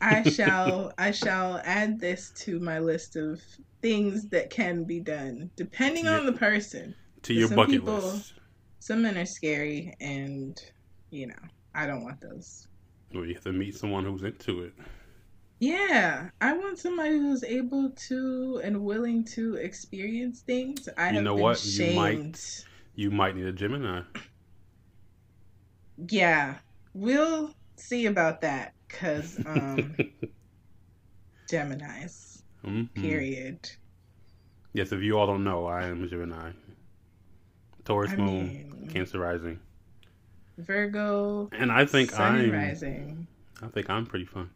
I 0.00 0.22
shall 0.30 0.92
I 0.98 1.10
shall 1.10 1.60
add 1.64 1.98
this 2.00 2.30
to 2.44 2.60
my 2.60 2.78
list 2.78 3.16
of 3.16 3.40
things 3.82 4.28
that 4.30 4.50
can 4.50 4.84
be 4.84 5.00
done 5.00 5.50
depending 5.56 6.06
on 6.06 6.26
the 6.26 6.32
person. 6.32 6.94
To 7.22 7.34
your 7.34 7.48
Some 7.48 7.56
bucket 7.56 7.72
people- 7.72 7.94
list. 7.98 8.34
Some 8.78 9.02
men 9.02 9.16
are 9.18 9.26
scary 9.26 9.94
and 10.00 10.60
you 11.10 11.26
know, 11.28 11.34
I 11.74 11.86
don't 11.86 12.04
want 12.04 12.20
those. 12.20 12.68
Well, 13.14 13.24
you 13.24 13.34
have 13.34 13.44
to 13.44 13.52
meet 13.52 13.74
someone 13.76 14.04
who's 14.04 14.22
into 14.22 14.62
it. 14.62 14.74
Yeah, 15.58 16.28
I 16.40 16.52
want 16.52 16.78
somebody 16.78 17.16
who's 17.18 17.42
able 17.42 17.90
to 18.08 18.60
and 18.62 18.84
willing 18.84 19.24
to 19.24 19.54
experience 19.54 20.40
things. 20.40 20.88
I 20.98 21.08
You 21.10 21.14
have 21.16 21.24
know 21.24 21.34
been 21.34 21.42
what? 21.42 21.64
You 21.64 21.94
might-. 21.94 22.64
You 22.96 23.10
might 23.10 23.36
need 23.36 23.46
a 23.46 23.52
Gemini. 23.52 24.00
Yeah, 26.08 26.56
we'll 26.94 27.54
see 27.76 28.06
about 28.06 28.40
that 28.40 28.72
because 28.88 29.38
um, 29.46 29.94
Gemini's. 31.48 32.42
Mhm. 32.64 32.92
Period. 32.94 33.70
Yes, 34.72 34.92
if 34.92 35.00
you 35.02 35.18
all 35.18 35.26
don't 35.26 35.44
know, 35.44 35.66
I 35.66 35.84
am 35.86 36.02
a 36.02 36.06
Gemini. 36.06 36.50
Taurus 37.84 38.12
I 38.12 38.16
moon, 38.16 38.46
mean- 38.48 38.90
Cancer 38.92 39.20
rising, 39.20 39.60
Virgo. 40.58 41.48
and 41.52 41.70
I 41.70 41.84
think 41.86 42.18
I'm. 42.18 42.50
rising. 42.50 43.26
I 43.62 43.68
think 43.68 43.88
I'm 43.88 44.06
pretty 44.06 44.24
fun. 44.24 44.50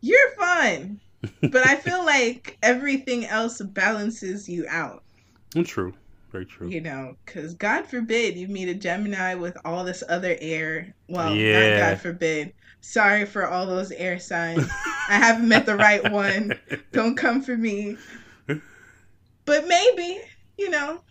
You're 0.00 0.30
fun, 0.38 1.00
but 1.42 1.66
I 1.66 1.76
feel 1.76 2.04
like 2.04 2.56
everything 2.62 3.26
else 3.26 3.60
balances 3.60 4.48
you 4.48 4.66
out. 4.68 5.02
True, 5.64 5.92
very 6.30 6.46
true. 6.46 6.68
You 6.68 6.80
know, 6.80 7.16
because 7.24 7.54
God 7.54 7.86
forbid 7.86 8.36
you 8.36 8.48
meet 8.48 8.68
a 8.68 8.74
Gemini 8.74 9.34
with 9.34 9.56
all 9.64 9.84
this 9.84 10.02
other 10.08 10.36
air. 10.40 10.94
Well, 11.08 11.34
Yeah. 11.34 11.70
not 11.78 11.78
God 11.90 12.00
forbid. 12.00 12.52
Sorry 12.80 13.26
for 13.26 13.46
all 13.46 13.66
those 13.66 13.90
air 13.92 14.18
signs. 14.18 14.68
I 15.08 15.16
haven't 15.18 15.48
met 15.48 15.66
the 15.66 15.76
right 15.76 16.10
one. 16.12 16.58
Don't 16.92 17.16
come 17.16 17.42
for 17.42 17.56
me. 17.56 17.96
But 19.44 19.66
maybe, 19.66 20.20
you 20.56 20.70
know, 20.70 21.02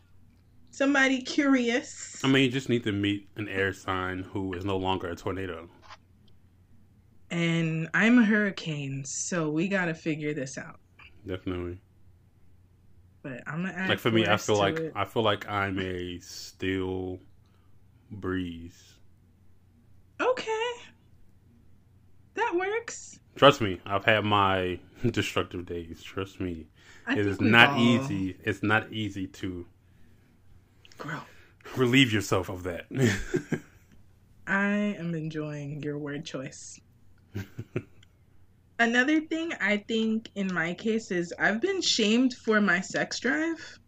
somebody 0.72 1.22
curious. 1.22 2.22
I 2.24 2.28
mean, 2.28 2.44
you 2.44 2.50
just 2.50 2.70
need 2.70 2.84
to 2.86 2.92
meet 2.92 3.28
an 3.36 3.48
air 3.48 3.74
sign 3.74 4.24
who 4.24 4.54
is 4.54 4.64
no 4.66 4.78
longer 4.78 5.10
a 5.10 5.16
tornado. 5.16 5.70
And 7.32 7.90
I'm 7.94 8.18
a 8.20 8.26
hurricane, 8.26 9.04
so 9.06 9.50
we 9.52 9.68
got 9.68 9.86
to 9.86 9.94
figure 9.94 10.34
this 10.34 10.58
out. 10.58 10.80
Definitely. 11.28 11.80
But 13.22 13.44
I'm 13.48 13.66
gonna 13.66 13.88
Like 13.90 14.00
for 14.00 14.12
me, 14.12 14.26
I 14.26 14.38
feel 14.38 14.58
like 14.58 14.78
it. 14.80 14.94
I 14.96 15.06
feel 15.06 15.24
like 15.24 15.48
I'm 15.50 15.78
a 15.80 16.20
still 16.20 17.20
breeze. 18.12 18.94
okay, 20.22 20.72
that 22.36 22.56
works. 22.56 23.20
Trust 23.36 23.62
me, 23.62 23.80
I've 23.86 24.06
had 24.06 24.24
my 24.26 24.80
destructive 25.12 25.66
days. 25.66 26.02
Trust 26.02 26.40
me, 26.40 26.68
I 27.08 27.14
it 27.14 27.26
is 27.26 27.40
not 27.42 27.72
all 27.72 27.80
easy. 27.80 28.38
It's 28.44 28.64
not 28.64 28.92
easy 28.92 29.28
to 29.28 29.66
grown. 30.98 31.22
relieve 31.76 32.12
yourself 32.14 32.50
of 32.50 32.64
that. 32.64 32.86
I 34.48 34.96
am 34.98 35.14
enjoying 35.14 35.84
your 35.84 35.98
word 35.98 36.26
choice. 36.26 36.80
Another 38.80 39.20
thing 39.20 39.52
I 39.60 39.78
think 39.78 40.32
in 40.36 40.54
my 40.54 40.74
case 40.74 41.12
is 41.12 41.34
I've 41.38 41.60
been 41.60 41.82
shamed 41.82 42.34
for 42.34 42.62
my 42.62 42.80
sex 42.80 43.20
drive 43.20 43.80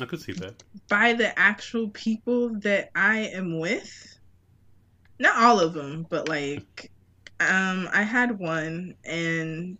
I 0.00 0.06
could 0.06 0.22
see 0.22 0.32
that. 0.32 0.62
by 0.88 1.12
the 1.12 1.38
actual 1.38 1.88
people 1.90 2.58
that 2.60 2.90
I 2.94 3.18
am 3.18 3.58
with. 3.58 4.18
Not 5.18 5.36
all 5.36 5.60
of 5.60 5.74
them, 5.74 6.06
but 6.08 6.28
like 6.28 6.90
um 7.40 7.88
I 7.92 8.02
had 8.02 8.38
one 8.38 8.94
and 9.04 9.78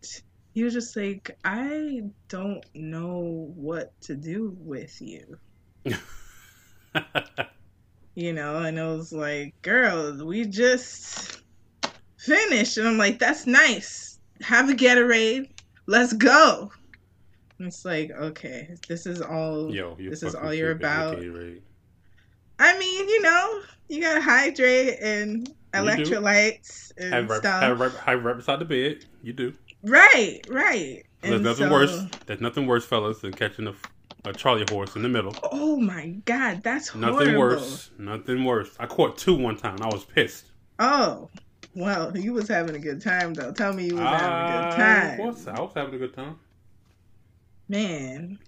he 0.52 0.64
was 0.64 0.74
just 0.74 0.96
like 0.96 1.36
I 1.44 2.02
don't 2.28 2.64
know 2.74 3.52
what 3.54 3.98
to 4.02 4.16
do 4.16 4.54
with 4.58 5.00
you. 5.00 5.38
you 8.14 8.32
know, 8.32 8.58
and 8.58 8.78
it 8.78 8.82
was 8.82 9.12
like, 9.12 9.54
girl, 9.62 10.26
we 10.26 10.44
just 10.44 11.42
finished. 12.28 12.76
And 12.78 12.86
I'm 12.86 12.98
like, 12.98 13.18
that's 13.18 13.46
nice. 13.46 14.18
Have 14.42 14.68
a 14.70 14.74
Gatorade. 14.74 15.50
Let's 15.86 16.12
go. 16.12 16.70
And 17.58 17.66
it's 17.66 17.84
like, 17.84 18.10
okay, 18.12 18.74
this 18.86 19.04
is 19.06 19.20
all. 19.20 19.74
Yo, 19.74 19.96
This 19.98 20.22
is 20.22 20.34
all 20.36 20.54
you're 20.54 20.70
about. 20.70 21.16
I 22.60 22.76
mean, 22.78 23.08
you 23.08 23.22
know, 23.22 23.60
you 23.88 24.00
gotta 24.00 24.20
hydrate 24.20 24.98
and 25.00 25.52
electrolytes 25.74 26.92
and 26.98 27.12
Have 27.14 27.30
right, 27.30 27.38
stuff. 27.38 27.62
have, 27.62 27.80
right, 27.80 27.92
have 27.92 28.24
right 28.24 28.36
beside 28.36 28.58
the 28.60 28.64
bed. 28.64 29.04
You 29.22 29.32
do. 29.32 29.54
Right, 29.82 30.40
right. 30.48 31.04
There's 31.20 31.34
And 31.34 31.44
nothing 31.44 31.66
so- 31.68 31.72
worse. 31.72 32.06
There's 32.26 32.40
nothing 32.40 32.66
worse, 32.66 32.84
fellas, 32.84 33.20
than 33.20 33.32
catching 33.32 33.66
a, 33.68 33.74
a 34.24 34.32
Charlie 34.32 34.64
horse 34.70 34.96
in 34.96 35.02
the 35.02 35.08
middle. 35.08 35.34
Oh 35.52 35.78
my 35.78 36.08
god, 36.24 36.62
that's 36.62 36.88
horrible. 36.88 37.12
Nothing 37.18 37.34
horrible. 37.34 37.62
worse. 37.62 37.90
Nothing 37.98 38.44
worse. 38.44 38.76
I 38.78 38.86
caught 38.86 39.18
two 39.18 39.34
one 39.34 39.56
time. 39.56 39.78
I 39.82 39.86
was 39.86 40.04
pissed. 40.04 40.46
Oh, 40.80 41.28
well, 41.78 42.16
you 42.16 42.32
was 42.32 42.48
having 42.48 42.74
a 42.74 42.78
good 42.80 43.00
time 43.00 43.34
though. 43.34 43.52
Tell 43.52 43.72
me 43.72 43.86
you 43.86 43.96
was 43.96 44.04
having 44.04 44.46
a 44.46 44.52
good 44.52 44.76
time. 44.76 45.18
was, 45.18 45.46
I 45.46 45.60
was 45.60 45.72
having 45.74 45.94
a 45.94 45.98
good 45.98 46.14
time. 46.14 46.36
Man, 47.68 48.38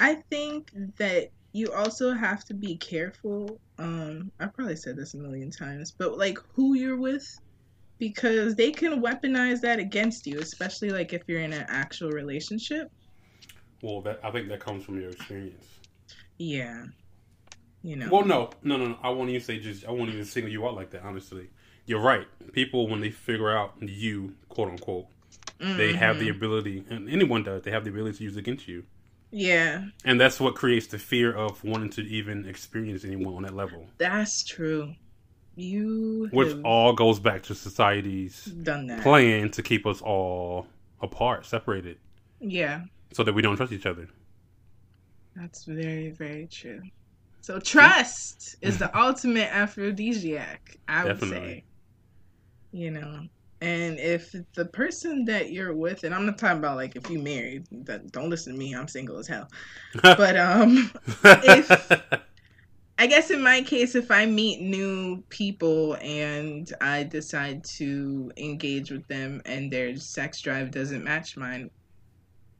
I 0.00 0.16
think 0.30 0.70
that 0.98 1.30
you 1.54 1.72
also 1.72 2.12
have 2.12 2.44
to 2.46 2.54
be 2.54 2.76
careful. 2.76 3.58
Um, 3.78 4.30
I 4.38 4.46
probably 4.46 4.76
said 4.76 4.96
this 4.96 5.14
a 5.14 5.16
million 5.16 5.50
times, 5.50 5.94
but 5.98 6.18
like 6.18 6.38
who 6.54 6.74
you're 6.74 6.98
with, 6.98 7.26
because 7.98 8.54
they 8.54 8.70
can 8.70 9.02
weaponize 9.02 9.62
that 9.62 9.78
against 9.78 10.26
you, 10.26 10.38
especially 10.38 10.90
like 10.90 11.14
if 11.14 11.22
you're 11.26 11.40
in 11.40 11.54
an 11.54 11.64
actual 11.68 12.10
relationship. 12.10 12.88
Well, 13.82 14.02
that 14.02 14.20
I 14.22 14.30
think 14.30 14.48
that 14.48 14.60
comes 14.60 14.84
from 14.84 15.00
your 15.00 15.10
experience. 15.10 15.66
Yeah, 16.36 16.84
you 17.82 17.96
know. 17.96 18.10
Well, 18.10 18.26
no, 18.26 18.50
no, 18.62 18.76
no, 18.76 18.88
no. 18.88 18.98
I 19.02 19.08
won't 19.08 19.30
even 19.30 19.40
say 19.40 19.58
just. 19.58 19.86
I 19.86 19.90
won't 19.90 20.10
even 20.10 20.24
single 20.26 20.52
you 20.52 20.66
out 20.66 20.74
like 20.74 20.90
that. 20.90 21.02
Honestly, 21.02 21.48
you're 21.86 22.00
right. 22.00 22.26
People 22.52 22.88
when 22.88 23.00
they 23.00 23.10
figure 23.10 23.50
out 23.56 23.74
you, 23.80 24.34
quote 24.48 24.70
unquote, 24.70 25.06
they 25.58 25.92
have 25.92 26.18
the 26.18 26.28
Mhm. 26.28 26.36
ability, 26.36 26.84
and 26.90 27.08
anyone 27.08 27.42
does. 27.42 27.62
They 27.62 27.70
have 27.70 27.84
the 27.84 27.90
ability 27.90 28.18
to 28.18 28.24
use 28.24 28.36
against 28.36 28.68
you, 28.68 28.84
Yeah, 29.30 29.86
and 30.04 30.20
that's 30.20 30.38
what 30.40 30.54
creates 30.54 30.86
the 30.88 30.98
fear 30.98 31.32
of 31.32 31.62
wanting 31.64 31.90
to 31.90 32.02
even 32.02 32.46
experience 32.46 33.04
anyone 33.04 33.34
on 33.34 33.42
that 33.44 33.54
level. 33.54 33.88
that's 33.98 34.44
true. 34.44 34.94
You 35.56 36.28
Which 36.32 36.52
all 36.64 36.92
goes 36.94 37.20
back 37.20 37.44
to 37.44 37.54
society's 37.54 38.44
done 38.46 38.88
that. 38.88 39.02
plan 39.02 39.50
to 39.52 39.62
keep 39.62 39.86
us 39.86 40.00
all 40.02 40.66
apart, 41.00 41.46
separated, 41.46 41.98
Yeah, 42.40 42.84
so 43.12 43.22
that 43.24 43.32
we 43.34 43.40
don't 43.42 43.56
trust 43.56 43.72
each 43.72 43.86
other. 43.86 44.08
that's 45.36 45.64
very 45.64 46.10
very 46.10 46.46
true. 46.50 46.80
So 47.40 47.58
trust 47.60 48.56
is 48.62 48.78
the 48.78 48.96
ultimate 48.98 49.48
aphrodisiac. 49.52 50.76
I 50.88 51.04
would 51.04 51.20
Definitely. 51.20 51.48
say. 51.48 51.64
You 52.74 52.90
know, 52.90 53.20
and 53.60 54.00
if 54.00 54.34
the 54.54 54.64
person 54.64 55.24
that 55.26 55.52
you're 55.52 55.72
with, 55.72 56.02
and 56.02 56.12
I'm 56.12 56.26
not 56.26 56.38
talking 56.38 56.58
about 56.58 56.76
like 56.76 56.96
if 56.96 57.08
you 57.08 57.20
married, 57.20 57.66
that 57.86 58.10
don't 58.10 58.28
listen 58.28 58.52
to 58.52 58.58
me. 58.58 58.74
I'm 58.74 58.88
single 58.88 59.16
as 59.18 59.28
hell. 59.28 59.48
But 60.02 60.36
um, 60.36 60.90
if 61.22 61.70
I 62.98 63.06
guess 63.06 63.30
in 63.30 63.40
my 63.40 63.62
case, 63.62 63.94
if 63.94 64.10
I 64.10 64.26
meet 64.26 64.60
new 64.60 65.22
people 65.28 65.96
and 66.00 66.70
I 66.80 67.04
decide 67.04 67.62
to 67.76 68.32
engage 68.36 68.90
with 68.90 69.06
them 69.06 69.40
and 69.46 69.70
their 69.70 69.96
sex 69.96 70.40
drive 70.40 70.72
doesn't 70.72 71.04
match 71.04 71.36
mine, 71.36 71.70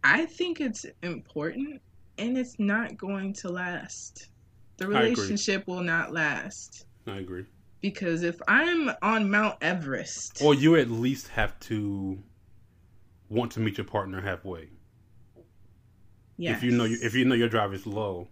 I 0.05 0.27
think 0.27 0.61
it's 0.61 0.87
important 1.03 1.83
and 2.19 2.39
it's 2.39 2.61
not 2.61 2.97
going 2.97 3.33
to 3.35 3.49
last. 3.49 4.29
The 4.77 4.87
relationship 4.87 5.67
will 5.67 5.83
not 5.83 6.13
last. 6.13 6.87
I 7.07 7.19
agree. 7.19 7.47
Because 7.85 8.23
if 8.23 8.41
I'm 8.49 8.91
on 9.03 9.31
Mount 9.31 9.57
Everest, 9.61 10.41
Or 10.43 10.55
you 10.55 10.75
at 10.77 10.91
least 10.91 11.29
have 11.29 11.61
to 11.69 12.19
want 13.29 13.53
to 13.53 13.61
meet 13.61 13.77
your 13.77 13.85
partner 13.85 14.23
halfway. 14.23 14.71
Yes. 16.39 16.57
If 16.57 16.63
you 16.63 16.71
know 16.71 16.85
you, 16.85 16.97
if 17.03 17.15
you 17.15 17.27
know 17.27 17.35
your 17.35 17.51
drive 17.51 17.75
is 17.75 17.87
low, 17.87 18.29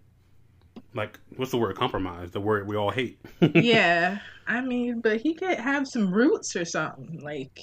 like 0.95 1.21
what's 1.37 1.51
the 1.51 1.59
word 1.59 1.77
compromise? 1.77 2.31
The 2.31 2.41
word 2.41 2.67
we 2.67 2.77
all 2.77 2.91
hate. 2.91 3.21
yeah, 3.55 4.21
I 4.47 4.63
mean, 4.63 5.03
but 5.03 5.21
he 5.21 5.35
could 5.35 5.59
have 5.59 5.87
some 5.87 6.11
roots 6.11 6.57
or 6.57 6.65
something. 6.65 7.21
Like 7.23 7.61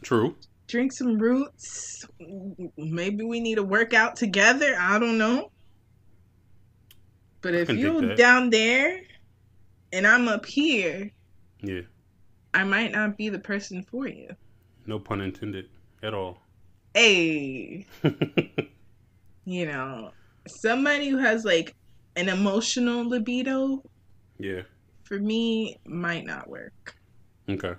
True. 0.00 0.34
drink 0.68 0.90
some 0.90 1.18
roots. 1.18 2.06
Maybe 2.78 3.24
we 3.24 3.40
need 3.40 3.56
to 3.56 3.62
work 3.62 3.92
out 3.92 4.16
together. 4.16 4.74
I 4.80 4.98
don't 4.98 5.18
know. 5.18 5.50
But 7.42 7.54
if 7.54 7.68
you 7.68 8.14
down 8.14 8.48
there 8.48 9.02
and 9.92 10.06
I'm 10.06 10.28
up 10.28 10.46
here, 10.46 11.10
Yeah. 11.62 11.82
I 12.54 12.64
might 12.64 12.92
not 12.92 13.16
be 13.16 13.28
the 13.28 13.38
person 13.38 13.82
for 13.82 14.06
you. 14.08 14.28
No 14.86 14.98
pun 14.98 15.20
intended 15.20 15.68
at 16.02 16.14
all. 16.14 16.42
Hey, 16.94 17.86
you 19.44 19.66
know, 19.66 20.12
somebody 20.48 21.08
who 21.08 21.18
has 21.18 21.44
like 21.44 21.74
an 22.16 22.28
emotional 22.28 23.08
libido 23.08 23.82
yeah. 24.38 24.62
for 25.04 25.18
me 25.18 25.78
might 25.86 26.24
not 26.26 26.48
work. 26.48 26.96
Okay. 27.48 27.74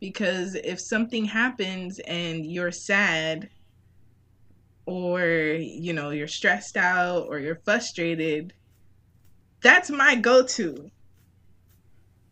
because 0.00 0.54
if 0.56 0.80
something 0.80 1.24
happens 1.24 1.98
and 2.00 2.44
you're 2.46 2.72
sad 2.72 3.48
or 4.86 5.20
you 5.22 5.92
know 5.92 6.10
you're 6.10 6.26
stressed 6.28 6.76
out 6.76 7.26
or 7.28 7.38
you're 7.38 7.60
frustrated 7.64 8.52
that's 9.62 9.90
my 9.90 10.14
go-to 10.16 10.90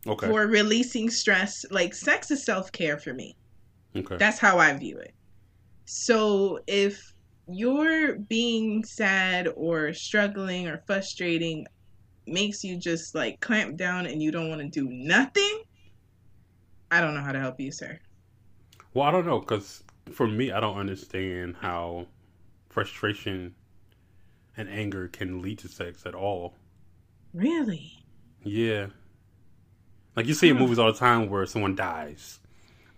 Okay. 0.07 0.27
for 0.29 0.47
releasing 0.47 1.11
stress 1.11 1.65
like 1.71 1.95
sex 1.95 2.31
is 2.31 2.45
self-care 2.45 2.99
for 2.99 3.15
me 3.15 3.37
okay. 3.97 4.17
that's 4.19 4.39
how 4.39 4.59
i 4.59 4.73
view 4.75 4.99
it 4.99 5.15
so 5.87 6.59
if 6.67 7.01
you're 7.49 8.19
being 8.19 8.85
sad 8.85 9.49
or 9.57 9.93
struggling 9.93 10.67
or 10.69 10.83
frustrating 10.87 11.67
makes 12.27 12.65
you 12.65 12.79
just 12.79 13.15
like 13.15 13.41
clamp 13.41 13.77
down 13.77 14.07
and 14.07 14.23
you 14.23 14.31
don't 14.31 14.49
want 14.49 14.61
to 14.61 14.69
do 14.69 14.89
nothing 14.91 15.63
i 16.91 17.01
don't 17.01 17.15
know 17.15 17.23
how 17.23 17.33
to 17.33 17.41
help 17.41 17.57
you 17.59 17.71
sir 17.73 17.99
Well, 18.95 19.07
I 19.07 19.11
don't 19.11 19.27
know, 19.27 19.41
because 19.41 19.83
for 20.11 20.27
me, 20.27 20.53
I 20.53 20.61
don't 20.61 20.79
understand 20.79 21.57
how 21.61 22.07
frustration 22.71 23.55
and 24.57 24.69
anger 24.69 25.09
can 25.09 25.43
lead 25.43 25.59
to 25.61 25.69
sex 25.69 26.07
at 26.07 26.15
all. 26.15 26.55
really 27.35 28.05
Yeah. 28.45 28.89
Like 30.17 30.27
you 30.27 30.35
see 30.35 30.49
in 30.49 30.57
movies 30.59 30.79
all 30.79 30.93
the 30.93 30.99
time 30.99 31.29
where 31.29 31.45
someone 31.47 31.75
dies. 31.75 32.39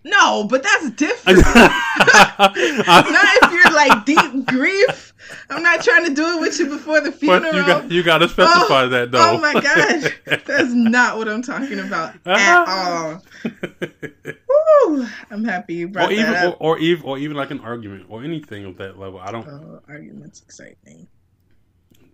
No, 0.03 0.45
but 0.45 0.63
that's 0.63 0.91
different. 0.91 1.39
not 1.45 2.53
if 2.55 3.51
you're 3.51 3.73
like 3.73 4.05
deep 4.05 4.45
grief. 4.45 5.13
I'm 5.49 5.61
not 5.63 5.83
trying 5.83 6.05
to 6.05 6.13
do 6.13 6.37
it 6.37 6.39
with 6.41 6.57
you 6.59 6.67
before 6.67 7.01
the 7.01 7.11
funeral. 7.11 7.41
But 7.51 7.55
you 7.55 7.65
got 7.65 7.91
you 7.91 8.03
got 8.03 8.17
to 8.19 8.29
specify 8.29 8.83
Oh, 8.83 8.89
that 8.89 9.07
oh 9.09 9.11
though. 9.11 9.31
oh 9.33 9.37
my 9.41 9.53
gosh, 9.53 10.11
that's 10.45 10.71
not 10.73 11.17
what 11.17 11.27
I'm 11.27 11.41
talking 11.41 11.79
about 11.79 12.13
at 12.25 12.67
all. 12.67 13.23
Woo, 14.87 15.07
I'm 15.29 15.43
happy 15.43 15.73
you 15.75 15.87
brought 15.89 16.09
or 16.09 16.13
even 16.13 16.31
that 16.31 16.45
or, 16.45 16.49
up. 16.49 16.57
or 16.61 16.79
even 16.79 17.05
or 17.05 17.17
even 17.17 17.35
like 17.35 17.51
an 17.51 17.59
argument 17.59 18.05
or 18.09 18.23
anything 18.23 18.63
of 18.65 18.77
that 18.77 18.97
level. 18.97 19.19
I 19.19 19.31
don't 19.31 19.47
Oh, 19.47 19.81
arguments 19.89 20.41
excite 20.41 20.77
me. 20.85 21.07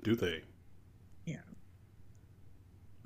do 0.04 0.16
they. 0.16 0.42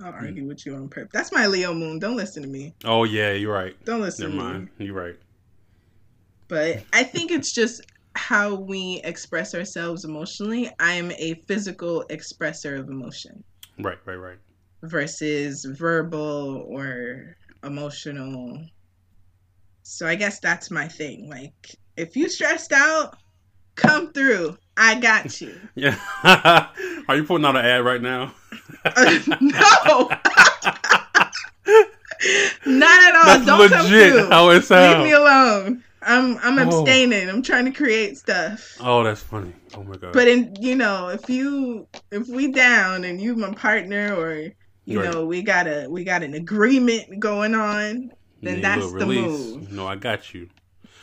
I'll 0.00 0.12
Hmm. 0.12 0.26
argue 0.26 0.46
with 0.46 0.64
you 0.64 0.74
on 0.76 0.88
purpose. 0.88 1.10
That's 1.12 1.32
my 1.32 1.46
Leo 1.46 1.74
moon. 1.74 1.98
Don't 1.98 2.16
listen 2.16 2.42
to 2.42 2.48
me. 2.48 2.74
Oh 2.84 3.04
yeah, 3.04 3.32
you're 3.32 3.52
right. 3.52 3.74
Don't 3.84 4.00
listen 4.00 4.30
Never 4.30 4.36
to 4.42 4.48
me. 4.48 4.58
mind. 4.58 4.68
You're 4.78 4.94
right. 4.94 5.16
but 6.48 6.82
I 6.94 7.02
think 7.04 7.30
it's 7.30 7.52
just 7.52 7.82
how 8.14 8.54
we 8.54 9.00
express 9.04 9.54
ourselves 9.54 10.04
emotionally. 10.04 10.70
I'm 10.80 11.10
a 11.12 11.34
physical 11.46 12.04
expresser 12.10 12.78
of 12.78 12.88
emotion 12.88 13.44
Right, 13.78 13.98
right, 14.06 14.16
right. 14.16 14.38
versus 14.82 15.64
verbal 15.64 16.64
or 16.70 17.36
emotional. 17.64 18.64
So 19.82 20.06
I 20.06 20.14
guess 20.14 20.40
that's 20.40 20.70
my 20.70 20.88
thing. 20.88 21.28
Like, 21.28 21.54
if 21.96 22.16
you 22.16 22.28
stressed 22.28 22.72
out, 22.72 23.16
come 23.78 24.12
through. 24.12 24.56
I 24.76 24.98
got 25.00 25.40
you. 25.40 25.54
Yeah. 25.74 25.96
Are 27.08 27.16
you 27.16 27.24
putting 27.24 27.44
out 27.46 27.56
an 27.56 27.64
ad 27.64 27.84
right 27.84 28.02
now? 28.02 28.32
Uh, 28.84 29.18
no, 29.40 30.10
not 32.66 33.02
at 33.02 33.14
all. 33.14 33.24
That's 33.24 33.46
Don't 33.46 33.68
come 33.70 33.84
legit 33.86 34.12
through. 34.12 34.28
how 34.30 34.50
it 34.50 34.68
Leave 34.70 34.98
me 35.04 35.12
alone. 35.12 35.82
I'm 36.02 36.38
I'm 36.38 36.58
Oh. 36.58 36.80
abstaining. 36.80 37.28
I'm 37.28 37.42
trying 37.42 37.64
to 37.64 37.70
create 37.72 38.16
stuff. 38.16 38.76
Oh, 38.80 39.02
that's 39.02 39.20
funny. 39.20 39.52
Oh 39.74 39.82
my 39.82 39.96
god. 39.96 40.12
But 40.12 40.28
in 40.28 40.54
you 40.60 40.74
know, 40.76 41.08
if 41.08 41.28
you 41.28 41.88
if 42.12 42.28
we 42.28 42.52
down 42.52 43.04
and 43.04 43.20
you 43.20 43.34
my 43.36 43.52
partner 43.54 44.14
or 44.14 44.52
you 44.84 45.02
know, 45.02 45.26
we 45.26 45.42
got 45.42 45.66
a 45.66 45.86
we 45.88 46.04
got 46.04 46.22
an 46.22 46.34
agreement 46.34 47.18
going 47.20 47.54
on, 47.54 48.10
then 48.42 48.60
Yeah, 48.60 48.76
that's 48.76 48.92
the 48.92 49.06
move. 49.06 49.70
No, 49.72 49.86
I 49.86 49.96
got 49.96 50.32
you. 50.32 50.48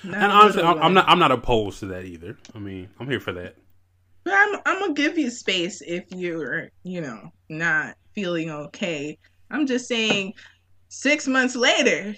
Not 0.06 0.22
and 0.22 0.32
honestly, 0.32 0.64
I'm, 0.64 0.82
I'm 0.82 0.94
not. 0.94 1.08
I'm 1.08 1.20
not 1.20 1.32
opposed 1.32 1.80
to 1.80 1.88
that 1.88 2.06
either. 2.06 2.38
I 2.54 2.60
mean, 2.60 2.90
I'm 3.00 3.10
here 3.10 3.20
for 3.20 3.34
that. 3.34 3.56
But 4.24 4.34
I'm 4.34 4.56
I'm 4.66 4.80
gonna 4.80 4.94
give 4.94 5.18
you 5.18 5.30
space 5.30 5.82
if 5.82 6.06
you're, 6.10 6.70
you 6.84 7.02
know, 7.02 7.32
not 7.50 7.96
feeling 8.14 8.50
okay. 8.50 9.18
I'm 9.52 9.68
just 9.68 9.88
saying 9.88 10.34
six 10.90 11.28
months 11.28 11.56
later, 11.56 12.16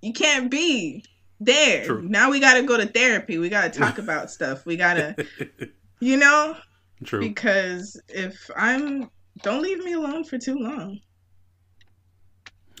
you 0.00 0.12
can't 0.12 0.50
be 0.50 1.04
there. 1.40 1.84
True. 1.84 2.02
Now 2.02 2.30
we 2.30 2.40
gotta 2.40 2.62
go 2.62 2.76
to 2.76 2.86
therapy. 2.86 3.38
We 3.38 3.48
gotta 3.48 3.70
talk 3.70 3.98
about 3.98 4.30
stuff. 4.30 4.66
We 4.66 4.76
gotta 4.76 5.14
you 6.00 6.16
know? 6.16 6.56
True. 7.04 7.20
Because 7.20 8.00
if 8.08 8.50
I'm 8.56 9.08
don't 9.42 9.62
leave 9.62 9.84
me 9.84 9.92
alone 9.92 10.24
for 10.24 10.38
too 10.38 10.56
long. 10.56 11.00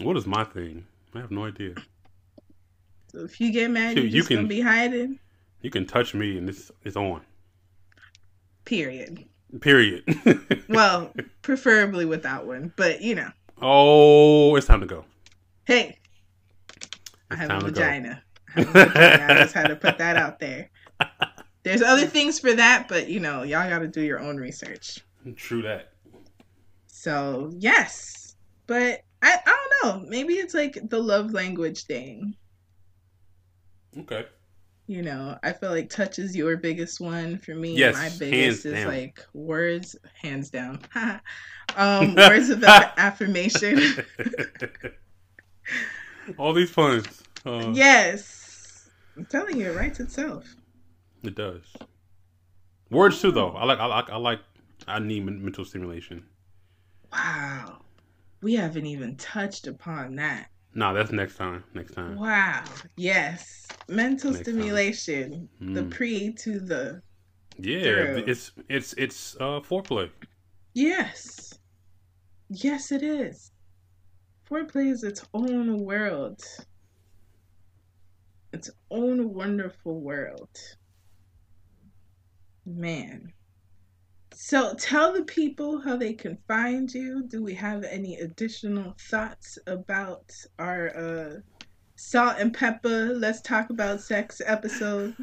What 0.00 0.16
is 0.16 0.26
my 0.26 0.44
thing? 0.44 0.86
I 1.14 1.20
have 1.20 1.30
no 1.30 1.44
idea. 1.44 1.74
So 3.12 3.24
if 3.24 3.40
you 3.40 3.50
get 3.52 3.70
mad, 3.70 3.96
Dude, 3.96 4.06
you 4.12 4.20
just 4.20 4.28
gonna 4.28 4.42
can- 4.42 4.48
be 4.48 4.60
hiding. 4.60 5.18
You 5.60 5.70
can 5.70 5.86
touch 5.86 6.14
me 6.14 6.38
and 6.38 6.48
it's 6.48 6.70
it's 6.82 6.96
on. 6.96 7.20
Period. 8.64 9.24
Period. 9.60 10.04
Well, 10.68 11.12
preferably 11.42 12.06
without 12.06 12.46
one, 12.46 12.72
but 12.76 13.02
you 13.02 13.14
know, 13.14 13.28
oh, 13.60 14.56
it's 14.56 14.66
time 14.66 14.80
to 14.80 14.86
go. 14.86 15.04
hey, 15.64 15.98
I 17.30 17.36
have 17.36 17.50
a 17.50 17.60
vagina. 17.60 18.22
I 18.56 18.60
have 18.60 18.68
a 18.68 18.72
vagina. 18.88 19.26
I 19.28 19.34
just 19.42 19.52
had 19.54 19.66
to 19.68 19.76
put 19.76 19.98
that 19.98 20.16
out 20.16 20.38
there. 20.38 20.70
There's 21.62 21.82
other 21.82 22.06
things 22.06 22.38
for 22.38 22.54
that, 22.54 22.88
but 22.88 23.08
you 23.08 23.20
know, 23.20 23.42
y'all 23.42 23.68
got 23.68 23.80
to 23.80 23.88
do 23.88 24.00
your 24.00 24.18
own 24.20 24.38
research. 24.38 25.00
True 25.36 25.60
that. 25.62 25.92
So 26.86 27.50
yes, 27.58 28.36
but 28.66 29.02
I 29.20 29.36
I 29.44 29.66
don't 29.82 30.00
know. 30.02 30.08
Maybe 30.08 30.34
it's 30.34 30.54
like 30.54 30.78
the 30.88 31.02
love 31.02 31.32
language 31.32 31.84
thing. 31.84 32.34
Okay. 33.98 34.26
You 34.86 35.02
know, 35.02 35.38
I 35.42 35.52
feel 35.52 35.70
like 35.70 35.90
touch 35.90 36.18
is 36.18 36.36
your 36.36 36.56
biggest 36.56 37.00
one 37.00 37.38
for 37.38 37.54
me. 37.54 37.76
Yes, 37.76 37.94
my 37.94 38.10
biggest 38.18 38.66
is 38.66 38.74
down. 38.74 38.88
like 38.88 39.24
words, 39.32 39.96
hands 40.20 40.50
down. 40.50 40.80
um, 41.76 42.14
words 42.16 42.50
of 42.50 42.62
affirmation. 42.64 43.80
All 46.38 46.52
these 46.52 46.70
puns. 46.70 47.06
Uh, 47.46 47.70
yes, 47.72 48.90
I'm 49.16 49.24
telling 49.26 49.58
you, 49.58 49.70
it 49.70 49.76
writes 49.76 50.00
itself. 50.00 50.44
It 51.22 51.36
does. 51.36 51.62
Words 52.90 53.20
too, 53.20 53.30
though. 53.30 53.52
I 53.52 53.64
like. 53.64 53.78
I 53.78 53.86
like. 53.86 54.10
I 54.10 54.16
like. 54.16 54.40
I 54.88 54.98
need 54.98 55.24
mental 55.24 55.64
stimulation. 55.64 56.24
Wow, 57.12 57.82
we 58.42 58.54
haven't 58.54 58.86
even 58.86 59.16
touched 59.16 59.66
upon 59.68 60.16
that. 60.16 60.48
Nah, 60.74 60.92
that's 60.92 61.12
next 61.12 61.36
time. 61.36 61.64
Next 61.74 61.92
time. 61.92 62.18
Wow, 62.18 62.64
yes, 62.96 63.66
mental 63.88 64.32
Next 64.32 64.40
stimulation, 64.40 65.48
the 65.72 65.84
Mm. 65.84 65.90
pre 65.90 66.32
to 66.34 66.60
the 66.60 67.02
Yeah, 67.58 67.82
Through. 67.82 68.24
it's 68.26 68.52
it's 68.68 68.92
it's 68.94 69.36
uh 69.36 69.60
foreplay. 69.60 70.10
yes, 70.74 71.52
yes, 72.48 72.92
it 72.92 73.02
is. 73.02 73.52
Foreplay 74.48 74.90
is 74.90 75.02
its 75.04 75.24
own 75.34 75.80
world, 75.84 76.40
its 78.52 78.70
own 78.90 79.34
wonderful 79.34 80.00
world. 80.00 80.48
Man. 82.66 83.32
So 84.34 84.74
tell 84.74 85.12
the 85.12 85.24
people 85.24 85.80
how 85.80 85.96
they 85.96 86.12
can 86.12 86.38
find 86.48 86.92
you. 86.92 87.24
Do 87.26 87.42
we 87.42 87.54
have 87.54 87.84
any 87.84 88.16
additional 88.16 88.94
thoughts 88.98 89.58
about 89.66 90.32
our 90.58 90.96
uh 90.96 91.40
salt 91.96 92.36
and 92.38 92.52
pepper 92.52 93.14
let's 93.14 93.40
talk 93.40 93.70
about 93.70 94.00
sex 94.00 94.40
episode? 94.44 95.14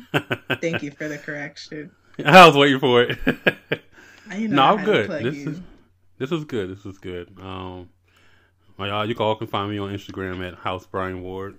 Thank 0.61 0.83
you 0.83 0.91
for 0.91 1.07
the 1.07 1.17
correction. 1.17 1.91
I 2.25 2.45
was 2.47 2.55
waiting 2.55 2.79
for 2.79 3.03
it. 3.03 3.17
I 4.29 4.33
didn't 4.35 4.51
no, 4.51 4.55
know 4.55 4.77
I'm 4.77 4.85
good. 4.85 5.09
This 5.23 5.35
you. 5.35 5.49
is 5.51 5.61
this 6.17 6.31
is 6.31 6.43
good. 6.43 6.69
This 6.69 6.85
is 6.85 6.97
good. 6.97 7.33
Um, 7.39 7.89
y'all, 8.77 9.05
you 9.05 9.15
all 9.15 9.35
can 9.35 9.47
find 9.47 9.71
me 9.71 9.79
on 9.79 9.91
Instagram 9.91 10.45
at 10.45 10.55
House 10.55 10.85
Bryan 10.85 11.21
Ward. 11.21 11.57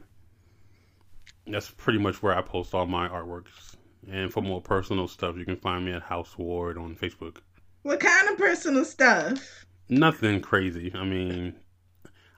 that's 1.47 1.71
pretty 1.71 1.99
much 1.99 2.23
where 2.23 2.37
I 2.37 2.43
post 2.43 2.75
all 2.75 2.87
my 2.87 3.09
artworks. 3.09 3.70
And 4.09 4.33
for 4.33 4.41
more 4.41 4.61
personal 4.61 5.09
stuff, 5.09 5.37
you 5.37 5.45
can 5.45 5.57
find 5.57 5.85
me 5.85 5.93
at 5.93 6.03
House 6.03 6.39
Ward 6.39 6.79
on 6.79 6.97
Facebook. 6.97 7.39
What 7.83 8.01
kind 8.01 8.29
of 8.29 8.39
personal 8.39 8.85
stuff? 8.85 9.65
Nothing 9.89 10.41
crazy. 10.41 10.93
I 10.95 11.05
mean, 11.05 11.55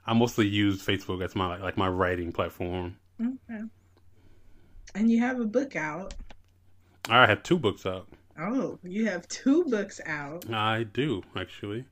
I 0.05 0.13
mostly 0.13 0.47
use 0.47 0.85
Facebook 0.85 1.23
as 1.23 1.35
my 1.35 1.57
like 1.57 1.77
my 1.77 1.87
writing 1.87 2.31
platform. 2.31 2.97
Okay. 3.21 3.61
And 4.95 5.11
you 5.11 5.19
have 5.19 5.39
a 5.39 5.45
book 5.45 5.75
out. 5.75 6.13
I 7.09 7.25
have 7.27 7.43
two 7.43 7.57
books 7.57 7.85
out. 7.85 8.07
Oh, 8.39 8.79
you 8.83 9.05
have 9.07 9.27
two 9.27 9.65
books 9.65 10.01
out. 10.05 10.49
I 10.51 10.83
do 10.83 11.23
actually. 11.35 11.85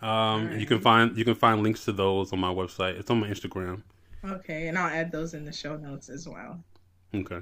Um, 0.00 0.48
right. 0.48 0.58
you 0.58 0.66
can 0.66 0.80
find 0.80 1.16
you 1.16 1.24
can 1.24 1.36
find 1.36 1.62
links 1.62 1.84
to 1.84 1.92
those 1.92 2.32
on 2.32 2.40
my 2.40 2.52
website. 2.52 2.98
It's 2.98 3.10
on 3.10 3.20
my 3.20 3.28
Instagram. 3.28 3.82
Okay, 4.24 4.68
and 4.68 4.78
I'll 4.78 4.90
add 4.90 5.12
those 5.12 5.34
in 5.34 5.44
the 5.44 5.52
show 5.52 5.76
notes 5.76 6.08
as 6.08 6.28
well. 6.28 6.62
Okay. 7.14 7.40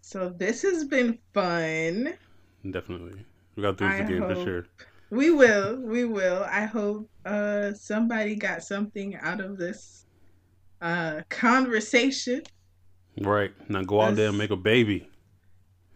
So 0.00 0.30
this 0.30 0.62
has 0.62 0.84
been 0.84 1.18
fun. 1.34 2.14
Definitely, 2.70 3.24
we 3.56 3.62
got 3.62 3.78
to 3.78 3.84
do 3.84 3.90
this 3.90 4.00
I 4.00 4.04
again 4.04 4.34
for 4.34 4.44
sure. 4.44 4.66
We 5.10 5.30
will. 5.30 5.80
We 5.80 6.04
will. 6.04 6.44
I 6.44 6.66
hope 6.66 7.08
uh, 7.24 7.72
somebody 7.72 8.36
got 8.36 8.62
something 8.62 9.16
out 9.16 9.40
of 9.40 9.58
this 9.58 10.04
uh, 10.80 11.22
conversation. 11.28 12.42
Right 13.20 13.52
now, 13.68 13.82
go 13.82 14.00
out 14.00 14.16
there 14.16 14.28
and 14.28 14.38
make 14.38 14.50
a 14.50 14.56
baby 14.56 15.08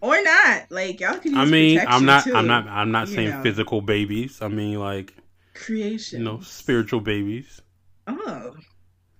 or 0.02 0.22
not. 0.22 0.70
Like 0.70 1.00
y'all 1.00 1.18
can. 1.18 1.34
I 1.36 1.46
mean, 1.46 1.80
I'm 1.86 2.04
not. 2.04 2.24
Too, 2.24 2.34
I'm 2.34 2.46
not. 2.46 2.66
I'm 2.66 2.90
not 2.90 3.08
saying 3.08 3.30
know. 3.30 3.42
physical 3.42 3.80
babies. 3.80 4.42
I 4.42 4.48
mean, 4.48 4.78
like 4.78 5.14
creation. 5.54 6.18
You 6.18 6.24
know, 6.24 6.40
spiritual 6.40 7.00
babies. 7.00 7.62
Oh, 8.06 8.54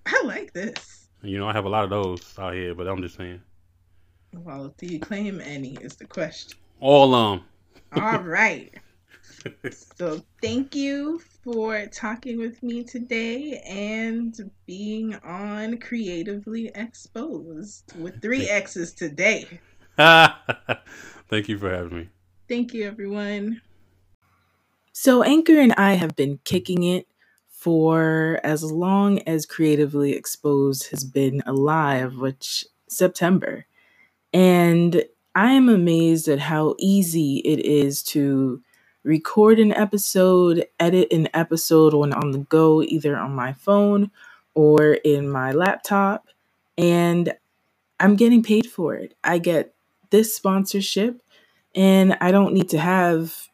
I 0.05 0.21
like 0.25 0.53
this. 0.53 1.07
You 1.23 1.39
know, 1.39 1.47
I 1.47 1.53
have 1.53 1.65
a 1.65 1.69
lot 1.69 1.85
of 1.85 1.89
those 1.89 2.37
out 2.37 2.53
here, 2.53 2.75
but 2.75 2.87
I'm 2.87 3.01
just 3.01 3.15
saying. 3.15 3.41
Well, 4.33 4.73
do 4.77 4.87
you 4.87 4.99
claim 4.99 5.39
any? 5.41 5.77
Is 5.81 5.95
the 5.95 6.05
question. 6.05 6.57
All 6.79 7.13
um. 7.13 7.43
All 7.93 8.19
right. 8.19 8.73
so 9.69 10.21
thank 10.41 10.75
you 10.75 11.21
for 11.43 11.85
talking 11.87 12.39
with 12.39 12.63
me 12.63 12.83
today 12.83 13.61
and 13.67 14.51
being 14.65 15.15
on 15.23 15.77
Creatively 15.77 16.71
Exposed 16.73 17.93
with 17.97 18.21
three 18.21 18.49
X's 18.49 18.93
today. 18.93 19.59
Thank 19.97 21.49
you 21.49 21.57
for 21.57 21.69
having 21.69 21.97
me. 21.97 22.09
Thank 22.47 22.73
you, 22.73 22.87
everyone. 22.87 23.61
So, 24.91 25.23
Anchor 25.23 25.59
and 25.59 25.73
I 25.73 25.93
have 25.93 26.15
been 26.15 26.39
kicking 26.43 26.83
it 26.83 27.07
for 27.49 28.39
as 28.43 28.63
long 28.63 29.19
as 29.19 29.45
Creatively 29.45 30.13
Exposed 30.13 30.89
has 30.91 31.03
been 31.03 31.41
alive, 31.45 32.17
which 32.17 32.65
September. 32.87 33.65
And 34.33 35.03
I 35.35 35.51
am 35.53 35.69
amazed 35.69 36.27
at 36.27 36.39
how 36.39 36.75
easy 36.79 37.37
it 37.39 37.59
is 37.59 38.03
to 38.03 38.61
record 39.03 39.59
an 39.59 39.73
episode, 39.73 40.65
edit 40.79 41.11
an 41.11 41.27
episode 41.33 41.93
when 41.93 42.13
on 42.13 42.31
the 42.31 42.39
go, 42.39 42.81
either 42.81 43.17
on 43.17 43.35
my 43.35 43.53
phone 43.53 44.11
or 44.53 44.93
in 44.93 45.29
my 45.29 45.51
laptop. 45.51 46.27
And 46.77 47.33
I'm 47.99 48.15
getting 48.15 48.43
paid 48.43 48.67
for 48.67 48.95
it. 48.95 49.15
I 49.23 49.37
get 49.37 49.73
this 50.09 50.35
sponsorship 50.35 51.21
and 51.75 52.17
I 52.21 52.31
don't 52.31 52.53
need 52.53 52.69
to 52.69 52.79
have, 52.79 53.49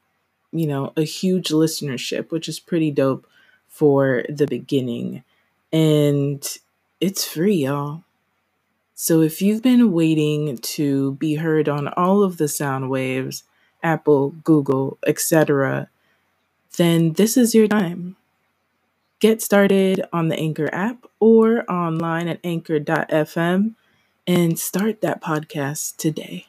you 0.51 0.67
know, 0.67 0.93
a 0.97 1.03
huge 1.03 1.49
listenership, 1.49 2.32
which 2.32 2.49
is 2.49 2.59
pretty 2.59 2.91
dope 2.91 3.27
for 3.67 4.23
the 4.30 4.47
beginning. 4.47 5.23
And 5.71 6.45
it's 6.99 7.25
free, 7.25 7.65
y'all. 7.65 8.03
So 9.02 9.22
if 9.22 9.41
you've 9.41 9.62
been 9.62 9.93
waiting 9.93 10.58
to 10.76 11.14
be 11.14 11.36
heard 11.36 11.70
on 11.70 11.88
all 11.88 12.22
of 12.22 12.36
the 12.36 12.50
sound 12.50 12.89
waves, 12.89 13.45
Apple, 13.82 14.32
Google, 14.43 14.97
etc., 15.08 15.88
then 16.76 17.14
this 17.14 17.38
is 17.38 17.56
your 17.56 17.70
time. 17.70 18.18
Get 19.22 19.41
started 19.41 20.04
on 20.12 20.28
the 20.28 20.38
Anchor 20.38 20.70
app 20.74 21.06
or 21.22 21.64
online 21.72 22.28
at 22.28 22.41
anchor.fm 22.43 23.76
and 24.28 24.60
start 24.60 25.00
that 25.00 25.22
podcast 25.24 25.95
today. 25.95 26.47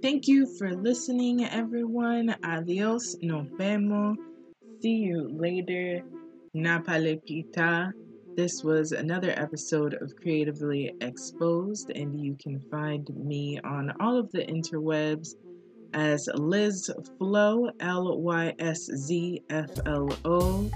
Thank 0.00 0.28
you 0.28 0.46
for 0.46 0.74
listening, 0.74 1.44
everyone. 1.44 2.34
Adios, 2.42 3.16
nos 3.20 3.48
vemos. 3.58 4.16
See 4.80 4.96
you 4.96 5.28
later. 5.28 6.00
Napalepita. 6.56 7.92
This 8.36 8.64
was 8.64 8.92
another 8.92 9.30
episode 9.36 9.94
of 9.94 10.16
Creatively 10.16 10.94
Exposed, 11.00 11.90
and 11.90 12.18
you 12.18 12.36
can 12.42 12.60
find 12.70 13.08
me 13.14 13.60
on 13.64 13.92
all 14.00 14.18
of 14.18 14.30
the 14.32 14.44
interwebs 14.46 15.34
as 15.94 16.28
Lysz 16.34 16.90
Flo, 17.18 17.68
L 17.80 18.20
Y 18.20 18.54
S 18.58 18.86
Z 18.86 19.42
F 19.50 19.70
L 19.86 20.08
O, 20.24 20.70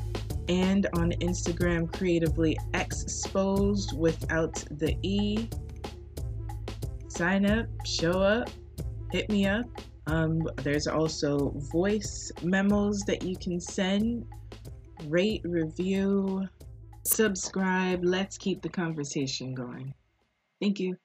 and 0.49 0.87
on 0.95 1.13
Instagram, 1.21 1.93
Creatively 1.93 2.59
Exposed 2.75 3.97
without 3.99 4.55
the 4.73 4.97
E. 5.03 5.49
Sign 7.09 7.47
up, 7.47 7.67
show 7.85 8.21
up 8.21 8.51
hit 9.11 9.31
me 9.31 9.47
up. 9.47 9.67
Um, 10.07 10.43
there's 10.57 10.87
also 10.87 11.51
voice 11.73 12.31
memos 12.43 13.01
that 13.07 13.23
you 13.23 13.37
can 13.37 13.61
send. 13.61 14.27
Rate, 15.07 15.43
review, 15.45 16.49
subscribe. 17.07 18.05
Let's 18.05 18.39
keep 18.39 18.63
the 18.63 18.69
conversation 18.69 19.55
going. 19.55 19.95
Thank 20.61 20.81
you. 20.81 20.97